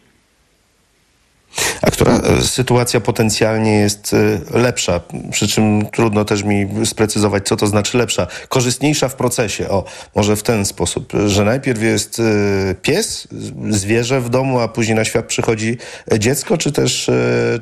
A 1.81 1.91
która 1.91 2.17
e, 2.17 2.41
sytuacja 2.41 2.99
potencjalnie 2.99 3.71
jest 3.71 4.13
e, 4.13 4.59
lepsza? 4.59 5.01
Przy 5.31 5.47
czym 5.47 5.85
trudno 5.85 6.25
też 6.25 6.43
mi 6.43 6.85
sprecyzować, 6.85 7.47
co 7.47 7.55
to 7.55 7.67
znaczy 7.67 7.97
lepsza. 7.97 8.27
Korzystniejsza 8.49 9.09
w 9.09 9.15
procesie. 9.15 9.69
O, 9.69 9.83
może 10.15 10.35
w 10.35 10.43
ten 10.43 10.65
sposób, 10.65 11.13
że 11.27 11.45
najpierw 11.45 11.81
jest 11.81 12.19
e, 12.19 12.75
pies, 12.75 13.27
zwierzę 13.69 14.21
w 14.21 14.29
domu, 14.29 14.59
a 14.59 14.67
później 14.67 14.95
na 14.95 15.05
świat 15.05 15.25
przychodzi 15.25 15.77
dziecko, 16.17 16.57
czy 16.57 16.71
też, 16.71 17.11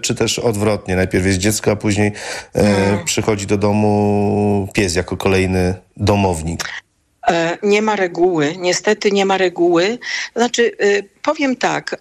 czy 0.01 0.15
też 0.15 0.39
odwrotnie? 0.39 0.95
Najpierw 0.95 1.25
jest 1.25 1.39
dziecko, 1.39 1.71
a 1.71 1.75
później 1.75 2.11
hmm. 2.53 3.05
przychodzi 3.05 3.47
do 3.47 3.57
domu 3.57 4.67
pies 4.73 4.95
jako 4.95 5.17
kolejny 5.17 5.75
domownik. 5.97 6.69
Nie 7.63 7.81
ma 7.81 7.95
reguły, 7.95 8.55
niestety 8.57 9.11
nie 9.11 9.25
ma 9.25 9.37
reguły. 9.37 9.99
Znaczy, 10.35 10.71
powiem 11.21 11.55
tak, 11.55 11.95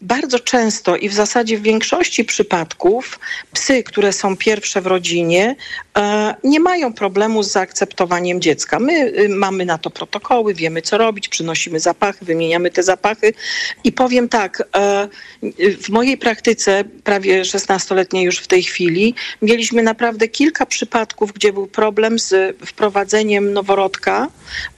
bardzo 0.00 0.38
często 0.38 0.96
i 0.96 1.08
w 1.08 1.14
zasadzie 1.14 1.58
w 1.58 1.62
większości 1.62 2.24
przypadków 2.24 3.18
psy, 3.52 3.82
które 3.82 4.12
są 4.12 4.36
pierwsze 4.36 4.80
w 4.80 4.86
rodzinie, 4.86 5.56
e, 5.96 6.34
nie 6.44 6.60
mają 6.60 6.92
problemu 6.92 7.42
z 7.42 7.52
zaakceptowaniem 7.52 8.40
dziecka. 8.40 8.78
My 8.78 8.92
y, 8.92 9.28
mamy 9.28 9.64
na 9.64 9.78
to 9.78 9.90
protokoły, 9.90 10.54
wiemy 10.54 10.82
co 10.82 10.98
robić, 10.98 11.28
przynosimy 11.28 11.80
zapachy, 11.80 12.24
wymieniamy 12.24 12.70
te 12.70 12.82
zapachy 12.82 13.32
i 13.84 13.92
powiem 13.92 14.28
tak, 14.28 14.68
e, 14.76 15.08
w 15.82 15.88
mojej 15.88 16.18
praktyce, 16.18 16.84
prawie 17.04 17.44
16-letniej 17.44 18.24
już 18.24 18.38
w 18.38 18.46
tej 18.46 18.62
chwili, 18.62 19.14
mieliśmy 19.42 19.82
naprawdę 19.82 20.28
kilka 20.28 20.66
przypadków, 20.66 21.32
gdzie 21.32 21.52
był 21.52 21.66
problem 21.66 22.18
z 22.18 22.56
wprowadzeniem 22.66 23.52
noworodka 23.52 24.28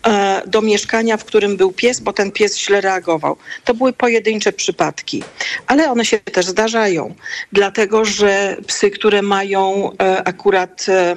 e, 0.07 0.43
do 0.47 0.63
mieszkania, 0.63 1.17
w 1.17 1.25
którym 1.25 1.57
był 1.57 1.73
pies, 1.73 2.01
bo 2.01 2.13
ten 2.13 2.33
pies 2.33 2.59
źle 2.59 2.81
reagował. 2.81 3.37
To 3.65 3.75
były 3.75 3.93
pojedyncze 3.93 4.53
przypadki 4.53 5.23
ale 5.67 5.91
one 5.91 6.05
się 6.05 6.19
też 6.19 6.47
zdarzają, 6.47 7.15
dlatego 7.53 8.05
że 8.05 8.57
psy, 8.67 8.91
które 8.91 9.23
mają 9.23 9.91
e, 9.93 10.29
akurat 10.29 10.87
e, 10.89 11.17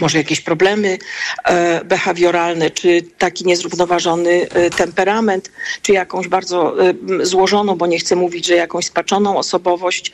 może 0.00 0.18
jakieś 0.18 0.40
problemy 0.40 0.98
e, 1.44 1.84
behawioralne, 1.84 2.70
czy 2.70 3.02
taki 3.18 3.46
niezrównoważony 3.46 4.46
temperament, 4.76 5.50
czy 5.82 5.92
jakąś 5.92 6.28
bardzo 6.28 6.76
złożoną, 7.22 7.76
bo 7.76 7.86
nie 7.86 7.98
chcę 7.98 8.16
mówić, 8.16 8.46
że 8.46 8.54
jakąś 8.54 8.86
spaczoną 8.86 9.38
osobowość, 9.38 10.12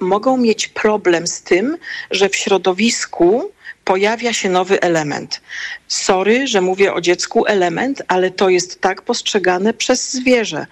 mogą 0.00 0.36
mieć 0.36 0.68
problem 0.68 1.26
z 1.26 1.42
tym, 1.42 1.78
że 2.10 2.28
w 2.28 2.36
środowisku 2.36 3.50
pojawia 3.86 4.32
się 4.32 4.48
nowy 4.48 4.80
element. 4.80 5.40
Sorry, 5.88 6.46
że 6.46 6.60
mówię 6.60 6.94
o 6.94 7.00
dziecku 7.00 7.46
element, 7.46 8.02
ale 8.08 8.30
to 8.30 8.48
jest 8.48 8.80
tak 8.80 9.02
postrzegane 9.02 9.74
przez 9.74 10.12
zwierzę. 10.12 10.66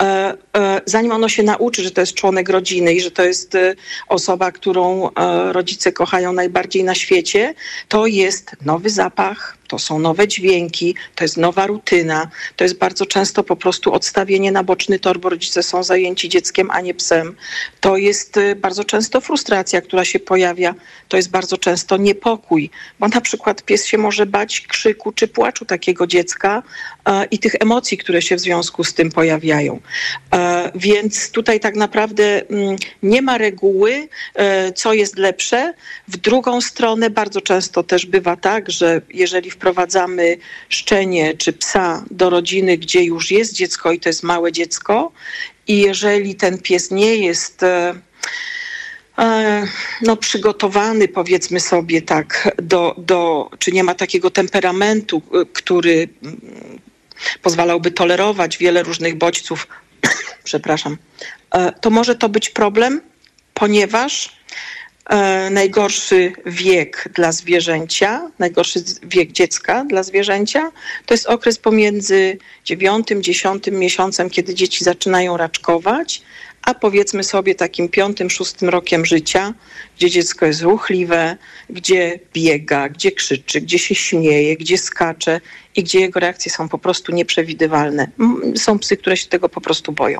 E, 0.00 0.36
e, 0.56 0.80
zanim 0.86 1.12
ono 1.12 1.28
się 1.28 1.42
nauczy, 1.42 1.82
że 1.82 1.90
to 1.90 2.00
jest 2.00 2.14
członek 2.14 2.48
rodziny 2.48 2.94
i 2.94 3.00
że 3.00 3.10
to 3.10 3.24
jest 3.24 3.54
e, 3.54 3.74
osoba, 4.08 4.52
którą 4.52 5.10
rodzice 5.52 5.92
kochają 5.92 6.32
najbardziej 6.32 6.84
na 6.84 6.94
świecie, 6.94 7.54
to 7.88 8.06
jest 8.06 8.56
nowy 8.64 8.90
zapach, 8.90 9.56
to 9.68 9.78
są 9.78 9.98
nowe 9.98 10.28
dźwięki, 10.28 10.94
to 11.14 11.24
jest 11.24 11.36
nowa 11.36 11.66
rutyna, 11.66 12.30
to 12.56 12.64
jest 12.64 12.78
bardzo 12.78 13.06
często 13.06 13.44
po 13.44 13.56
prostu 13.56 13.92
odstawienie 13.92 14.52
na 14.52 14.64
boczny 14.64 14.98
tor, 14.98 15.18
bo 15.20 15.28
rodzice 15.28 15.62
są 15.62 15.82
zajęci 15.82 16.28
dzieckiem, 16.28 16.70
a 16.70 16.80
nie 16.80 16.94
psem. 16.94 17.36
To 17.80 17.96
jest 17.96 18.40
bardzo 18.56 18.84
często 18.84 19.20
frustracja, 19.20 19.80
która 19.80 20.04
się 20.04 20.18
pojawia, 20.18 20.74
to 21.08 21.16
jest 21.16 21.30
bardzo 21.30 21.58
często 21.58 21.96
niepokój, 21.96 22.70
bo 23.00 23.08
na 23.08 23.20
przykład 23.20 23.62
pies 23.62 23.86
się 23.86 23.98
może 23.98 24.26
bać 24.26 24.60
krzyku 24.60 25.12
czy 25.12 25.28
płaczu 25.28 25.64
takiego 25.64 26.06
dziecka 26.06 26.62
i 27.30 27.38
tych 27.38 27.54
emocji, 27.60 27.98
które 27.98 28.22
się 28.22 28.36
w 28.36 28.40
związku 28.40 28.84
z 28.84 28.94
tym 28.94 29.10
pojawiają. 29.10 29.80
E, 30.34 30.70
więc 30.74 31.30
tutaj 31.30 31.60
tak 31.60 31.76
naprawdę 31.76 32.48
mm, 32.48 32.76
nie 33.02 33.22
ma 33.22 33.38
reguły, 33.38 34.08
e, 34.34 34.72
co 34.72 34.92
jest 34.92 35.18
lepsze. 35.18 35.74
W 36.08 36.16
drugą 36.16 36.60
stronę 36.60 37.10
bardzo 37.10 37.40
często 37.40 37.82
też 37.82 38.06
bywa 38.06 38.36
tak, 38.36 38.70
że 38.70 39.00
jeżeli 39.14 39.50
wprowadzamy 39.50 40.36
szczenie 40.68 41.34
czy 41.34 41.52
psa 41.52 42.04
do 42.10 42.30
rodziny, 42.30 42.78
gdzie 42.78 43.04
już 43.04 43.30
jest 43.30 43.52
dziecko 43.52 43.92
i 43.92 44.00
to 44.00 44.08
jest 44.08 44.22
małe 44.22 44.52
dziecko, 44.52 45.12
i 45.68 45.78
jeżeli 45.78 46.34
ten 46.34 46.58
pies 46.58 46.90
nie 46.90 47.16
jest 47.16 47.62
e, 47.62 47.94
no, 50.02 50.16
przygotowany, 50.16 51.08
powiedzmy 51.08 51.60
sobie 51.60 52.02
tak, 52.02 52.56
do, 52.62 52.94
do, 52.98 53.50
czy 53.58 53.72
nie 53.72 53.84
ma 53.84 53.94
takiego 53.94 54.30
temperamentu, 54.30 55.22
który 55.52 56.08
mm, 56.22 56.40
pozwalałby 57.42 57.90
tolerować 57.90 58.58
wiele 58.58 58.82
różnych 58.82 59.14
bodźców. 59.14 59.66
Przepraszam, 60.44 60.96
e, 61.54 61.72
to 61.72 61.90
może 61.90 62.14
to 62.14 62.28
być 62.28 62.50
problem, 62.50 63.00
ponieważ 63.54 64.36
e, 65.06 65.50
najgorszy 65.50 66.32
wiek 66.46 67.08
dla 67.14 67.32
zwierzęcia, 67.32 68.30
najgorszy 68.38 68.84
wiek 69.02 69.32
dziecka 69.32 69.84
dla 69.84 70.02
zwierzęcia, 70.02 70.70
to 71.06 71.14
jest 71.14 71.26
okres 71.26 71.58
pomiędzy 71.58 72.38
dziewiątym, 72.64 73.22
dziesiątym 73.22 73.74
miesiącem, 73.74 74.30
kiedy 74.30 74.54
dzieci 74.54 74.84
zaczynają 74.84 75.36
raczkować, 75.36 76.22
a 76.62 76.74
powiedzmy 76.74 77.24
sobie 77.24 77.54
takim 77.54 77.88
piątym, 77.88 78.30
szóstym 78.30 78.68
rokiem 78.68 79.06
życia, 79.06 79.54
gdzie 79.96 80.10
dziecko 80.10 80.46
jest 80.46 80.62
ruchliwe, 80.62 81.36
gdzie 81.70 82.18
biega, 82.34 82.88
gdzie 82.88 83.12
krzyczy, 83.12 83.60
gdzie 83.60 83.78
się 83.78 83.94
śmieje, 83.94 84.56
gdzie 84.56 84.78
skacze 84.78 85.40
i 85.76 85.84
gdzie 85.84 86.00
jego 86.00 86.20
reakcje 86.20 86.52
są 86.52 86.68
po 86.68 86.78
prostu 86.78 87.12
nieprzewidywalne. 87.12 88.10
Są 88.56 88.78
psy, 88.78 88.96
które 88.96 89.16
się 89.16 89.28
tego 89.28 89.48
po 89.48 89.60
prostu 89.60 89.92
boją. 89.92 90.18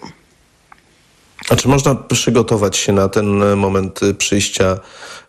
A 1.49 1.57
czy 1.57 1.69
można 1.69 1.95
przygotować 1.95 2.77
się 2.77 2.93
na 2.93 3.09
ten 3.09 3.43
e, 3.43 3.57
moment 3.57 4.03
e, 4.03 4.15
przyjścia 4.15 4.79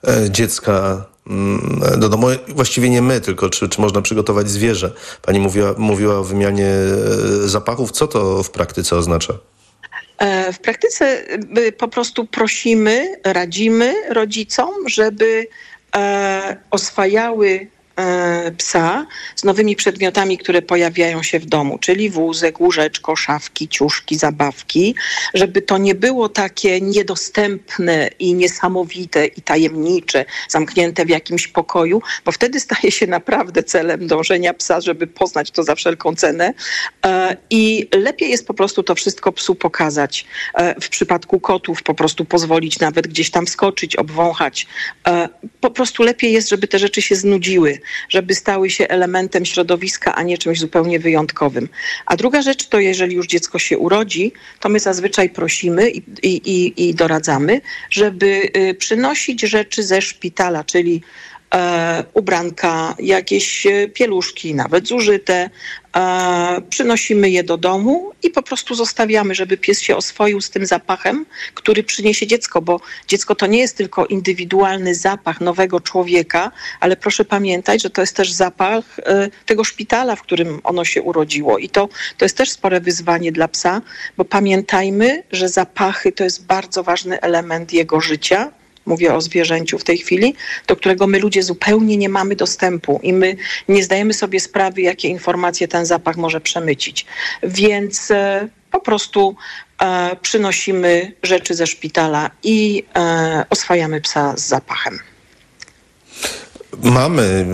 e, 0.07 0.29
dziecka 0.29 1.05
mm, 1.27 1.81
do 1.97 2.09
domu? 2.09 2.27
Właściwie 2.47 2.89
nie 2.89 3.01
my, 3.01 3.21
tylko 3.21 3.49
czy, 3.49 3.69
czy 3.69 3.81
można 3.81 4.01
przygotować 4.01 4.49
zwierzę? 4.49 4.91
Pani 5.21 5.39
mówiła, 5.39 5.73
mówiła 5.77 6.17
o 6.17 6.23
wymianie 6.23 6.73
zapachów. 7.45 7.91
Co 7.91 8.07
to 8.07 8.43
w 8.43 8.49
praktyce 8.49 8.95
oznacza? 8.95 9.33
E, 10.21 10.53
W 10.53 10.59
praktyce 10.59 11.23
y, 11.57 11.71
po 11.71 11.87
prostu 11.87 12.25
prosimy, 12.25 13.15
radzimy 13.23 13.93
rodzicom, 14.09 14.89
żeby 14.89 15.47
e, 15.95 16.57
oswajały 16.71 17.67
psa 18.57 19.05
z 19.35 19.43
nowymi 19.43 19.75
przedmiotami, 19.75 20.37
które 20.37 20.61
pojawiają 20.61 21.23
się 21.23 21.39
w 21.39 21.45
domu, 21.45 21.77
czyli 21.77 22.09
wózek, 22.09 22.59
łóżeczko, 22.59 23.15
szafki, 23.15 23.67
ciuszki, 23.67 24.15
zabawki, 24.15 24.95
żeby 25.33 25.61
to 25.61 25.77
nie 25.77 25.95
było 25.95 26.29
takie 26.29 26.81
niedostępne 26.81 28.09
i 28.19 28.33
niesamowite 28.33 29.25
i 29.25 29.41
tajemnicze, 29.41 30.25
zamknięte 30.49 31.05
w 31.05 31.09
jakimś 31.09 31.47
pokoju, 31.47 32.01
bo 32.25 32.31
wtedy 32.31 32.59
staje 32.59 32.91
się 32.91 33.07
naprawdę 33.07 33.63
celem 33.63 34.07
dążenia 34.07 34.53
psa, 34.53 34.81
żeby 34.81 35.07
poznać 35.07 35.51
to 35.51 35.63
za 35.63 35.75
wszelką 35.75 36.15
cenę 36.15 36.53
E, 37.05 37.37
i 37.49 37.87
lepiej 37.95 38.29
jest 38.29 38.47
po 38.47 38.53
prostu 38.53 38.83
to 38.83 38.95
wszystko 38.95 39.31
psu 39.31 39.55
pokazać. 39.55 40.25
E, 40.53 40.81
W 40.81 40.89
przypadku 40.89 41.39
kotów 41.39 41.83
po 41.83 41.93
prostu 41.93 42.25
pozwolić 42.25 42.79
nawet 42.79 43.07
gdzieś 43.07 43.31
tam 43.31 43.45
wskoczyć, 43.45 43.95
obwąchać. 43.95 44.67
E, 45.07 45.29
Po 45.61 45.71
prostu 45.71 46.03
lepiej 46.03 46.33
jest, 46.33 46.49
żeby 46.49 46.67
te 46.67 46.79
rzeczy 46.79 47.01
się 47.01 47.15
znudziły, 47.15 47.79
żeby 48.09 48.35
stały 48.35 48.69
się 48.69 48.87
elementem 48.87 49.45
środowiska, 49.45 50.15
a 50.15 50.23
nie 50.23 50.37
czymś 50.37 50.59
zupełnie 50.59 50.99
wyjątkowym. 50.99 51.69
A 52.05 52.15
druga 52.15 52.41
rzecz 52.41 52.67
to, 52.67 52.79
jeżeli 52.79 53.15
już 53.15 53.27
dziecko 53.27 53.59
się 53.59 53.77
urodzi, 53.77 54.31
to 54.59 54.69
my 54.69 54.79
zazwyczaj 54.79 55.29
prosimy 55.29 55.89
i, 55.89 56.01
i, 56.23 56.89
i, 56.89 56.95
doradzamy, 56.95 57.61
żeby 57.89 58.49
y, 58.57 58.73
przynosić 58.73 59.41
rzeczy 59.41 59.83
ze 59.83 60.01
szpitala, 60.01 60.63
czyli 60.63 61.01
ubranka, 62.13 62.95
jakieś 62.99 63.65
e, 63.65 63.87
pieluszki, 63.87 64.55
nawet 64.55 64.87
zużyte. 64.87 65.49
E, 65.95 66.61
przynosimy 66.69 67.29
je 67.29 67.43
do 67.43 67.57
domu 67.57 68.11
i 68.23 68.29
po 68.29 68.43
prostu 68.43 68.75
zostawiamy, 68.75 69.35
żeby 69.35 69.57
pies 69.57 69.81
się 69.81 69.95
oswoił 69.95 70.41
z 70.41 70.49
tym 70.49 70.65
zapachem, 70.65 71.25
który 71.53 71.83
przyniesie 71.83 72.27
dziecko, 72.27 72.61
bo 72.61 72.79
dziecko 73.07 73.35
to 73.35 73.47
nie 73.47 73.59
jest 73.59 73.77
tylko 73.77 74.05
indywidualny 74.05 74.95
zapach 74.95 75.41
nowego 75.41 75.79
człowieka, 75.79 76.51
ale 76.79 76.95
proszę 76.95 77.25
pamiętać, 77.25 77.81
że 77.81 77.89
to 77.89 78.01
jest 78.01 78.15
też 78.15 78.31
zapach 78.31 78.99
e, 78.99 79.29
tego 79.45 79.63
szpitala, 79.63 80.15
w 80.15 80.21
którym 80.21 80.59
ono 80.63 80.85
się 80.85 81.01
urodziło. 81.01 81.57
I 81.57 81.69
to, 81.69 81.89
to 82.17 82.25
jest 82.25 82.37
też 82.37 82.51
spore 82.51 82.81
wyzwanie 82.81 83.31
dla 83.31 83.47
psa, 83.47 83.81
bo 84.17 84.25
pamiętajmy, 84.25 85.23
że 85.31 85.49
zapachy 85.49 86.11
to 86.11 86.23
jest 86.23 86.45
bardzo 86.45 86.83
ważny 86.83 87.21
element 87.21 87.73
jego 87.73 88.01
życia 88.01 88.51
mówię 88.85 89.13
o 89.13 89.21
zwierzęciu 89.21 89.79
w 89.79 89.83
tej 89.83 89.97
chwili, 89.97 90.35
do 90.67 90.75
którego 90.75 91.07
my 91.07 91.19
ludzie 91.19 91.43
zupełnie 91.43 91.97
nie 91.97 92.09
mamy 92.09 92.35
dostępu 92.35 92.99
i 93.03 93.13
my 93.13 93.35
nie 93.67 93.83
zdajemy 93.83 94.13
sobie 94.13 94.39
sprawy, 94.39 94.81
jakie 94.81 95.07
informacje 95.07 95.67
ten 95.67 95.85
zapach 95.85 96.17
może 96.17 96.41
przemycić. 96.41 97.05
Więc 97.43 98.11
e, 98.11 98.47
po 98.71 98.79
prostu 98.79 99.35
e, 99.81 100.15
przynosimy 100.21 101.13
rzeczy 101.23 101.55
ze 101.55 101.67
szpitala 101.67 102.31
i 102.43 102.83
e, 102.95 103.45
oswajamy 103.49 104.01
psa 104.01 104.37
z 104.37 104.47
zapachem. 104.47 104.99
Mamy 106.83 107.45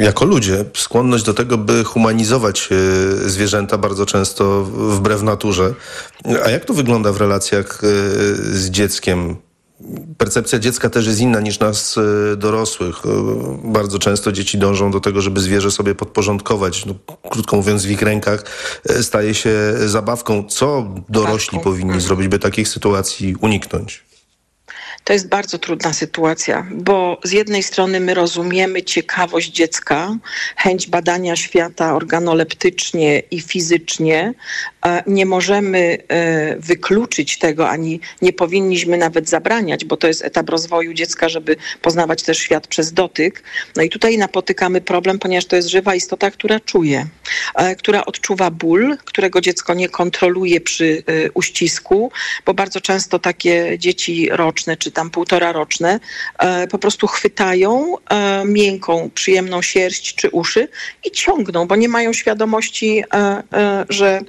jako 0.00 0.24
ludzie 0.24 0.64
skłonność 0.74 1.24
do 1.24 1.34
tego, 1.34 1.58
by 1.58 1.84
humanizować 1.84 2.68
y, 2.72 3.30
zwierzęta 3.30 3.78
bardzo 3.78 4.06
często 4.06 4.64
wbrew 4.64 5.22
naturze. 5.22 5.74
A 6.44 6.50
jak 6.50 6.64
to 6.64 6.74
wygląda 6.74 7.12
w 7.12 7.16
relacjach 7.16 7.84
y, 7.84 7.86
z 8.58 8.70
dzieckiem? 8.70 9.36
Percepcja 10.18 10.58
dziecka 10.58 10.90
też 10.90 11.06
jest 11.06 11.20
inna 11.20 11.40
niż 11.40 11.58
nas 11.58 11.96
y, 11.96 12.36
dorosłych. 12.36 13.06
Y, 13.06 13.08
Bardzo 13.64 13.98
często 13.98 14.32
dzieci 14.32 14.58
dążą 14.58 14.90
do 14.90 15.00
tego, 15.00 15.20
żeby 15.20 15.40
zwierzę 15.40 15.70
sobie 15.70 15.94
podporządkować. 15.94 16.86
No, 16.86 16.94
krótko 17.30 17.56
mówiąc, 17.56 17.84
w 17.84 17.90
ich 17.90 18.02
rękach 18.02 18.44
y, 18.90 19.02
staje 19.02 19.34
się 19.34 19.50
zabawką. 19.86 20.44
Co 20.48 20.94
dorośli 21.08 21.60
powinni 21.60 22.00
zrobić, 22.00 22.28
by 22.28 22.38
takich 22.38 22.68
sytuacji 22.68 23.36
uniknąć? 23.40 24.04
To 25.04 25.12
jest 25.12 25.28
bardzo 25.28 25.58
trudna 25.58 25.92
sytuacja, 25.92 26.66
bo 26.74 27.20
z 27.24 27.32
jednej 27.32 27.62
strony 27.62 28.00
my 28.00 28.14
rozumiemy 28.14 28.82
ciekawość 28.82 29.50
dziecka, 29.50 30.16
chęć 30.56 30.86
badania 30.88 31.36
świata 31.36 31.94
organoleptycznie 31.94 33.18
i 33.18 33.40
fizycznie. 33.40 34.34
Nie 35.06 35.26
możemy 35.26 35.98
e, 36.08 36.56
wykluczyć 36.56 37.38
tego, 37.38 37.68
ani 37.68 38.00
nie 38.22 38.32
powinniśmy 38.32 38.98
nawet 38.98 39.28
zabraniać, 39.28 39.84
bo 39.84 39.96
to 39.96 40.06
jest 40.06 40.24
etap 40.24 40.48
rozwoju 40.48 40.94
dziecka, 40.94 41.28
żeby 41.28 41.56
poznawać 41.82 42.22
też 42.22 42.38
świat 42.38 42.66
przez 42.66 42.92
dotyk. 42.92 43.42
No 43.76 43.82
i 43.82 43.90
tutaj 43.90 44.18
napotykamy 44.18 44.80
problem, 44.80 45.18
ponieważ 45.18 45.44
to 45.44 45.56
jest 45.56 45.68
żywa 45.68 45.94
istota, 45.94 46.30
która 46.30 46.60
czuje, 46.60 47.06
e, 47.54 47.76
która 47.76 48.04
odczuwa 48.04 48.50
ból, 48.50 48.96
którego 49.04 49.40
dziecko 49.40 49.74
nie 49.74 49.88
kontroluje 49.88 50.60
przy 50.60 51.02
e, 51.06 51.30
uścisku, 51.30 52.12
bo 52.46 52.54
bardzo 52.54 52.80
często 52.80 53.18
takie 53.18 53.78
dzieci 53.78 54.28
roczne 54.32 54.76
czy 54.76 54.90
tam 54.90 55.10
półtora 55.10 55.52
roczne 55.52 56.00
po 56.70 56.78
prostu 56.78 57.06
chwytają 57.06 57.94
miękką, 58.44 59.10
przyjemną 59.14 59.62
sierść 59.62 60.14
czy 60.14 60.30
uszy 60.30 60.68
i 61.04 61.10
ciągną, 61.10 61.66
bo 61.66 61.76
nie 61.76 61.88
mają 61.88 62.12
świadomości, 62.12 63.04
że, 63.88 64.20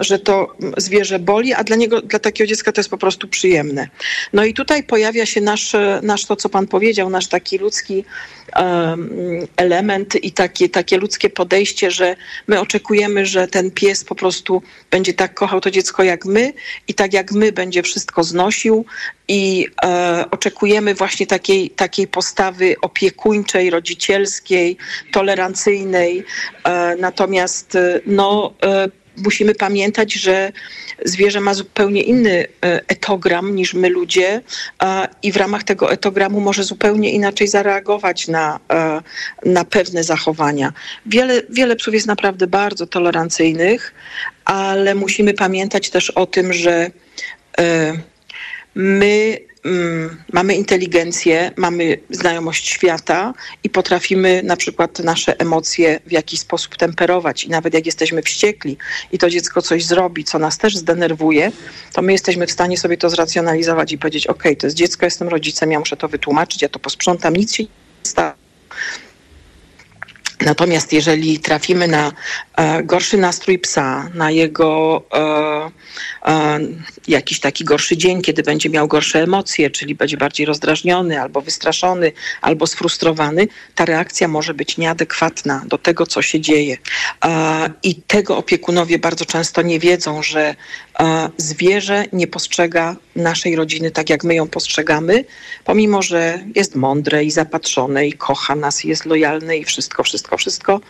że 0.00 0.18
to 0.18 0.56
zwierzę 0.76 1.18
boli, 1.18 1.54
a 1.54 1.64
dla 1.64 1.76
niego, 1.76 2.02
dla 2.02 2.18
takiego 2.18 2.48
dziecka 2.48 2.72
to 2.72 2.80
jest 2.80 2.90
po 2.90 2.98
prostu 2.98 3.28
przyjemne. 3.28 3.88
No 4.32 4.44
i 4.44 4.54
tutaj 4.54 4.82
pojawia 4.82 5.26
się 5.26 5.40
nasz, 5.40 5.74
e, 5.74 6.00
nasz 6.02 6.26
to, 6.26 6.36
co 6.36 6.48
pan 6.48 6.66
powiedział, 6.66 7.10
nasz 7.10 7.26
taki 7.26 7.58
ludzki 7.58 8.04
em, 8.52 9.10
element 9.56 10.24
i 10.24 10.32
takie, 10.32 10.68
takie 10.68 10.98
ludzkie 10.98 11.30
podejście, 11.30 11.90
że 11.90 12.16
my 12.46 12.60
oczekujemy, 12.60 13.26
że 13.26 13.48
ten 13.48 13.70
pies 13.70 14.04
po 14.04 14.14
prostu 14.14 14.62
będzie 14.90 15.14
tak 15.14 15.34
kochał 15.34 15.60
to 15.60 15.70
dziecko 15.70 16.02
jak 16.02 16.24
my 16.24 16.52
i 16.88 16.94
tak 16.94 17.12
jak 17.12 17.32
my 17.32 17.52
będzie 17.52 17.82
wszystko 17.82 18.24
znosił 18.24 18.84
i 19.28 19.66
e, 19.84 20.24
oczekujemy 20.30 20.94
właśnie 20.94 21.26
takiej, 21.26 21.70
takiej 21.70 22.06
postawy 22.06 22.76
opiekuńczej, 22.82 23.70
rodzicielskiej, 23.70 24.76
tolerancyjnej. 25.12 26.24
E, 26.64 26.96
natomiast 26.96 27.74
e, 27.74 28.00
no, 28.06 28.54
e, 28.62 29.01
musimy 29.16 29.54
pamiętać, 29.54 30.12
że 30.12 30.52
zwierzę 31.04 31.40
ma 31.40 31.54
zupełnie 31.54 32.02
inny 32.02 32.46
e, 32.64 32.80
etogram 32.88 33.54
niż 33.54 33.74
my 33.74 33.88
ludzie 33.88 34.40
i 35.22 35.32
w 35.32 35.36
ramach 35.36 35.64
tego 35.64 35.92
etogramu 35.92 36.40
może 36.40 36.64
zupełnie 36.64 37.12
inaczej 37.12 37.48
zareagować 37.48 38.28
na, 38.28 38.60
e, 38.72 39.00
na 39.44 39.64
pewne 39.64 40.04
zachowania. 40.04 40.72
Wiele, 41.06 41.42
wiele 41.50 41.76
psów 41.76 41.94
jest 41.94 42.06
naprawdę 42.06 42.46
bardzo 42.46 42.86
tolerancyjnych, 42.86 43.94
ale 44.44 44.94
musimy 44.94 45.34
pamiętać 45.34 45.90
też 45.90 46.10
o 46.10 46.26
tym, 46.26 46.52
że 46.52 46.90
e, 47.58 47.92
my 48.74 49.38
mamy 50.32 50.54
inteligencję, 50.54 51.50
mamy 51.56 51.98
znajomość 52.10 52.68
świata 52.68 53.34
i 53.64 53.70
potrafimy 53.70 54.42
na 54.44 54.56
przykład 54.56 54.98
nasze 54.98 55.40
emocje 55.40 56.00
w 56.06 56.12
jakiś 56.12 56.40
sposób 56.40 56.76
temperować. 56.76 57.44
I 57.44 57.50
nawet 57.50 57.74
jak 57.74 57.86
jesteśmy 57.86 58.22
wściekli 58.22 58.76
i 59.12 59.18
to 59.18 59.30
dziecko 59.30 59.62
coś 59.62 59.84
zrobi, 59.84 60.24
co 60.24 60.38
nas 60.38 60.58
też 60.58 60.76
zdenerwuje, 60.76 61.52
to 61.92 62.02
my 62.02 62.12
jesteśmy 62.12 62.46
w 62.46 62.52
stanie 62.52 62.78
sobie 62.78 62.96
to 62.96 63.10
zracjonalizować 63.10 63.92
i 63.92 63.98
powiedzieć: 63.98 64.26
OK, 64.26 64.42
to 64.58 64.66
jest 64.66 64.76
dziecko, 64.76 65.06
jestem 65.06 65.28
rodzicem, 65.28 65.72
ja 65.72 65.78
muszę 65.78 65.96
to 65.96 66.08
wytłumaczyć, 66.08 66.62
ja 66.62 66.68
to 66.68 66.78
posprzątam, 66.78 67.36
nic 67.36 67.54
się 67.54 67.62
nie 67.62 67.68
stało. 68.02 68.41
Natomiast 70.44 70.92
jeżeli 70.92 71.38
trafimy 71.38 71.88
na 71.88 72.12
e, 72.56 72.82
gorszy 72.82 73.18
nastrój 73.18 73.58
psa, 73.58 74.10
na 74.14 74.30
jego 74.30 75.02
e, 75.14 75.70
e, 76.32 76.60
jakiś 77.08 77.40
taki 77.40 77.64
gorszy 77.64 77.96
dzień, 77.96 78.22
kiedy 78.22 78.42
będzie 78.42 78.70
miał 78.70 78.88
gorsze 78.88 79.22
emocje, 79.22 79.70
czyli 79.70 79.94
będzie 79.94 80.16
bardziej 80.16 80.46
rozdrażniony, 80.46 81.20
albo 81.20 81.40
wystraszony, 81.40 82.12
albo 82.40 82.66
sfrustrowany, 82.66 83.48
ta 83.74 83.84
reakcja 83.84 84.28
może 84.28 84.54
być 84.54 84.78
nieadekwatna 84.78 85.62
do 85.66 85.78
tego, 85.78 86.06
co 86.06 86.22
się 86.22 86.40
dzieje. 86.40 86.76
E, 87.24 87.70
I 87.82 87.94
tego 87.94 88.36
opiekunowie 88.36 88.98
bardzo 88.98 89.24
często 89.24 89.62
nie 89.62 89.78
wiedzą, 89.78 90.22
że 90.22 90.54
zwierzę 91.36 92.04
nie 92.12 92.26
postrzega 92.26 92.96
naszej 93.16 93.56
rodziny 93.56 93.90
tak, 93.90 94.10
jak 94.10 94.24
my 94.24 94.34
ją 94.34 94.48
postrzegamy, 94.48 95.24
pomimo, 95.64 96.02
że 96.02 96.38
jest 96.54 96.74
mądre 96.74 97.24
i 97.24 97.30
zapatrzone 97.30 98.06
i 98.06 98.12
kocha 98.12 98.54
nas 98.54 98.84
i 98.84 98.88
jest 98.88 99.04
lojalne 99.04 99.56
i 99.56 99.64
wszystko, 99.64 100.02
wszystko, 100.02 100.36
wszystko. 100.36 100.80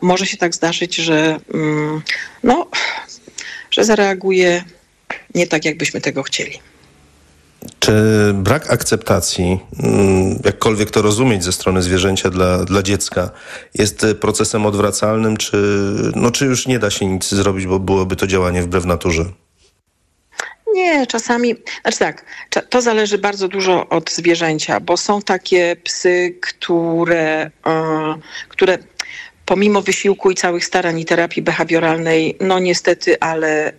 Może 0.00 0.26
się 0.26 0.36
tak 0.36 0.54
zdarzyć, 0.54 0.96
że, 0.96 1.40
mm, 1.54 2.02
no, 2.42 2.70
że 3.70 3.84
zareaguje 3.84 4.64
nie 5.34 5.46
tak, 5.46 5.64
jakbyśmy 5.64 6.00
tego 6.00 6.22
chcieli. 6.22 6.60
Czy 7.84 7.92
brak 8.34 8.70
akceptacji, 8.70 9.60
mm, 9.82 10.38
jakkolwiek 10.44 10.90
to 10.90 11.02
rozumieć 11.02 11.44
ze 11.44 11.52
strony 11.52 11.82
zwierzęcia 11.82 12.30
dla, 12.30 12.64
dla 12.64 12.82
dziecka, 12.82 13.30
jest 13.74 14.06
procesem 14.20 14.66
odwracalnym, 14.66 15.36
czy, 15.36 15.56
no, 16.16 16.30
czy 16.30 16.44
już 16.44 16.66
nie 16.66 16.78
da 16.78 16.90
się 16.90 17.06
nic 17.06 17.28
zrobić, 17.28 17.66
bo 17.66 17.78
byłoby 17.78 18.16
to 18.16 18.26
działanie 18.26 18.62
wbrew 18.62 18.84
naturze? 18.84 19.24
Nie, 20.74 21.06
czasami, 21.06 21.54
znaczy 21.82 21.98
tak, 21.98 22.24
to 22.70 22.82
zależy 22.82 23.18
bardzo 23.18 23.48
dużo 23.48 23.88
od 23.88 24.10
zwierzęcia, 24.10 24.80
bo 24.80 24.96
są 24.96 25.22
takie 25.22 25.76
psy, 25.76 26.38
które, 26.42 27.50
e, 27.66 28.14
które 28.48 28.78
pomimo 29.46 29.82
wysiłku 29.82 30.30
i 30.30 30.34
całych 30.34 30.64
starań 30.64 31.00
i 31.00 31.04
terapii 31.04 31.42
behawioralnej, 31.42 32.36
no 32.40 32.58
niestety, 32.58 33.20
ale 33.20 33.66
e, 33.66 33.74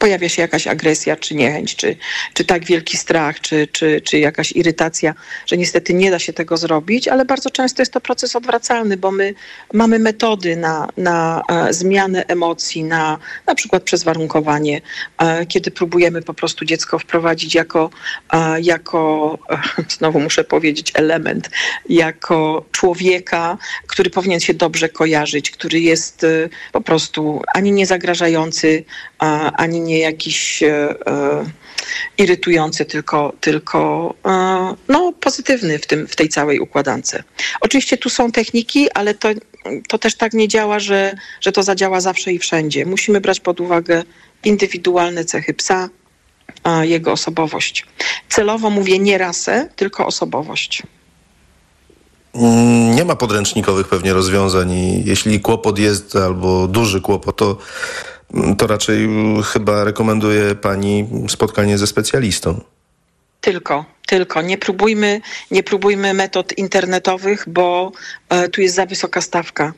pojawia 0.00 0.28
się 0.28 0.42
jakaś 0.42 0.66
agresja, 0.66 1.16
czy 1.16 1.34
niechęć, 1.34 1.76
czy, 1.76 1.96
czy 2.34 2.44
tak 2.44 2.64
wielki 2.64 2.96
strach, 2.96 3.40
czy, 3.40 3.68
czy, 3.72 4.00
czy 4.00 4.18
jakaś 4.18 4.52
irytacja, 4.52 5.14
że 5.46 5.56
niestety 5.56 5.94
nie 5.94 6.10
da 6.10 6.18
się 6.18 6.32
tego 6.32 6.56
zrobić, 6.56 7.08
ale 7.08 7.24
bardzo 7.24 7.50
często 7.50 7.82
jest 7.82 7.92
to 7.92 8.00
proces 8.00 8.36
odwracalny, 8.36 8.96
bo 8.96 9.10
my 9.10 9.34
mamy 9.72 9.98
metody 9.98 10.56
na, 10.56 10.88
na 10.96 11.42
e, 11.48 11.72
zmianę 11.72 12.24
emocji, 12.26 12.84
na 12.84 13.18
na 13.46 13.54
przykład 13.54 13.82
przez 13.82 14.04
warunkowanie, 14.04 14.80
e, 15.18 15.46
kiedy 15.46 15.70
próbujemy 15.70 16.22
po 16.22 16.34
prostu 16.34 16.64
dziecko 16.64 16.98
wprowadzić 16.98 17.54
jako, 17.54 17.90
e, 18.32 18.60
jako 18.60 19.38
znowu 19.98 20.20
muszę 20.20 20.44
powiedzieć, 20.44 20.92
element, 20.94 21.50
jako 21.88 22.64
człowieka, 22.72 23.58
który 23.86 24.10
powinien 24.10 24.40
się 24.40 24.54
dobrze 24.54 24.88
kojarzyć, 24.88 25.50
który 25.50 25.80
jest 25.80 26.26
po 26.72 26.80
prostu 26.80 27.42
ani 27.54 27.72
nie 27.72 27.86
zagrażający, 27.86 28.84
ani 29.56 29.80
nie 29.80 29.98
jakiś 29.98 30.62
e, 30.62 30.94
e, 31.06 31.44
irytujący, 32.18 32.84
tylko, 32.84 33.32
tylko 33.40 34.14
e, 34.26 34.74
no, 34.88 35.12
pozytywny 35.20 35.78
w, 35.78 35.86
tym, 35.86 36.08
w 36.08 36.16
tej 36.16 36.28
całej 36.28 36.60
układance. 36.60 37.16
Oczywiście 37.60 37.96
tu 37.96 38.10
są 38.10 38.32
techniki, 38.32 38.90
ale 38.90 39.14
to, 39.14 39.28
to 39.88 39.98
też 39.98 40.14
tak 40.14 40.32
nie 40.32 40.48
działa, 40.48 40.78
że, 40.78 41.14
że 41.40 41.52
to 41.52 41.62
zadziała 41.62 42.00
zawsze 42.00 42.32
i 42.32 42.38
wszędzie. 42.38 42.86
Musimy 42.86 43.20
brać 43.20 43.40
pod 43.40 43.60
uwagę 43.60 44.02
indywidualne 44.44 45.24
cechy 45.24 45.54
psa, 45.54 45.88
jego 46.82 47.12
osobowość. 47.12 47.86
Celowo 48.28 48.70
mówię 48.70 48.98
nie 48.98 49.18
rasę, 49.18 49.68
tylko 49.76 50.06
osobowość. 50.06 50.82
Mm, 52.34 52.94
nie 52.94 53.04
ma 53.04 53.16
podręcznikowych 53.16 53.88
pewnie 53.88 54.12
rozwiązań 54.12 54.72
jeśli 55.04 55.40
kłopot 55.40 55.78
jest 55.78 56.16
albo 56.16 56.68
duży 56.68 57.00
kłopot, 57.00 57.36
to 57.36 57.56
to 58.58 58.66
raczej 58.66 59.08
chyba 59.52 59.84
rekomenduje 59.84 60.54
pani 60.54 61.08
spotkanie 61.28 61.78
ze 61.78 61.86
specjalistą. 61.86 62.60
Tylko, 63.40 63.84
tylko. 64.06 64.42
Nie 64.42 64.58
próbujmy, 64.58 65.20
nie 65.50 65.62
próbujmy 65.62 66.14
metod 66.14 66.58
internetowych, 66.58 67.44
bo 67.48 67.92
e, 68.28 68.48
tu 68.48 68.60
jest 68.60 68.74
za 68.74 68.86
wysoka 68.86 69.20
stawka. 69.20 69.72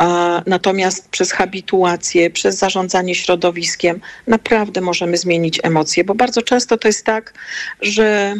E, 0.00 0.06
natomiast 0.46 1.08
przez 1.08 1.32
habituację, 1.32 2.30
przez 2.30 2.58
zarządzanie 2.58 3.14
środowiskiem 3.14 4.00
naprawdę 4.26 4.80
możemy 4.80 5.16
zmienić 5.16 5.60
emocje, 5.62 6.04
bo 6.04 6.14
bardzo 6.14 6.42
często 6.42 6.76
to 6.76 6.88
jest 6.88 7.04
tak, 7.04 7.34
że 7.80 8.34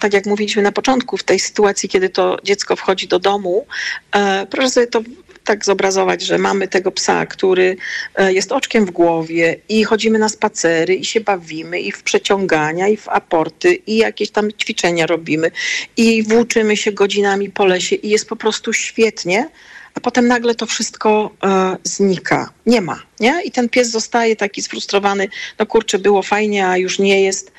tak 0.00 0.12
jak 0.12 0.26
mówiliśmy 0.26 0.62
na 0.62 0.72
początku, 0.72 1.16
w 1.16 1.24
tej 1.24 1.38
sytuacji, 1.38 1.88
kiedy 1.88 2.08
to 2.08 2.38
dziecko 2.44 2.76
wchodzi 2.76 3.08
do 3.08 3.18
domu, 3.18 3.66
e, 4.12 4.46
proszę 4.46 4.70
sobie 4.70 4.86
to 4.86 5.00
tak 5.46 5.64
zobrazować, 5.64 6.22
że 6.22 6.38
mamy 6.38 6.68
tego 6.68 6.92
psa, 6.92 7.26
który 7.26 7.76
e, 8.14 8.32
jest 8.32 8.52
oczkiem 8.52 8.86
w 8.86 8.90
głowie 8.90 9.56
i 9.68 9.84
chodzimy 9.84 10.18
na 10.18 10.28
spacery 10.28 10.94
i 10.94 11.04
się 11.04 11.20
bawimy 11.20 11.80
i 11.80 11.92
w 11.92 12.02
przeciągania 12.02 12.88
i 12.88 12.96
w 12.96 13.08
aporty 13.08 13.74
i 13.74 13.96
jakieś 13.96 14.30
tam 14.30 14.52
ćwiczenia 14.52 15.06
robimy 15.06 15.50
i 15.96 16.22
włóczymy 16.22 16.76
się 16.76 16.92
godzinami 16.92 17.50
po 17.50 17.66
lesie 17.66 17.96
i 17.96 18.08
jest 18.08 18.28
po 18.28 18.36
prostu 18.36 18.72
świetnie, 18.72 19.48
a 19.94 20.00
potem 20.00 20.28
nagle 20.28 20.54
to 20.54 20.66
wszystko 20.66 21.30
e, 21.44 21.76
znika. 21.84 22.50
Nie 22.66 22.80
ma, 22.80 23.02
nie? 23.20 23.42
I 23.44 23.50
ten 23.50 23.68
pies 23.68 23.90
zostaje 23.90 24.36
taki 24.36 24.62
sfrustrowany, 24.62 25.28
no 25.58 25.66
kurczę, 25.66 25.98
było 25.98 26.22
fajnie, 26.22 26.68
a 26.68 26.76
już 26.76 26.98
nie 26.98 27.22
jest, 27.22 27.52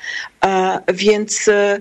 e, 0.44 0.78
więc 0.94 1.48
e, 1.48 1.80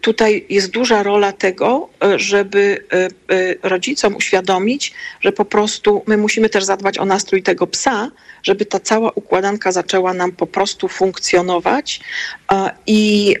tutaj 0.00 0.46
jest 0.48 0.70
duża 0.70 1.02
rola 1.02 1.32
tego, 1.32 1.88
e, 2.04 2.18
żeby 2.18 2.84
e, 2.92 3.68
rodzicom 3.68 4.16
uświadomić, 4.16 4.94
że 5.20 5.32
po 5.32 5.44
prostu 5.44 6.02
my 6.06 6.16
musimy 6.16 6.48
też 6.48 6.64
zadbać 6.64 6.98
o 6.98 7.04
nastrój 7.04 7.42
tego 7.42 7.66
psa, 7.66 8.10
żeby 8.42 8.66
ta 8.66 8.80
cała 8.80 9.10
układanka 9.14 9.72
zaczęła 9.72 10.14
nam 10.14 10.32
po 10.32 10.46
prostu 10.46 10.88
funkcjonować. 10.88 12.00
I, 12.86 13.36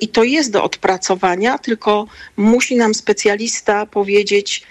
i 0.00 0.08
to 0.08 0.22
jest 0.22 0.52
do 0.52 0.64
odpracowania, 0.64 1.58
tylko 1.58 2.06
musi 2.36 2.76
nam 2.76 2.94
specjalista 2.94 3.86
powiedzieć, 3.86 4.62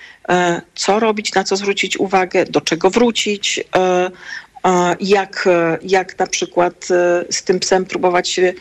co 0.75 0.99
robić, 0.99 1.33
na 1.33 1.43
co 1.43 1.55
zwrócić 1.55 1.97
uwagę, 1.97 2.45
do 2.45 2.61
czego 2.61 2.89
wrócić, 2.89 3.63
jak, 4.99 5.49
jak 5.83 6.19
na 6.19 6.27
przykład 6.27 6.87
z 7.29 7.43
tym 7.43 7.59
psem 7.59 7.85
próbować 7.85 8.29
się 8.29 8.53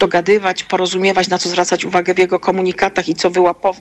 dogadywać, 0.00 0.64
porozumiewać, 0.64 1.28
na 1.28 1.38
co 1.38 1.48
zwracać 1.48 1.84
uwagę 1.84 2.14
w 2.14 2.18
jego 2.18 2.40
komunikatach 2.40 3.08
i 3.08 3.14
co 3.14 3.30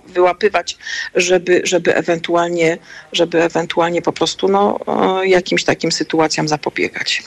wyłapywać, 0.07 0.78
żeby, 1.15 1.61
żeby, 1.63 1.95
ewentualnie, 1.95 2.78
żeby 3.13 3.43
ewentualnie 3.43 4.01
po 4.01 4.13
prostu 4.13 4.47
no, 4.47 4.80
jakimś 5.24 5.63
takim 5.63 5.91
sytuacjom 5.91 6.47
zapobiegać. 6.47 7.24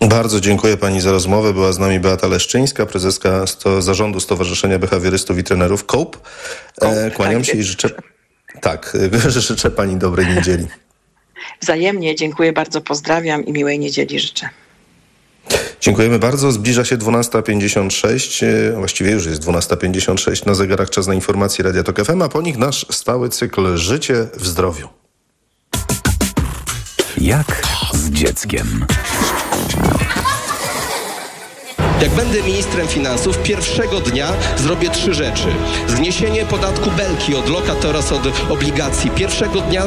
Bardzo 0.00 0.40
dziękuję 0.40 0.76
Pani 0.76 1.00
za 1.00 1.10
rozmowę. 1.10 1.52
Była 1.52 1.72
z 1.72 1.78
nami 1.78 2.00
Beata 2.00 2.26
Leszczyńska, 2.26 2.86
prezeska 2.86 3.46
sto, 3.46 3.82
zarządu 3.82 4.20
Stowarzyszenia 4.20 4.78
Behawiorystów 4.78 5.38
i 5.38 5.44
Trenerów 5.44 5.84
COPE. 5.84 6.18
E, 6.82 7.10
kłaniam 7.10 7.42
tak 7.42 7.50
się 7.50 7.58
i 7.58 7.62
życzę, 7.62 7.90
tak, 8.60 8.96
życzę 9.48 9.70
Pani 9.70 9.96
dobrej 9.96 10.26
niedzieli. 10.26 10.66
Wzajemnie, 11.60 12.14
dziękuję 12.14 12.52
bardzo, 12.52 12.80
pozdrawiam 12.80 13.46
i 13.46 13.52
miłej 13.52 13.78
niedzieli 13.78 14.20
życzę. 14.20 14.48
Dziękujemy 15.84 16.18
bardzo. 16.18 16.52
Zbliża 16.52 16.84
się 16.84 16.96
12.56, 16.98 18.46
e, 18.46 18.72
właściwie 18.72 19.10
już 19.10 19.26
jest 19.26 19.42
12.56 19.42 20.46
na 20.46 20.54
zegarach 20.54 20.90
czas 20.90 21.06
na 21.06 21.14
informacje 21.14 21.64
Radia 21.64 21.82
Tok 21.82 22.04
FM, 22.04 22.22
a 22.22 22.28
po 22.28 22.42
nich 22.42 22.58
nasz 22.58 22.86
stały 22.90 23.28
cykl 23.28 23.76
Życie 23.76 24.26
w 24.36 24.46
zdrowiu. 24.46 24.88
Jak 27.18 27.62
z 27.92 28.10
dzieckiem? 28.10 28.86
Jak 32.04 32.14
będę 32.14 32.42
ministrem 32.42 32.88
finansów, 32.88 33.38
pierwszego 33.38 34.00
dnia 34.00 34.32
zrobię 34.56 34.90
trzy 34.90 35.14
rzeczy. 35.14 35.48
Zniesienie 35.88 36.46
podatku 36.46 36.90
belki 36.90 37.34
od 37.34 37.48
lokat 37.48 37.84
oraz 37.84 38.12
od 38.12 38.22
obligacji. 38.50 39.10
Pierwszego 39.10 39.60
dnia 39.60 39.82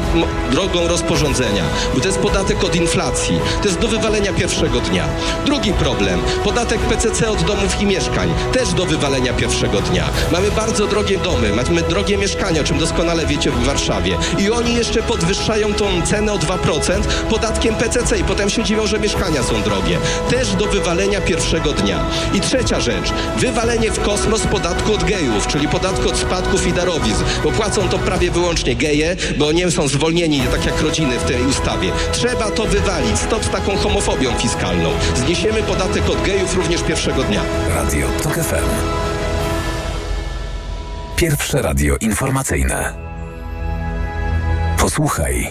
drogą 0.52 0.88
rozporządzenia, 0.88 1.64
bo 1.94 2.00
to 2.00 2.08
jest 2.08 2.20
podatek 2.20 2.64
od 2.64 2.76
inflacji. 2.76 3.40
To 3.62 3.68
jest 3.68 3.80
do 3.80 3.88
wywalenia 3.88 4.34
pierwszego 4.34 4.80
dnia. 4.80 5.08
Drugi 5.46 5.74
problem. 5.74 6.20
Podatek 6.44 6.80
PCC 6.80 7.30
od 7.30 7.44
domów 7.44 7.82
i 7.82 7.86
mieszkań. 7.86 8.34
Też 8.54 8.74
do 8.74 8.86
wywalenia 8.86 9.34
pierwszego 9.34 9.82
dnia. 9.82 10.10
Mamy 10.32 10.52
bardzo 10.52 10.88
drogie 10.88 11.18
domy, 11.18 11.54
mamy 11.54 11.82
drogie 11.82 12.18
mieszkania, 12.18 12.62
o 12.62 12.64
czym 12.64 12.78
doskonale 12.78 13.26
wiecie 13.26 13.52
w 13.52 13.66
Warszawie. 13.66 14.18
I 14.38 14.52
oni 14.52 14.76
jeszcze 14.76 15.04
podwyższają 15.04 15.74
tą 15.74 16.02
cenę 16.02 16.34
o 16.34 16.38
2% 16.38 17.02
podatkiem 17.30 17.76
PCC 17.76 18.20
i 18.20 18.24
potem 18.24 18.50
się 18.50 18.64
dziwią, 18.64 18.88
że 18.88 19.00
mieszkania 19.00 19.44
są 19.44 19.62
drogie. 19.62 19.98
Też 20.30 20.56
do 20.56 20.66
wywalenia 20.66 21.22
pierwszego 21.22 21.74
dnia. 21.74 22.07
I 22.34 22.42
trzecia 22.42 22.80
rzecz, 22.80 23.14
wywalenie 23.38 23.92
w 23.92 24.00
kosmos 24.00 24.42
podatku 24.42 24.94
od 24.94 25.04
gejów, 25.04 25.48
czyli 25.48 25.68
podatku 25.68 26.10
od 26.10 26.18
spadków 26.18 26.68
i 26.68 26.74
darowizn, 26.74 27.24
bo 27.44 27.52
płacą 27.52 27.90
to 27.90 28.00
prawie 28.00 28.32
wyłącznie 28.32 28.76
geje, 28.76 29.16
bo 29.38 29.52
nie 29.52 29.72
są 29.72 29.88
zwolnieni 29.88 30.42
tak 30.52 30.66
jak 30.66 30.82
rodziny 30.82 31.20
w 31.20 31.24
tej 31.24 31.46
ustawie. 31.46 31.92
Trzeba 32.12 32.52
to 32.52 32.66
wywalić. 32.66 33.20
Stop 33.20 33.46
z 33.46 33.50
taką 33.50 33.78
homofobią 33.78 34.34
fiskalną. 34.34 34.90
Zniesiemy 35.16 35.64
podatek 35.64 36.10
od 36.10 36.22
gejów 36.22 36.56
również 36.56 36.84
pierwszego 36.84 37.24
dnia. 37.24 37.42
Radio 37.76 38.08
TOK 38.24 38.34
FM. 38.34 38.98
Pierwsze 41.16 41.62
radio 41.62 41.96
informacyjne. 42.00 42.94
Posłuchaj, 44.80 45.48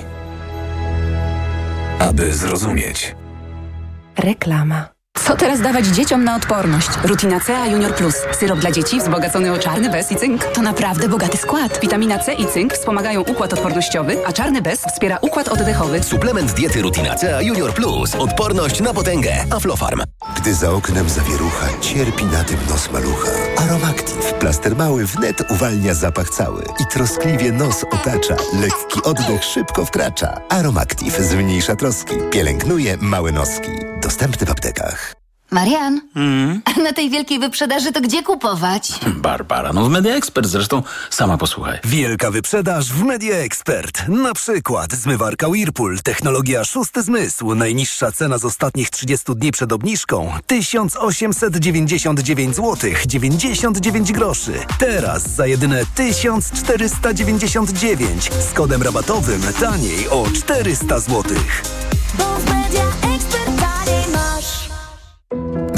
aby 1.99 2.33
zrozumieć. 2.33 3.15
Reklama. 4.19 4.96
Co 5.27 5.37
teraz 5.37 5.61
dawać 5.61 5.87
dzieciom 5.87 6.25
na 6.25 6.37
odporność? 6.37 6.89
Rutina 7.05 7.41
C 7.41 7.59
A 7.59 7.67
Junior 7.67 7.95
Plus. 7.95 8.15
Syrop 8.41 8.59
dla 8.59 8.71
dzieci 8.71 9.01
wzbogacony 9.01 9.53
o 9.53 9.59
czarny 9.59 9.91
bez 9.91 10.13
i 10.13 10.17
cynk. 10.17 10.45
To 10.45 10.63
naprawdę 10.63 11.09
bogaty 11.09 11.39
skład. 11.39 11.81
Witamina 11.81 12.19
C 12.19 12.35
i 12.35 12.47
cynk 12.47 12.75
wspomagają 12.75 13.21
układ 13.21 13.53
odpornościowy, 13.53 14.17
a 14.27 14.33
czarny 14.33 14.63
bez 14.63 14.81
wspiera 14.81 15.19
układ 15.23 15.49
oddechowy. 15.49 16.03
Suplement 16.03 16.53
diety 16.53 16.83
Rutina 16.83 17.15
C 17.15 17.37
A 17.37 17.43
Junior 17.43 17.75
Plus. 17.75 18.15
Odporność 18.15 18.81
na 18.81 18.95
potęgę. 18.95 19.45
Aflofarm. 19.51 20.03
Gdy 20.37 20.55
za 20.55 20.71
oknem 20.71 21.09
zawierucha, 21.09 21.67
cierpi 21.81 22.25
na 22.25 22.45
tym 22.45 22.59
nos 22.71 22.93
malucha. 22.93 23.31
Aromactive. 23.57 24.35
Plaster 24.35 24.77
mały 24.77 25.07
wnet 25.07 25.51
uwalnia 25.51 25.95
zapach 25.95 26.31
cały 26.31 26.63
i 26.81 26.87
troskliwie 26.93 27.53
nos 27.53 27.85
otacza. 27.85 28.37
Lekki 28.61 29.03
oddech 29.03 29.45
szybko 29.45 29.85
wkracza. 29.85 30.41
Aromactive 30.49 31.23
zmniejsza 31.23 31.77
troski. 31.77 32.15
Pielęgnuje 32.31 32.97
małe 33.01 33.33
noski. 33.33 33.71
Dostępny 34.07 34.47
w 34.47 34.51
aptekach. 34.51 35.15
Marian, 35.51 36.01
a 36.65 36.81
na 36.81 36.93
tej 36.93 37.11
wielkiej 37.11 37.39
wyprzedaży 37.39 37.93
to 37.93 38.01
gdzie 38.01 38.23
kupować? 38.23 38.93
Barbara, 39.17 39.73
no 39.73 39.85
w 39.85 39.91
Media 39.91 40.15
Expert 40.15 40.47
zresztą 40.47 40.83
sama 41.11 41.39
posłuchaj. 41.39 41.79
Wielka 41.85 42.31
wyprzedaż 42.31 42.93
w 42.93 43.03
Media 43.03 43.37
Expert. 43.37 44.09
Na 44.09 44.35
przykład 44.35 44.93
zmywarka 44.93 45.49
Whirlpool, 45.49 45.99
technologia 46.03 46.65
szósty 46.65 47.03
zmysł. 47.03 47.55
Najniższa 47.55 48.13
cena 48.13 48.39
z 48.39 48.45
ostatnich 48.45 48.91
30 48.91 49.27
dni 49.37 49.53
przed 49.53 49.73
obniżką 49.73 50.33
1899 50.47 52.57
zł 52.57 52.91
99 53.07 54.13
groszy. 54.13 54.53
Teraz 54.79 55.29
za 55.29 55.47
jedyne 55.47 55.83
1499 55.95 58.31
z 58.51 58.53
kodem 58.53 58.83
rabatowym 58.83 59.43
taniej 59.61 60.09
o 60.09 60.27
400 60.35 61.01
zł. 61.01 61.25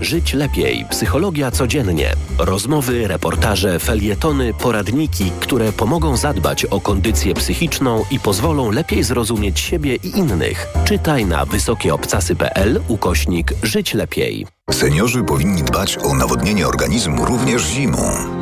Żyć 0.00 0.34
lepiej. 0.34 0.86
Psychologia 0.90 1.50
codziennie. 1.50 2.12
Rozmowy, 2.38 3.08
reportaże, 3.08 3.78
felietony, 3.78 4.54
poradniki, 4.54 5.32
które 5.40 5.72
pomogą 5.72 6.16
zadbać 6.16 6.64
o 6.64 6.80
kondycję 6.80 7.34
psychiczną 7.34 8.04
i 8.10 8.20
pozwolą 8.20 8.70
lepiej 8.70 9.02
zrozumieć 9.02 9.60
siebie 9.60 9.94
i 9.94 10.18
innych. 10.18 10.66
Czytaj 10.84 11.26
na 11.26 11.46
wysokieobcasy.pl 11.46 12.80
ukośnik 12.88 13.52
Żyć 13.62 13.94
lepiej. 13.94 14.46
Seniorzy 14.70 15.24
powinni 15.24 15.62
dbać 15.62 15.98
o 15.98 16.14
nawodnienie 16.14 16.66
organizmu 16.66 17.24
również 17.24 17.62
zimą. 17.62 18.41